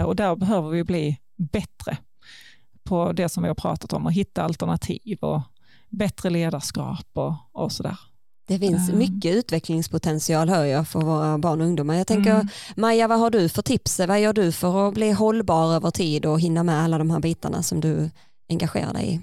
Och 0.07 0.16
där 0.16 0.36
behöver 0.36 0.70
vi 0.70 0.84
bli 0.84 1.18
bättre 1.39 1.97
på 2.84 3.12
det 3.12 3.28
som 3.28 3.43
vi 3.43 3.49
har 3.49 3.55
pratat 3.55 3.93
om 3.93 4.07
och 4.07 4.12
hitta 4.12 4.43
alternativ 4.43 5.18
och 5.20 5.43
bättre 5.89 6.30
ledarskap 6.30 7.07
och, 7.12 7.34
och 7.53 7.72
sådär. 7.72 7.99
Det 8.49 8.59
finns 8.59 8.89
mm. 8.89 8.99
mycket 8.99 9.34
utvecklingspotential 9.34 10.49
hör 10.49 10.64
jag 10.64 10.89
för 10.89 11.01
våra 11.01 11.39
barn 11.39 11.61
och 11.61 11.66
ungdomar. 11.66 11.95
Jag 11.95 12.07
tänker 12.07 12.34
mm. 12.34 12.49
Maja, 12.76 13.09
vad 13.09 13.18
har 13.18 13.30
du 13.30 13.49
för 13.49 13.62
tips? 13.62 14.01
Vad 14.01 14.20
gör 14.20 14.32
du 14.32 14.53
för 14.53 14.89
att 14.89 14.95
bli 14.95 15.12
hållbar 15.12 15.74
över 15.74 15.91
tid 15.91 16.26
och 16.26 16.41
hinna 16.41 16.62
med 16.62 16.82
alla 16.82 16.99
de 16.99 17.11
här 17.11 17.20
bitarna 17.20 17.62
som 17.62 17.80
du 17.80 18.11
engagerar 18.49 18.93
dig 18.93 19.14
i? 19.14 19.20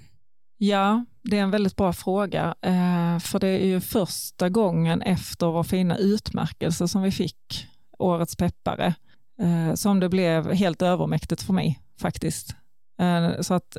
Ja, 0.57 1.05
det 1.21 1.37
är 1.37 1.41
en 1.41 1.51
väldigt 1.51 1.75
bra 1.75 1.93
fråga. 1.93 2.55
Eh, 2.61 3.19
för 3.19 3.39
det 3.39 3.47
är 3.47 3.65
ju 3.65 3.81
första 3.81 4.49
gången 4.49 5.01
efter 5.01 5.47
vår 5.47 5.63
fina 5.63 5.97
utmärkelse 5.97 6.87
som 6.87 7.01
vi 7.01 7.11
fick, 7.11 7.67
Årets 7.99 8.35
peppare, 8.35 8.95
eh, 9.41 9.73
som 9.75 9.99
det 9.99 10.09
blev 10.09 10.51
helt 10.51 10.81
övermäktigt 10.81 11.41
för 11.41 11.53
mig 11.53 11.79
faktiskt. 12.01 12.55
Eh, 12.99 13.41
så 13.41 13.53
att 13.53 13.77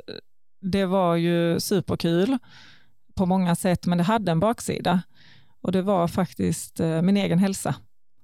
det 0.60 0.86
var 0.86 1.16
ju 1.16 1.60
superkul 1.60 2.38
på 3.14 3.26
många 3.26 3.56
sätt, 3.56 3.86
men 3.86 3.98
det 3.98 4.04
hade 4.04 4.32
en 4.32 4.40
baksida 4.40 5.02
och 5.60 5.72
det 5.72 5.82
var 5.82 6.08
faktiskt 6.08 6.80
eh, 6.80 7.02
min 7.02 7.16
egen 7.16 7.38
hälsa. 7.38 7.74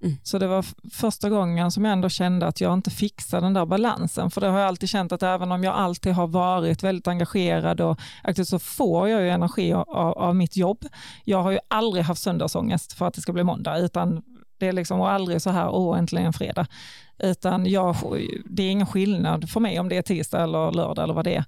Mm. 0.02 0.16
Så 0.22 0.38
det 0.38 0.46
var 0.46 0.64
första 0.90 1.30
gången 1.30 1.70
som 1.70 1.84
jag 1.84 1.92
ändå 1.92 2.08
kände 2.08 2.46
att 2.46 2.60
jag 2.60 2.74
inte 2.74 2.90
fixade 2.90 3.46
den 3.46 3.54
där 3.54 3.66
balansen. 3.66 4.30
För 4.30 4.40
det 4.40 4.46
har 4.46 4.58
jag 4.58 4.68
alltid 4.68 4.88
känt 4.88 5.12
att 5.12 5.22
även 5.22 5.52
om 5.52 5.64
jag 5.64 5.74
alltid 5.74 6.12
har 6.12 6.26
varit 6.26 6.82
väldigt 6.82 7.08
engagerad 7.08 7.80
och 7.80 8.00
aktiv 8.22 8.44
så 8.44 8.58
får 8.58 9.08
jag 9.08 9.22
ju 9.22 9.30
energi 9.30 9.72
av, 9.72 9.88
av 10.18 10.36
mitt 10.36 10.56
jobb. 10.56 10.84
Jag 11.24 11.42
har 11.42 11.50
ju 11.50 11.58
aldrig 11.68 12.04
haft 12.04 12.22
söndagsångest 12.22 12.92
för 12.92 13.06
att 13.06 13.14
det 13.14 13.20
ska 13.20 13.32
bli 13.32 13.44
måndag, 13.44 13.78
utan 13.78 14.22
det 14.62 14.68
är 14.68 14.72
liksom 14.72 15.00
aldrig 15.00 15.42
så 15.42 15.50
här, 15.50 15.70
åh 15.70 15.98
äntligen 15.98 16.32
fredag. 16.32 16.66
Utan 17.18 17.66
jag, 17.66 17.96
det 18.44 18.62
är 18.62 18.70
ingen 18.70 18.86
skillnad 18.86 19.50
för 19.50 19.60
mig 19.60 19.80
om 19.80 19.88
det 19.88 19.96
är 19.96 20.02
tisdag 20.02 20.42
eller 20.42 20.72
lördag 20.72 21.02
eller 21.02 21.14
vad 21.14 21.24
det 21.24 21.34
är. 21.34 21.44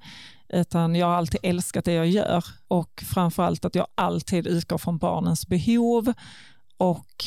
Utan 0.49 0.95
jag 0.95 1.07
har 1.07 1.15
alltid 1.15 1.41
älskat 1.43 1.85
det 1.85 1.93
jag 1.93 2.07
gör 2.07 2.45
och 2.69 3.05
framförallt 3.07 3.65
att 3.65 3.75
jag 3.75 3.87
alltid 3.95 4.47
utgår 4.47 4.79
från 4.79 4.99
barnens 4.99 5.47
behov 5.47 6.13
och 6.77 7.25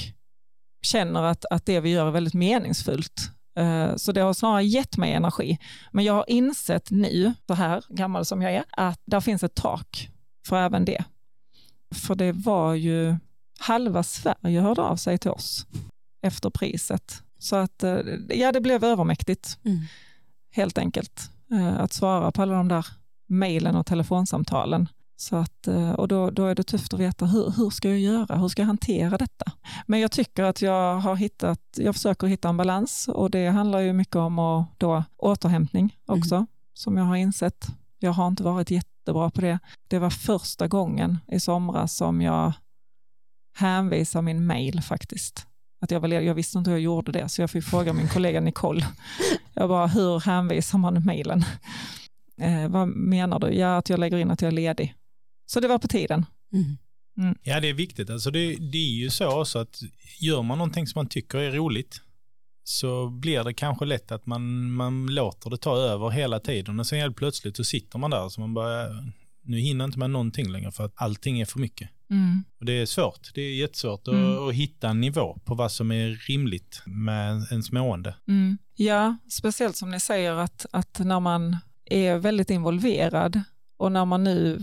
känner 0.82 1.24
att, 1.24 1.46
att 1.46 1.66
det 1.66 1.80
vi 1.80 1.90
gör 1.90 2.08
är 2.08 2.12
väldigt 2.12 2.34
meningsfullt. 2.34 3.32
Eh, 3.60 3.96
så 3.96 4.12
det 4.12 4.22
har 4.22 4.34
snarare 4.34 4.66
gett 4.66 4.98
mig 4.98 5.14
energi. 5.14 5.58
Men 5.92 6.06
jag 6.06 6.14
har 6.14 6.26
insett 6.28 6.92
nu, 6.92 7.34
så 7.48 7.54
här 7.54 7.84
gammal 7.90 8.26
som 8.26 8.42
jag 8.42 8.54
är, 8.54 8.64
att 8.72 9.02
där 9.06 9.22
finns 9.22 9.44
ett 9.44 9.56
tak 9.56 10.10
för 10.48 10.58
även 10.58 10.86
det. 10.86 11.04
För 11.96 12.16
det 12.16 12.32
var 12.32 12.74
ju 12.74 13.16
halva 13.60 14.04
Sverige 14.04 14.62
hörde 14.62 14.82
av 14.82 14.96
sig 14.96 15.18
till 15.18 15.32
oss 15.32 15.68
efter 16.22 16.50
priset. 16.50 17.24
Så 17.40 17.56
att 17.56 17.84
eh, 17.84 18.00
ja, 18.30 18.52
det 18.52 18.62
blev 18.62 18.84
övermäktigt 18.84 19.60
mm. 19.64 19.78
helt 20.52 20.78
enkelt 20.78 21.32
eh, 21.52 21.80
att 21.80 21.94
svara 21.94 22.32
på 22.32 22.42
alla 22.42 22.56
de 22.56 22.68
där 22.68 22.86
mejlen 23.28 23.76
och 23.76 23.86
telefonsamtalen. 23.86 24.88
Så 25.20 25.36
att, 25.36 25.68
eh, 25.68 25.92
och 25.92 26.08
då, 26.08 26.30
då 26.30 26.46
är 26.46 26.56
det 26.56 26.64
tufft 26.64 26.94
att 26.94 27.00
veta 27.00 27.26
hur, 27.26 27.54
hur 27.58 27.70
ska 27.70 27.90
jag 27.90 28.00
göra, 28.00 28.36
hur 28.36 28.48
ska 28.48 28.62
jag 28.62 28.68
hantera 28.68 29.18
detta? 29.18 29.52
Men 29.86 30.00
jag 30.00 30.12
tycker 30.12 30.44
att 30.44 30.62
jag 30.62 30.96
har 30.96 31.16
hittat, 31.16 31.62
jag 31.76 31.96
försöker 31.96 32.28
hitta 32.28 32.50
en 32.50 32.58
balans 32.58 33.08
och 33.08 33.32
det 33.32 33.48
handlar 33.48 33.80
ju 33.80 33.94
mycket 33.94 34.16
om 34.16 34.40
att 34.40 34.80
då, 34.80 35.04
återhämtning 35.18 35.98
också, 36.06 36.36
mm. 36.36 36.48
som 36.74 36.98
jag 36.98 37.06
har 37.06 37.16
insett. 37.16 37.68
Jag 38.00 38.12
har 38.12 38.28
inte 38.28 38.44
varit 38.44 38.72
jättebra 38.72 39.30
på 39.30 39.42
det. 39.42 39.60
Det 39.88 40.00
var 40.00 40.10
första 40.10 40.68
gången 40.68 41.18
i 41.28 41.40
somras 41.40 41.96
som 41.96 42.22
jag 42.22 42.54
hänvisar 43.58 44.22
min 44.22 44.46
mail 44.46 44.82
faktiskt. 44.82 45.46
Att 45.82 45.92
jag, 45.92 46.00
var 46.00 46.08
jag 46.08 46.36
visste 46.36 46.58
inte 46.58 46.70
hur 46.70 46.78
jag 46.78 46.84
gjorde 46.84 47.12
det, 47.12 47.30
så 47.30 47.42
jag 47.42 47.52
fick 47.52 47.64
fråga 47.64 47.94
min 47.94 48.08
kollega 48.08 48.42
Nicole. 48.42 48.88
Jag 49.54 49.70
bara, 49.70 49.88
hur 49.88 50.20
hänvisar 50.20 50.78
man 50.78 51.06
mejlen? 51.06 51.44
Eh, 52.42 52.70
vad 52.70 52.88
menar 52.88 53.40
du? 53.40 53.48
Ja, 53.48 53.78
att 53.78 53.90
jag 53.90 54.00
lägger 54.00 54.18
in 54.18 54.32
att 54.32 54.42
jag 54.42 54.48
är 54.48 54.56
ledig. 54.56 54.94
Så 55.46 55.60
det 55.60 55.68
var 55.68 55.80
på 55.80 55.88
tiden. 55.88 56.26
Mm. 56.54 56.78
Mm. 57.18 57.38
Ja, 57.44 57.60
det 57.60 57.70
är 57.70 57.74
viktigt. 57.74 58.10
Alltså 58.10 58.32
det, 58.32 58.56
det 58.56 58.78
är 58.78 58.96
ju 58.96 59.10
så 59.10 59.42
också 59.42 59.60
att 59.60 59.82
gör 60.20 60.42
man 60.42 60.58
någonting 60.58 60.88
som 60.88 61.00
man 61.00 61.10
tycker 61.10 61.38
är 61.38 61.52
roligt 61.52 62.02
så 62.64 63.10
blir 63.10 63.44
det 63.44 63.54
kanske 63.54 63.86
lätt 63.86 64.12
att 64.12 64.26
man, 64.26 64.72
man 64.72 65.08
låter 65.08 65.50
det 65.50 65.58
ta 65.58 65.78
över 65.78 66.10
hela 66.10 66.40
tiden 66.40 66.80
och 66.80 66.88
sen 66.88 67.00
helt 67.00 67.16
plötsligt 67.16 67.58
så 67.58 67.64
sitter 67.64 68.00
man 68.00 68.12
där 68.12 68.30
så 68.30 68.42
man 68.42 68.54
bara, 68.54 68.88
nu 69.44 69.60
hinner 69.60 69.86
inte 69.86 70.00
med 70.00 70.10
någonting 70.10 70.52
längre 70.52 70.72
för 70.72 70.86
att 70.86 70.94
allting 70.96 71.40
är 71.40 71.46
för 71.46 71.60
mycket. 71.60 71.90
Mm. 72.10 72.44
Och 72.60 72.66
det 72.66 72.82
är 72.82 72.86
svårt, 72.86 73.32
det 73.34 73.42
är 73.42 73.56
jättesvårt 73.56 74.08
mm. 74.08 74.34
att, 74.34 74.40
att, 74.40 74.54
hitta 74.54 74.90
en 74.90 75.02
nivå 75.02 75.40
på 75.46 75.56
vad 75.56 75.72
som 75.72 75.92
är 75.92 76.28
rimligt 76.28 76.82
med 76.86 77.48
ens 77.52 77.72
mående. 77.72 78.16
Mm. 78.28 78.58
Ja, 78.76 79.18
speciellt 79.30 79.76
som 79.76 79.92
ni 79.92 80.00
säger 80.00 80.34
att, 80.34 80.66
att 80.72 81.00
när 81.00 81.20
man 81.20 81.58
är 81.86 82.18
väldigt 82.18 82.50
involverad 82.50 83.42
och 83.78 83.92
när 83.92 84.06
man 84.06 84.24
nu, 84.24 84.60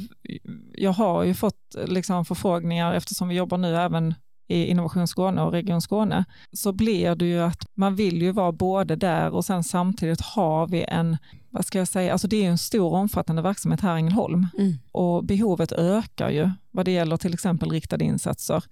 jag 0.73 0.93
har 0.93 1.25
ju 1.25 1.35
fått 1.35 1.77
liksom 1.87 2.25
förfrågningar 2.25 2.95
eftersom 2.95 3.29
vi 3.29 3.35
jobbar 3.35 3.59
nu 3.59 3.77
även 3.77 4.15
i 4.49 4.67
Innovation 4.67 5.09
Skåne 5.09 5.43
och 5.43 5.53
Region 5.53 5.81
Skåne, 5.81 6.25
så 6.53 6.73
blir 6.73 7.15
det 7.15 7.27
ju 7.27 7.41
att 7.41 7.67
man 7.75 7.97
vill 7.97 8.23
ju 8.23 8.33
vara 8.33 8.53
både 8.53 8.97
där 8.97 9.31
och 9.31 9.45
sen 9.45 9.65
samtidigt 9.65 10.21
har 10.21 10.67
vi 10.67 10.85
en, 10.89 11.17
vad 11.55 11.67
ska 11.67 11.79
jag 11.79 11.89
säga, 11.89 12.13
alltså 12.13 12.29
det 12.29 12.45
är 12.45 12.51
en 12.51 12.59
stor 12.59 12.93
omfattande 12.93 13.43
verksamhet 13.43 13.81
här 13.81 13.97
i 13.97 13.99
Ängelholm 13.99 14.47
mm. 14.59 14.75
och 14.93 15.25
behovet 15.25 15.73
ökar 15.73 16.31
ju 16.31 16.51
vad 16.71 16.85
det 16.85 16.91
gäller 16.91 17.17
till 17.17 17.35
exempel 17.35 17.71
riktade 17.71 18.05
insatser. 18.05 18.65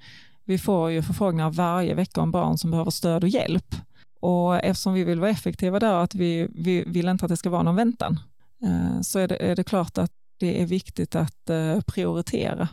Vi 0.45 0.59
får 0.59 0.91
ju 0.91 1.03
förfrågningar 1.03 1.51
varje 1.51 1.95
vecka 1.95 2.21
om 2.21 2.31
barn 2.31 2.59
som 2.59 2.71
behöver 2.71 2.91
stöd 2.91 3.23
och 3.25 3.29
hjälp 3.29 3.75
och 4.21 4.57
eftersom 4.57 4.95
vi 4.95 5.05
vill 5.05 5.21
vara 5.21 5.31
effektiva 5.31 5.79
där, 5.79 5.95
att 5.95 6.15
vi, 6.15 6.49
vi 6.55 6.85
vill 6.87 7.09
inte 7.09 7.25
att 7.25 7.29
det 7.29 7.37
ska 7.37 7.51
vara 7.51 7.63
någon 7.63 7.77
väntan, 7.77 8.19
eh, 8.63 9.01
så 9.01 9.19
är 9.19 9.29
det, 9.29 9.37
är 9.37 9.57
det 9.57 9.65
klart 9.65 9.99
att 9.99 10.13
det 10.39 10.63
är 10.63 10.67
viktigt 10.67 11.15
att 11.15 11.51
eh, 11.51 11.81
prioritera 11.81 12.69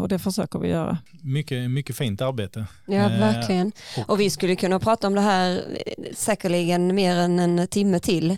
och 0.00 0.08
det 0.08 0.18
försöker 0.18 0.58
vi 0.58 0.68
göra. 0.68 0.98
Mycket, 1.22 1.70
mycket 1.70 1.96
fint 1.96 2.20
arbete. 2.20 2.66
Ja, 2.86 2.94
Eh, 2.94 3.20
verkligen. 3.20 3.72
och- 3.98 4.10
Och 4.10 4.20
vi 4.20 4.30
skulle 4.30 4.56
kunna 4.56 4.78
prata 4.80 5.06
om 5.06 5.14
det 5.14 5.20
här 5.20 5.56
eh, 5.86 6.04
säkerligen 6.14 6.94
mer 6.94 7.16
än 7.16 7.38
en 7.38 7.68
timme 7.68 8.00
till. 8.00 8.28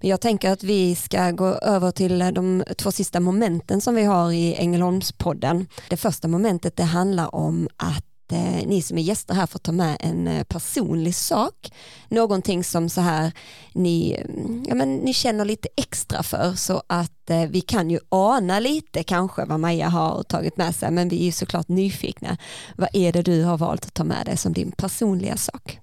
Men 0.00 0.10
jag 0.10 0.20
tänker 0.20 0.50
att 0.50 0.62
vi 0.62 0.94
ska 0.94 1.30
gå 1.30 1.46
över 1.46 1.90
till 1.90 2.18
de 2.18 2.64
två 2.78 2.92
sista 2.92 3.20
momenten 3.20 3.80
som 3.80 3.94
vi 3.94 4.04
har 4.04 4.32
i 4.32 4.54
Ängelholmspodden. 4.54 5.66
Det 5.88 5.96
första 5.96 6.28
momentet 6.28 6.76
det 6.76 6.84
handlar 6.84 7.34
om 7.34 7.68
att 7.76 8.04
eh, 8.32 8.66
ni 8.66 8.82
som 8.82 8.98
är 8.98 9.02
gäster 9.02 9.34
här 9.34 9.46
får 9.46 9.58
ta 9.58 9.72
med 9.72 9.96
en 10.00 10.28
eh, 10.28 10.44
personlig 10.44 11.14
sak. 11.14 11.72
Någonting 12.08 12.64
som 12.64 12.88
så 12.88 13.00
här 13.00 13.32
ni, 13.72 14.24
mm, 14.28 14.64
ja, 14.68 14.74
men 14.74 14.96
ni 14.96 15.14
känner 15.14 15.44
lite 15.44 15.68
extra 15.76 16.22
för 16.22 16.52
så 16.54 16.82
att 16.86 17.30
eh, 17.30 17.44
vi 17.48 17.60
kan 17.60 17.90
ju 17.90 17.98
ana 18.08 18.60
lite 18.60 19.02
kanske 19.02 19.44
vad 19.44 19.60
Maja 19.60 19.88
har 19.88 20.22
tagit 20.22 20.56
med 20.56 20.74
sig 20.74 20.90
men 20.90 21.08
vi 21.08 21.20
är 21.20 21.24
ju 21.24 21.32
såklart 21.32 21.68
nyfikna. 21.68 22.36
Vad 22.76 22.88
är 22.92 23.12
det 23.12 23.22
du 23.22 23.44
har 23.44 23.58
valt 23.58 23.86
att 23.86 23.94
ta 23.94 24.04
med 24.04 24.26
dig 24.26 24.36
som 24.36 24.52
din 24.52 24.72
personliga 24.72 25.36
sak? 25.36 25.80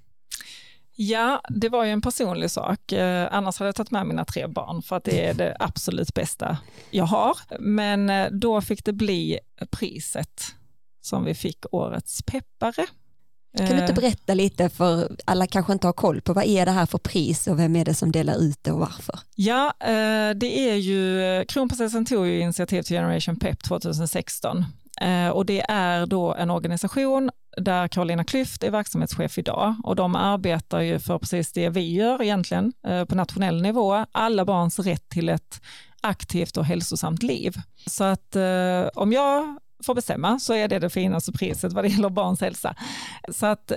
Ja, 1.00 1.42
det 1.50 1.70
var 1.70 1.84
ju 1.84 1.92
en 1.92 2.02
personlig 2.02 2.52
sak. 2.52 2.92
Eh, 2.92 3.28
annars 3.32 3.60
hade 3.60 3.68
jag 3.68 3.76
tagit 3.76 3.92
med 3.92 4.08
mina 4.08 4.26
tre 4.26 4.48
barn 4.48 4.82
för 4.82 4.96
att 4.96 5.04
det 5.04 5.26
är 5.26 5.34
det 5.34 5.58
absolut 5.60 6.14
bästa 6.14 6.58
jag 6.92 7.06
har. 7.06 7.38
Men 7.60 8.10
eh, 8.10 8.28
då 8.32 8.62
fick 8.62 8.86
det 8.86 8.94
bli 8.94 9.40
priset 9.72 10.56
som 11.08 11.26
vi 11.26 11.34
fick 11.34 11.66
årets 11.72 12.22
peppare. 12.22 12.86
Kan 13.58 13.66
du 13.66 13.74
inte 13.74 13.94
Eh, 13.94 13.96
berätta 13.96 14.34
lite 14.34 14.70
för 14.70 15.16
alla 15.26 15.48
kanske 15.48 15.74
inte 15.74 15.88
har 15.88 15.94
koll 15.94 16.22
på 16.22 16.34
vad 16.34 16.46
är 16.46 16.66
det 16.66 16.72
här 16.72 16.86
för 16.86 16.98
pris 16.98 17.48
och 17.48 17.60
vem 17.60 17.76
är 17.76 17.86
det 17.86 17.94
som 17.94 18.12
delar 18.12 18.38
ut 18.42 18.60
det 18.62 18.72
och 18.72 18.80
varför? 18.80 19.20
Ja, 19.36 19.74
eh, 19.80 20.30
det 20.36 20.70
är 20.70 20.76
ju, 20.76 21.46
kronprinsessan 21.46 22.06
tog 22.06 22.28
ju 22.28 22.40
initiativ 22.40 22.82
till 22.82 22.96
Generation 22.96 23.36
Pep 23.40 23.64
2016 23.64 24.66
Eh, 25.02 25.30
och 25.30 25.46
det 25.46 25.66
är 25.70 26.06
då 26.06 26.34
en 26.34 26.52
organisation 26.52 27.30
där 27.58 27.88
Carolina 27.88 28.24
Klüft 28.24 28.66
är 28.66 28.72
verksamhetschef 28.72 29.38
idag 29.38 29.76
och 29.84 29.96
de 29.96 30.16
arbetar 30.16 30.82
ju 30.82 31.00
för 31.00 31.20
precis 31.20 31.54
det 31.54 31.70
vi 31.70 31.94
gör 31.94 32.22
egentligen 32.22 32.74
på 33.08 33.16
nationell 33.16 33.62
nivå, 33.62 34.06
alla 34.12 34.46
barns 34.46 34.80
rätt 34.80 35.10
till 35.10 35.30
ett 35.30 35.62
aktivt 36.02 36.58
och 36.58 36.66
hälsosamt 36.66 37.24
liv. 37.24 37.56
Så 37.86 38.04
att 38.04 38.36
eh, 38.36 38.88
om 38.96 39.14
jag 39.14 39.60
får 39.86 39.96
bestämma 39.96 40.40
så 40.40 40.54
är 40.54 40.68
det 40.68 40.80
det 40.80 40.90
finaste 40.90 41.32
priset 41.32 41.74
vad 41.74 41.84
det 41.84 41.88
gäller 41.88 42.10
barns 42.10 42.42
hälsa. 42.42 42.76
Så 43.30 43.46
att 43.46 43.72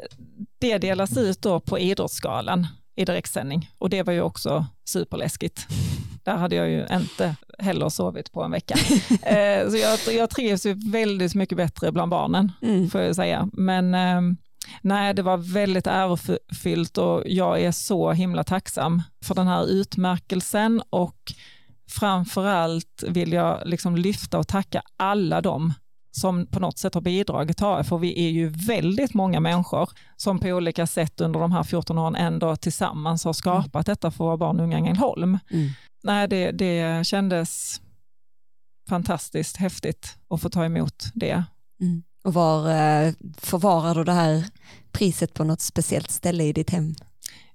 det 0.59 0.78
delas 0.78 1.16
ut 1.16 1.42
då 1.42 1.61
på 1.61 1.78
Idrottsgalan 1.78 2.66
i 2.96 3.05
direktsändning 3.05 3.70
och 3.78 3.90
det 3.90 4.03
var 4.03 4.12
ju 4.12 4.22
också 4.22 4.66
superläskigt. 4.84 5.66
Där 6.24 6.36
hade 6.36 6.57
jag 6.57 6.70
ju 6.70 6.86
inte 6.92 7.36
heller 7.59 7.88
sovit 7.88 8.32
på 8.32 8.42
en 8.42 8.51
vecka. 8.51 8.74
Eh, 9.22 9.68
så 9.70 9.76
jag, 9.76 10.14
jag 10.14 10.30
trivs 10.30 10.66
ju 10.66 10.90
väldigt 10.90 11.34
mycket 11.34 11.57
bättre 11.57 11.92
bland 11.92 12.11
barnen 12.11 12.53
Mm. 12.62 12.90
får 12.90 13.01
jag 13.01 13.16
säga. 13.16 13.48
Men 13.53 13.94
eh, 13.94 14.20
nej, 14.82 15.14
det 15.14 15.22
var 15.22 15.36
väldigt 15.36 15.86
ärofyllt 15.86 16.98
och 16.98 17.22
jag 17.26 17.61
är 17.61 17.72
så 17.72 18.12
himla 18.12 18.44
tacksam 18.44 19.03
för 19.24 19.34
den 19.34 19.46
här 19.46 19.66
utmärkelsen 19.70 20.82
och 20.90 21.32
framförallt 21.90 23.05
vill 23.09 23.32
jag 23.32 23.62
liksom 23.64 23.96
lyfta 23.96 24.38
och 24.38 24.48
tacka 24.48 24.82
alla 24.96 25.40
dem 25.40 25.74
som 26.11 26.46
på 26.46 26.61
något 26.61 26.78
sätt 26.78 26.94
har 26.94 27.00
bidragit 27.00 27.56
till 27.56 27.66
AF, 27.66 27.88
för 27.88 27.98
vi 27.98 28.26
är 28.26 28.30
ju 28.30 28.48
väldigt 28.48 29.14
många 29.14 29.40
människor 29.40 29.90
som 30.16 30.38
på 30.38 30.48
olika 30.48 30.86
sätt 30.86 31.20
under 31.20 31.40
de 31.40 31.52
här 31.52 31.62
14 31.62 31.98
åren 31.98 32.16
ändå 32.16 32.56
tillsammans 32.56 33.24
har 33.24 33.32
skapat 33.32 33.86
detta 33.86 34.11
för 34.11 34.24
våra 34.24 34.36
barn 34.36 34.61
och 34.61 34.64
unga 34.64 34.76
i 34.76 34.80
Ängelholm. 34.80 35.38
Mm. 35.50 35.70
Nej, 36.02 36.28
det, 36.28 36.50
det 36.50 37.06
kändes 37.06 37.80
fantastiskt 38.88 39.56
häftigt 39.56 40.18
att 40.30 40.40
få 40.40 40.48
ta 40.48 40.64
emot 40.64 41.04
det. 41.14 41.44
Mm. 41.80 42.02
Och 42.24 42.34
var 42.34 42.70
eh, 42.70 43.12
förvarar 43.36 43.94
du 43.94 44.04
det 44.04 44.12
här 44.12 44.44
priset 44.92 45.34
på 45.34 45.44
något 45.44 45.61
speciellt 45.61 46.11
ställe 46.11 46.44
i 46.44 46.52
ditt 46.52 46.70
hem? 46.70 46.94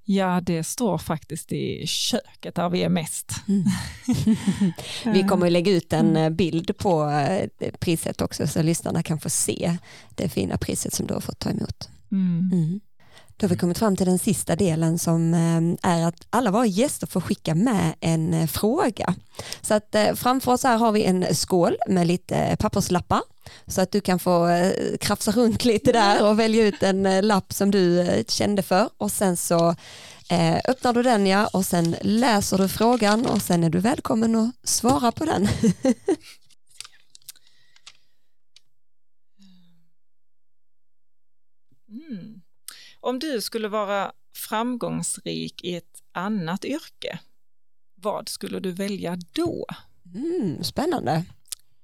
Ja, 0.08 0.41
det 0.41 0.64
står 0.64 0.97
faktiskt 0.97 1.51
i 1.51 1.88
köket 1.88 2.56
där 2.56 2.70
vi 2.70 2.84
är 2.84 2.89
mest. 2.89 3.32
Vi 5.06 5.24
kommer 5.24 5.45
att 5.45 5.51
lägga 5.51 5.72
ut 5.72 5.93
en 5.93 6.18
eh, 6.18 6.30
bild 6.30 6.78
på 6.78 7.10
eh, 7.10 7.72
priset 7.80 8.22
också 8.22 8.47
så 8.47 8.62
lyssnarna 8.62 9.03
kan 9.03 9.20
få 9.20 9.30
se 9.30 9.78
det 10.16 10.30
fina 10.30 10.58
priset 10.58 10.93
som 10.93 11.08
du 11.08 11.14
har 11.14 11.22
fått 11.22 11.39
ta 11.39 11.49
emot. 11.49 11.89
Mm. 12.12 12.49
Mm. 12.53 12.80
Då 13.38 13.45
har 13.45 13.49
vi 13.49 13.58
kommit 13.58 13.78
fram 13.78 13.95
till 13.95 14.06
den 14.06 14.20
sista 14.20 14.56
delen 14.56 14.99
som 14.99 15.34
eh, 15.34 15.91
är 15.91 16.08
att 16.08 16.28
alla 16.30 16.51
våra 16.51 16.66
gäster 16.66 17.08
får 17.08 17.22
skicka 17.22 17.56
med 17.56 17.95
en 17.99 18.47
fråga. 18.47 19.16
Så 19.62 19.74
att 19.74 19.95
framför 20.16 20.51
oss 20.51 20.64
här 20.64 20.78
har 20.78 20.91
vi 20.91 21.03
en 21.03 21.36
skål 21.36 21.78
med 21.88 22.08
lite 22.08 22.56
papperslappar 22.60 23.22
så 23.68 23.82
att 23.82 23.91
du 23.91 24.02
kan 24.02 24.20
få 24.20 24.48
eh, 24.48 24.98
krafsa 24.98 25.32
runt 25.32 25.66
lite 25.66 25.91
där 25.91 26.30
och 26.30 26.39
välja 26.39 26.66
ut 26.66 26.84
en 26.84 27.06
eh, 27.06 27.24
lapp 27.24 27.54
som 27.54 27.72
du 27.72 28.00
eh, 28.00 28.26
kände 28.26 28.62
för 28.62 28.89
och 28.98 29.12
sen 29.12 29.38
så 29.38 29.76
öppnar 30.68 30.93
du 30.93 31.04
den 31.04 31.28
ja 31.28 31.48
och 31.48 31.66
sen 31.66 31.96
läser 32.02 32.58
du 32.58 32.68
frågan 32.68 33.26
och 33.26 33.41
sen 33.41 33.64
är 33.64 33.70
du 33.70 33.80
välkommen 33.80 34.36
att 34.36 34.70
svara 34.70 35.12
på 35.12 35.26
den. 35.26 35.48
Mm. 41.89 42.41
Om 43.00 43.20
du 43.20 43.41
skulle 43.41 43.68
vara 43.68 44.12
framgångsrik 44.36 45.64
i 45.64 45.76
ett 45.76 46.04
annat 46.12 46.66
yrke, 46.66 47.20
vad 47.96 48.30
skulle 48.30 48.60
du 48.60 48.72
välja 48.72 49.18
då? 49.32 49.66
Mm, 50.16 50.64
spännande. 50.64 51.26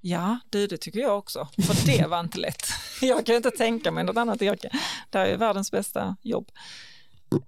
Ja, 0.01 0.39
du, 0.49 0.67
det 0.67 0.77
tycker 0.77 0.99
jag 0.99 1.17
också, 1.17 1.47
för 1.67 1.85
det 1.85 2.07
var 2.07 2.19
inte 2.19 2.37
lätt. 2.37 2.67
Jag 3.01 3.25
kan 3.25 3.35
inte 3.35 3.51
tänka 3.51 3.91
mig 3.91 4.03
något 4.03 4.17
annat 4.17 4.41
yrke. 4.41 4.69
Det 5.09 5.17
här 5.17 5.25
är 5.25 5.37
världens 5.37 5.71
bästa 5.71 6.15
jobb. 6.21 6.51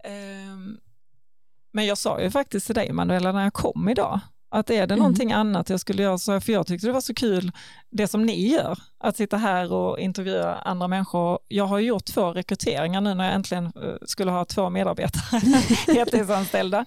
Ehm, 0.03 0.77
men 1.71 1.85
jag 1.85 1.97
sa 1.97 2.21
ju 2.21 2.31
faktiskt 2.31 2.65
till 2.65 2.75
dig, 2.75 2.91
Manuela, 2.91 3.31
när 3.31 3.43
jag 3.43 3.53
kom 3.53 3.89
idag, 3.89 4.19
att 4.53 4.69
är 4.69 4.75
det 4.87 4.93
Mm. 4.93 4.97
någonting 4.99 5.31
annat 5.31 5.69
jag 5.69 5.79
skulle 5.79 6.03
göra, 6.03 6.17
så, 6.17 6.39
för 6.41 6.53
jag 6.53 6.67
tyckte 6.67 6.87
det 6.87 6.93
var 6.93 7.01
så 7.01 7.13
kul, 7.13 7.51
det 7.91 8.07
som 8.07 8.25
ni 8.25 8.47
gör, 8.51 8.77
att 8.99 9.17
sitta 9.17 9.37
här 9.37 9.71
och 9.73 9.99
intervjua 9.99 10.55
andra 10.55 10.87
människor. 10.87 11.39
Jag 11.47 11.65
har 11.65 11.79
gjort 11.79 12.05
två 12.05 12.31
rekryteringar 12.33 13.01
nu 13.01 13.13
när 13.13 13.25
jag 13.25 13.33
äntligen 13.33 13.65
eh, 13.65 13.71
skulle 14.05 14.31
ha 14.31 14.45
två 14.45 14.69
medarbetare, 14.69 15.41
heltidsanställda. 15.95 16.85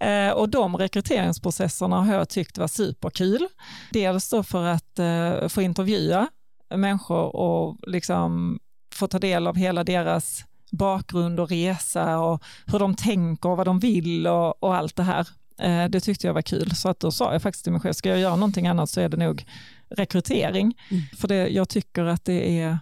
Eh, 0.00 0.30
Och 0.30 0.48
de 0.48 0.76
rekryteringsprocesserna 0.76 1.96
har 2.02 2.14
jag 2.14 2.28
tyckt 2.28 2.58
var 2.58 2.68
superkul. 2.68 3.48
Dels 3.90 4.30
då 4.30 4.42
för 4.42 4.64
att 4.66 4.98
eh, 4.98 5.48
få 5.48 5.62
intervjua 5.62 6.28
människor 6.74 7.36
och 7.36 7.78
liksom 7.86 8.58
få 8.94 9.06
ta 9.06 9.18
del 9.18 9.46
av 9.46 9.56
hela 9.56 9.84
deras 9.84 10.44
bakgrund 10.72 11.40
och 11.40 11.48
resa 11.50 12.18
och 12.18 12.42
hur 12.66 12.78
de 12.78 12.94
tänker 12.94 13.48
och 13.48 13.56
vad 13.56 13.66
de 13.66 13.78
vill 13.78 14.26
och, 14.26 14.62
och 14.62 14.74
allt 14.74 14.96
det 14.96 15.02
här. 15.02 15.28
Eh, 15.58 15.84
det 15.84 16.00
tyckte 16.00 16.26
jag 16.26 16.34
var 16.34 16.42
kul, 16.42 16.76
så 16.76 16.88
att 16.88 17.00
då 17.00 17.10
sa 17.10 17.32
jag 17.32 17.42
faktiskt 17.42 17.64
till 17.64 17.72
mig 17.72 17.80
själv, 17.80 17.92
ska 17.92 18.08
jag 18.08 18.18
göra 18.18 18.36
någonting 18.36 18.66
annat 18.66 18.90
så 18.90 19.00
är 19.00 19.08
det 19.08 19.16
nog 19.16 19.46
rekrytering. 19.88 20.78
Mm. 20.90 21.02
För 21.16 21.28
det, 21.28 21.48
jag 21.48 21.68
tycker 21.68 22.04
att 22.04 22.24
det 22.24 22.60
är 22.60 22.78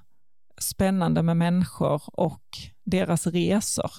spännande 0.59 1.23
med 1.23 1.37
människor 1.37 2.03
och 2.07 2.59
deras 2.85 3.27
resor. 3.27 3.91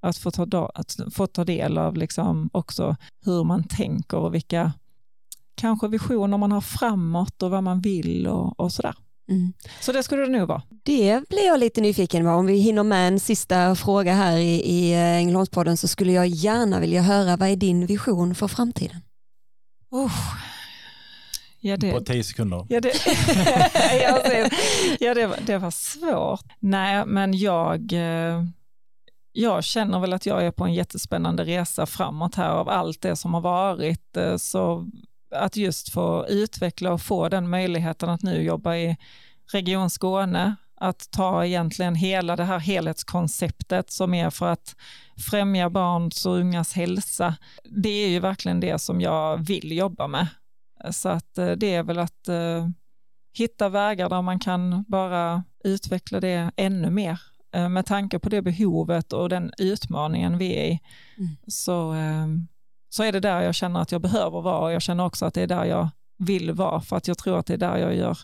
Att 0.00 0.16
få 0.16 0.30
ta, 0.30 0.70
att 0.74 0.96
få 1.12 1.26
ta 1.26 1.44
del 1.44 1.78
av 1.78 1.96
liksom 1.96 2.50
också 2.52 2.96
hur 3.24 3.44
man 3.44 3.64
tänker 3.64 4.16
och 4.16 4.34
vilka 4.34 4.72
kanske 5.54 5.88
visioner 5.88 6.38
man 6.38 6.52
har 6.52 6.60
framåt 6.60 7.42
och 7.42 7.50
vad 7.50 7.64
man 7.64 7.80
vill 7.80 8.26
och, 8.26 8.60
och 8.60 8.72
sådär. 8.72 8.94
Mm. 9.28 9.52
Så 9.80 9.92
det 9.92 10.02
skulle 10.02 10.22
det 10.22 10.28
nog 10.38 10.48
vara. 10.48 10.62
Det 10.82 11.28
blir 11.28 11.46
jag 11.46 11.60
lite 11.60 11.80
nyfiken 11.80 12.24
på. 12.24 12.30
Om 12.30 12.46
vi 12.46 12.58
hinner 12.58 12.82
med 12.82 13.08
en 13.08 13.20
sista 13.20 13.74
fråga 13.74 14.14
här 14.14 14.36
i, 14.36 14.62
i 14.62 14.92
eh, 14.92 15.16
Ängelholmspodden 15.16 15.76
så 15.76 15.88
skulle 15.88 16.12
jag 16.12 16.26
gärna 16.26 16.80
vilja 16.80 17.02
höra 17.02 17.36
vad 17.36 17.48
är 17.48 17.56
din 17.56 17.86
vision 17.86 18.34
för 18.34 18.48
framtiden? 18.48 18.96
Uh. 19.94 20.12
Ja, 21.60 21.76
det, 21.76 21.92
På 21.92 22.00
tio 22.00 22.24
sekunder. 22.24 22.66
Ja, 22.68 22.80
det, 22.80 22.90
ja 25.00 25.14
det, 25.14 25.26
var, 25.26 25.36
det 25.46 25.58
var 25.58 25.70
svårt. 25.70 26.44
Nej, 26.60 27.06
men 27.06 27.38
jag, 27.38 27.92
eh, 27.92 28.44
jag 29.32 29.64
känner 29.64 30.00
väl 30.00 30.12
att 30.12 30.26
jag 30.26 30.46
är 30.46 30.50
på 30.50 30.64
en 30.64 30.74
jättespännande 30.74 31.44
resa 31.44 31.86
framåt 31.86 32.34
här 32.34 32.50
av 32.50 32.68
allt 32.68 33.00
det 33.00 33.16
som 33.16 33.34
har 33.34 33.40
varit. 33.40 34.16
eh, 34.16 34.36
Så 34.36 34.86
att 35.30 35.56
just 35.56 35.92
få 35.92 36.26
utveckla 36.28 36.92
och 36.92 37.02
få 37.02 37.28
den 37.28 37.48
möjligheten 37.50 38.08
att 38.08 38.22
nu 38.22 38.42
jobba 38.42 38.76
i 38.76 38.96
Region 39.52 39.90
Skåne, 39.90 40.56
att 40.80 41.10
ta 41.10 41.44
egentligen 41.44 41.94
hela 41.94 42.36
det 42.36 42.44
här 42.44 42.58
helhetskonceptet 42.58 43.90
som 43.90 44.14
är 44.14 44.30
för 44.30 44.48
att 44.52 44.76
främja 45.30 45.70
barns 45.70 46.26
och 46.26 46.34
ungas 46.36 46.72
hälsa. 46.72 47.36
Det 47.64 47.88
är 48.04 48.08
ju 48.08 48.20
verkligen 48.20 48.60
det 48.60 48.78
som 48.78 49.00
jag 49.00 49.46
vill 49.46 49.72
jobba 49.72 50.06
med. 50.06 50.26
Så 50.90 51.08
att 51.08 51.38
eh, 51.38 51.50
det 51.50 51.74
är 51.74 51.82
väl 51.82 51.98
att 51.98 52.28
eh, 52.28 52.68
hitta 53.38 53.68
vägar 53.68 54.08
där 54.08 54.22
man 54.22 54.38
kan 54.38 54.84
bara 54.88 55.44
utveckla 55.64 56.20
det 56.20 56.50
ännu 56.56 56.90
mer. 56.90 57.20
Eh, 57.54 57.68
med 57.68 57.86
tanke 57.86 58.18
på 58.18 58.28
det 58.28 58.42
behovet 58.42 59.12
och 59.12 59.28
den 59.28 59.52
utmaningen 59.58 60.38
vi 60.38 60.54
är 60.54 60.64
i 60.64 60.80
Mm. 61.18 61.36
så, 61.46 61.94
så 62.88 63.02
är 63.02 63.12
det 63.12 63.20
där 63.20 63.40
jag 63.40 63.54
känner 63.54 63.80
att 63.80 63.92
jag 63.92 64.00
behöver 64.00 64.40
vara 64.40 64.58
och 64.58 64.72
jag 64.72 64.82
känner 64.82 65.06
också 65.06 65.26
att 65.26 65.34
det 65.34 65.42
är 65.42 65.46
där 65.46 65.64
jag 65.64 65.88
vill 66.18 66.52
vara 66.52 66.80
för 66.80 66.96
att 66.96 67.08
jag 67.08 67.18
tror 67.18 67.38
att 67.38 67.46
det 67.46 67.54
är 67.54 67.58
där 67.58 67.76
jag 67.76 67.96
gör 67.96 68.18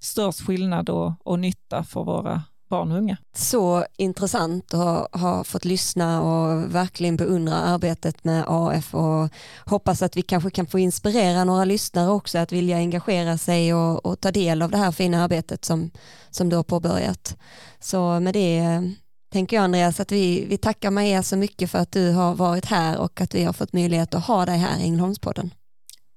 störst 0.00 0.40
skillnad 0.40 0.90
och, 0.90 1.12
och 1.24 1.38
nytta 1.38 1.84
för 1.84 2.04
våra 2.04 2.42
barn 2.68 2.92
och 2.92 2.98
unga. 2.98 3.16
Så 3.34 3.84
intressant 3.96 4.74
att 4.74 5.20
ha 5.20 5.44
fått 5.44 5.64
lyssna 5.64 6.22
och 6.22 6.74
verkligen 6.74 7.16
beundra 7.16 7.54
arbetet 7.54 8.24
med 8.24 8.44
AF 8.46 8.94
och 8.94 9.28
hoppas 9.66 10.02
att 10.02 10.16
vi 10.16 10.22
kanske 10.22 10.50
kan 10.50 10.66
få 10.66 10.78
inspirera 10.78 11.44
några 11.44 11.64
lyssnare 11.64 12.10
också 12.10 12.38
att 12.38 12.52
vilja 12.52 12.76
engagera 12.76 13.38
sig 13.38 13.74
och, 13.74 14.06
och 14.06 14.20
ta 14.20 14.30
del 14.30 14.62
av 14.62 14.70
det 14.70 14.78
här 14.78 14.92
fina 14.92 15.24
arbetet 15.24 15.64
som, 15.64 15.90
som 16.30 16.48
du 16.48 16.56
har 16.56 16.62
påbörjat. 16.62 17.36
Så 17.80 18.20
med 18.20 18.34
det 18.34 18.82
tänker 19.28 19.56
jag 19.56 19.64
Andreas 19.64 20.00
att 20.00 20.12
vi, 20.12 20.44
vi 20.44 20.58
tackar 20.58 20.90
Maja 20.90 21.22
så 21.22 21.36
mycket 21.36 21.70
för 21.70 21.78
att 21.78 21.92
du 21.92 22.10
har 22.12 22.34
varit 22.34 22.64
här 22.64 22.98
och 22.98 23.20
att 23.20 23.34
vi 23.34 23.44
har 23.44 23.52
fått 23.52 23.72
möjlighet 23.72 24.14
att 24.14 24.24
ha 24.24 24.46
dig 24.46 24.58
här 24.58 24.80
i 24.80 24.82
Ängelholmspodden. 24.82 25.54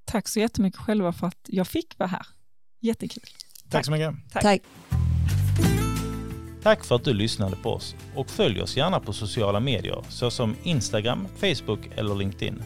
Tack 0.05 0.27
så 0.27 0.39
jättemycket 0.39 0.79
själva 0.79 1.13
för 1.13 1.27
att 1.27 1.39
jag 1.47 1.67
fick 1.67 1.99
vara 1.99 2.09
här. 2.09 2.25
Jättekul. 2.81 3.23
Tack, 3.23 3.71
Tack 3.71 3.85
så 3.85 3.91
mycket. 3.91 4.15
Tack. 4.31 4.43
Tack. 4.43 4.61
Tack 6.63 6.83
för 6.83 6.95
att 6.95 7.03
du 7.03 7.13
lyssnade 7.13 7.55
på 7.55 7.69
oss 7.69 7.95
och 8.15 8.29
följ 8.29 8.61
oss 8.61 8.77
gärna 8.77 8.99
på 8.99 9.13
sociala 9.13 9.59
medier 9.59 10.03
såsom 10.09 10.55
Instagram, 10.63 11.27
Facebook 11.37 11.79
eller 11.95 12.15
LinkedIn. 12.15 12.63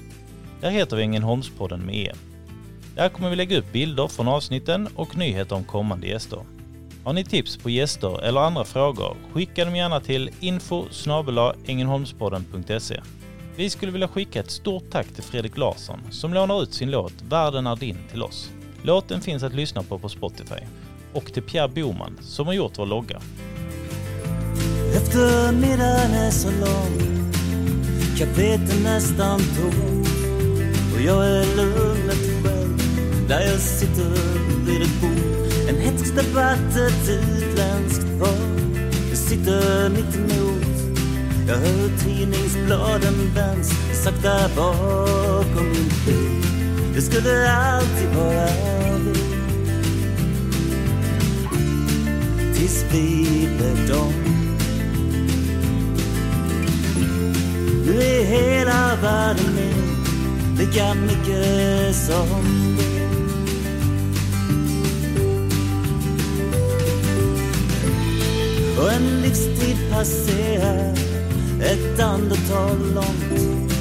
Där 0.62 0.70
heter 0.70 0.98
vi 0.98 1.04
Ängelholmspodden 1.04 1.82
med 1.82 1.96
E. 1.96 2.12
Där 2.96 3.10
kommer 3.10 3.30
vi 3.30 3.36
lägga 3.36 3.58
upp 3.58 3.72
bilder 3.72 4.08
från 4.08 4.28
avsnitten 4.28 4.88
och 4.96 5.18
nyheter 5.18 5.56
om 5.56 5.64
kommande 5.64 6.08
gäster. 6.08 6.40
Har 7.06 7.14
ni 7.14 7.24
tips 7.24 7.58
på 7.58 7.70
gäster 7.70 8.24
eller 8.24 8.42
andra 8.42 8.64
frågor, 8.64 9.18
skicka 9.34 9.66
dem 9.66 9.76
gärna 9.76 10.00
till 10.00 10.30
info 10.40 10.86
Vi 13.56 13.70
skulle 13.70 13.92
vilja 13.92 14.08
skicka 14.08 14.40
ett 14.40 14.52
stort 14.52 14.84
tack 14.92 15.08
till 15.08 15.24
Fredrik 15.24 15.58
Larsson 15.58 16.00
som 16.12 16.34
lånar 16.34 16.64
ut 16.64 16.74
sin 16.74 16.92
låt 16.92 17.14
Världen 17.30 17.68
är 17.68 17.76
din 17.76 17.98
till 18.12 18.24
oss. 18.24 18.52
Låten 18.82 19.22
finns 19.22 19.44
att 19.44 19.54
lyssna 19.54 19.84
på 19.84 20.00
på 20.00 20.10
Spotify. 20.10 20.60
Och 21.14 21.34
till 21.34 21.44
Pierre 21.44 21.68
Boman 21.68 22.18
som 22.22 22.48
har 22.48 22.54
gjort 22.54 22.78
vår 22.78 22.86
logga. 22.86 23.22
Eftermiddagen 24.96 26.12
är 26.12 26.32
så 26.32 26.52
lång 26.52 27.32
Caféet 28.18 28.74
är 28.74 28.84
nästan 28.84 29.40
tomt 29.40 30.08
Och 30.96 31.02
jag 31.02 31.28
är 31.28 31.56
lugnet 31.56 32.44
själv 32.44 32.80
Där 33.28 33.42
jag 33.42 33.60
sitter 33.60 34.10
vid 34.66 34.82
ett 34.82 35.02
bord 35.02 35.15
debatt, 36.16 36.76
ett 36.76 37.10
utländskt 37.10 38.20
par 38.20 38.46
Jag 39.10 39.18
sitter 39.18 39.90
mitt 39.90 40.16
emot. 40.16 40.66
Jag 41.48 41.56
hör 41.56 41.90
tidningsbladen 42.04 43.34
vänds 43.36 43.70
sakta 44.04 44.50
bakom 44.56 45.66
min 45.66 45.92
bil. 46.06 46.46
Det 46.96 47.02
skulle 47.02 47.52
alltid 47.52 48.10
vara 48.16 48.48
vi 49.00 49.14
Tills 52.54 52.86
vi 52.92 53.50
blev 53.58 53.88
dom 53.88 54.14
Nu 57.86 58.02
är 58.02 58.26
hela 58.26 58.96
världen 59.02 59.54
med, 59.56 59.74
lika 60.60 60.94
mycket 60.94 61.96
som 61.96 62.75
Och 68.86 68.92
en 68.92 69.22
livstid 69.22 69.78
passerar. 69.92 70.94
Ett 71.62 72.00
andetag 72.00 72.80
långt. 72.96 73.72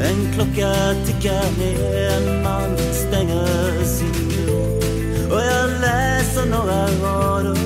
En 0.00 0.32
klocka 0.34 0.74
tickar 1.06 1.58
ner, 1.58 2.08
en 2.08 2.42
man 2.42 2.76
stänger 2.92 3.84
sin 3.84 4.46
dörr. 4.46 5.32
Och 5.32 5.40
jag 5.40 5.70
läser 5.80 6.46
några 6.50 6.86
rader. 6.86 7.56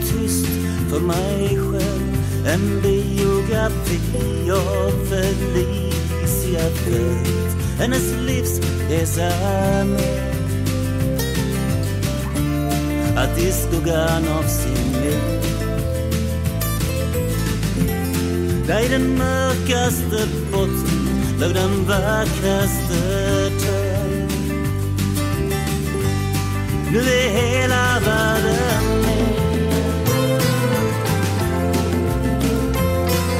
Tyst 0.00 0.46
för 0.90 1.00
mig 1.00 1.48
själv. 1.48 2.04
En 2.46 2.82
biografi 2.82 4.50
av 4.50 5.06
Felicia 5.08 6.70
Fritt 6.70 7.56
Hennes 7.78 8.12
livsresa 8.26 9.22
är 9.22 9.84
med 9.84 10.34
Att 13.16 13.38
i 13.38 13.52
skuggan 13.52 14.28
av 14.38 14.42
sin 14.42 14.83
Där 18.66 18.80
i 18.80 18.88
den 18.88 19.18
mörkaste 19.18 20.28
botten 20.52 21.14
låg 21.40 21.54
den 21.54 21.84
vackraste 21.86 23.50
trön. 23.60 24.28
Nu 26.92 26.98
är 26.98 27.28
hela 27.28 28.00
världen 28.00 29.00
med. 29.00 29.44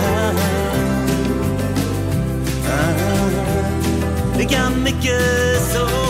Ah, 0.00 0.32
ah, 2.68 2.70
ah, 2.70 3.06
ah. 4.56 4.70
mycket 4.70 5.62
så 5.72 6.03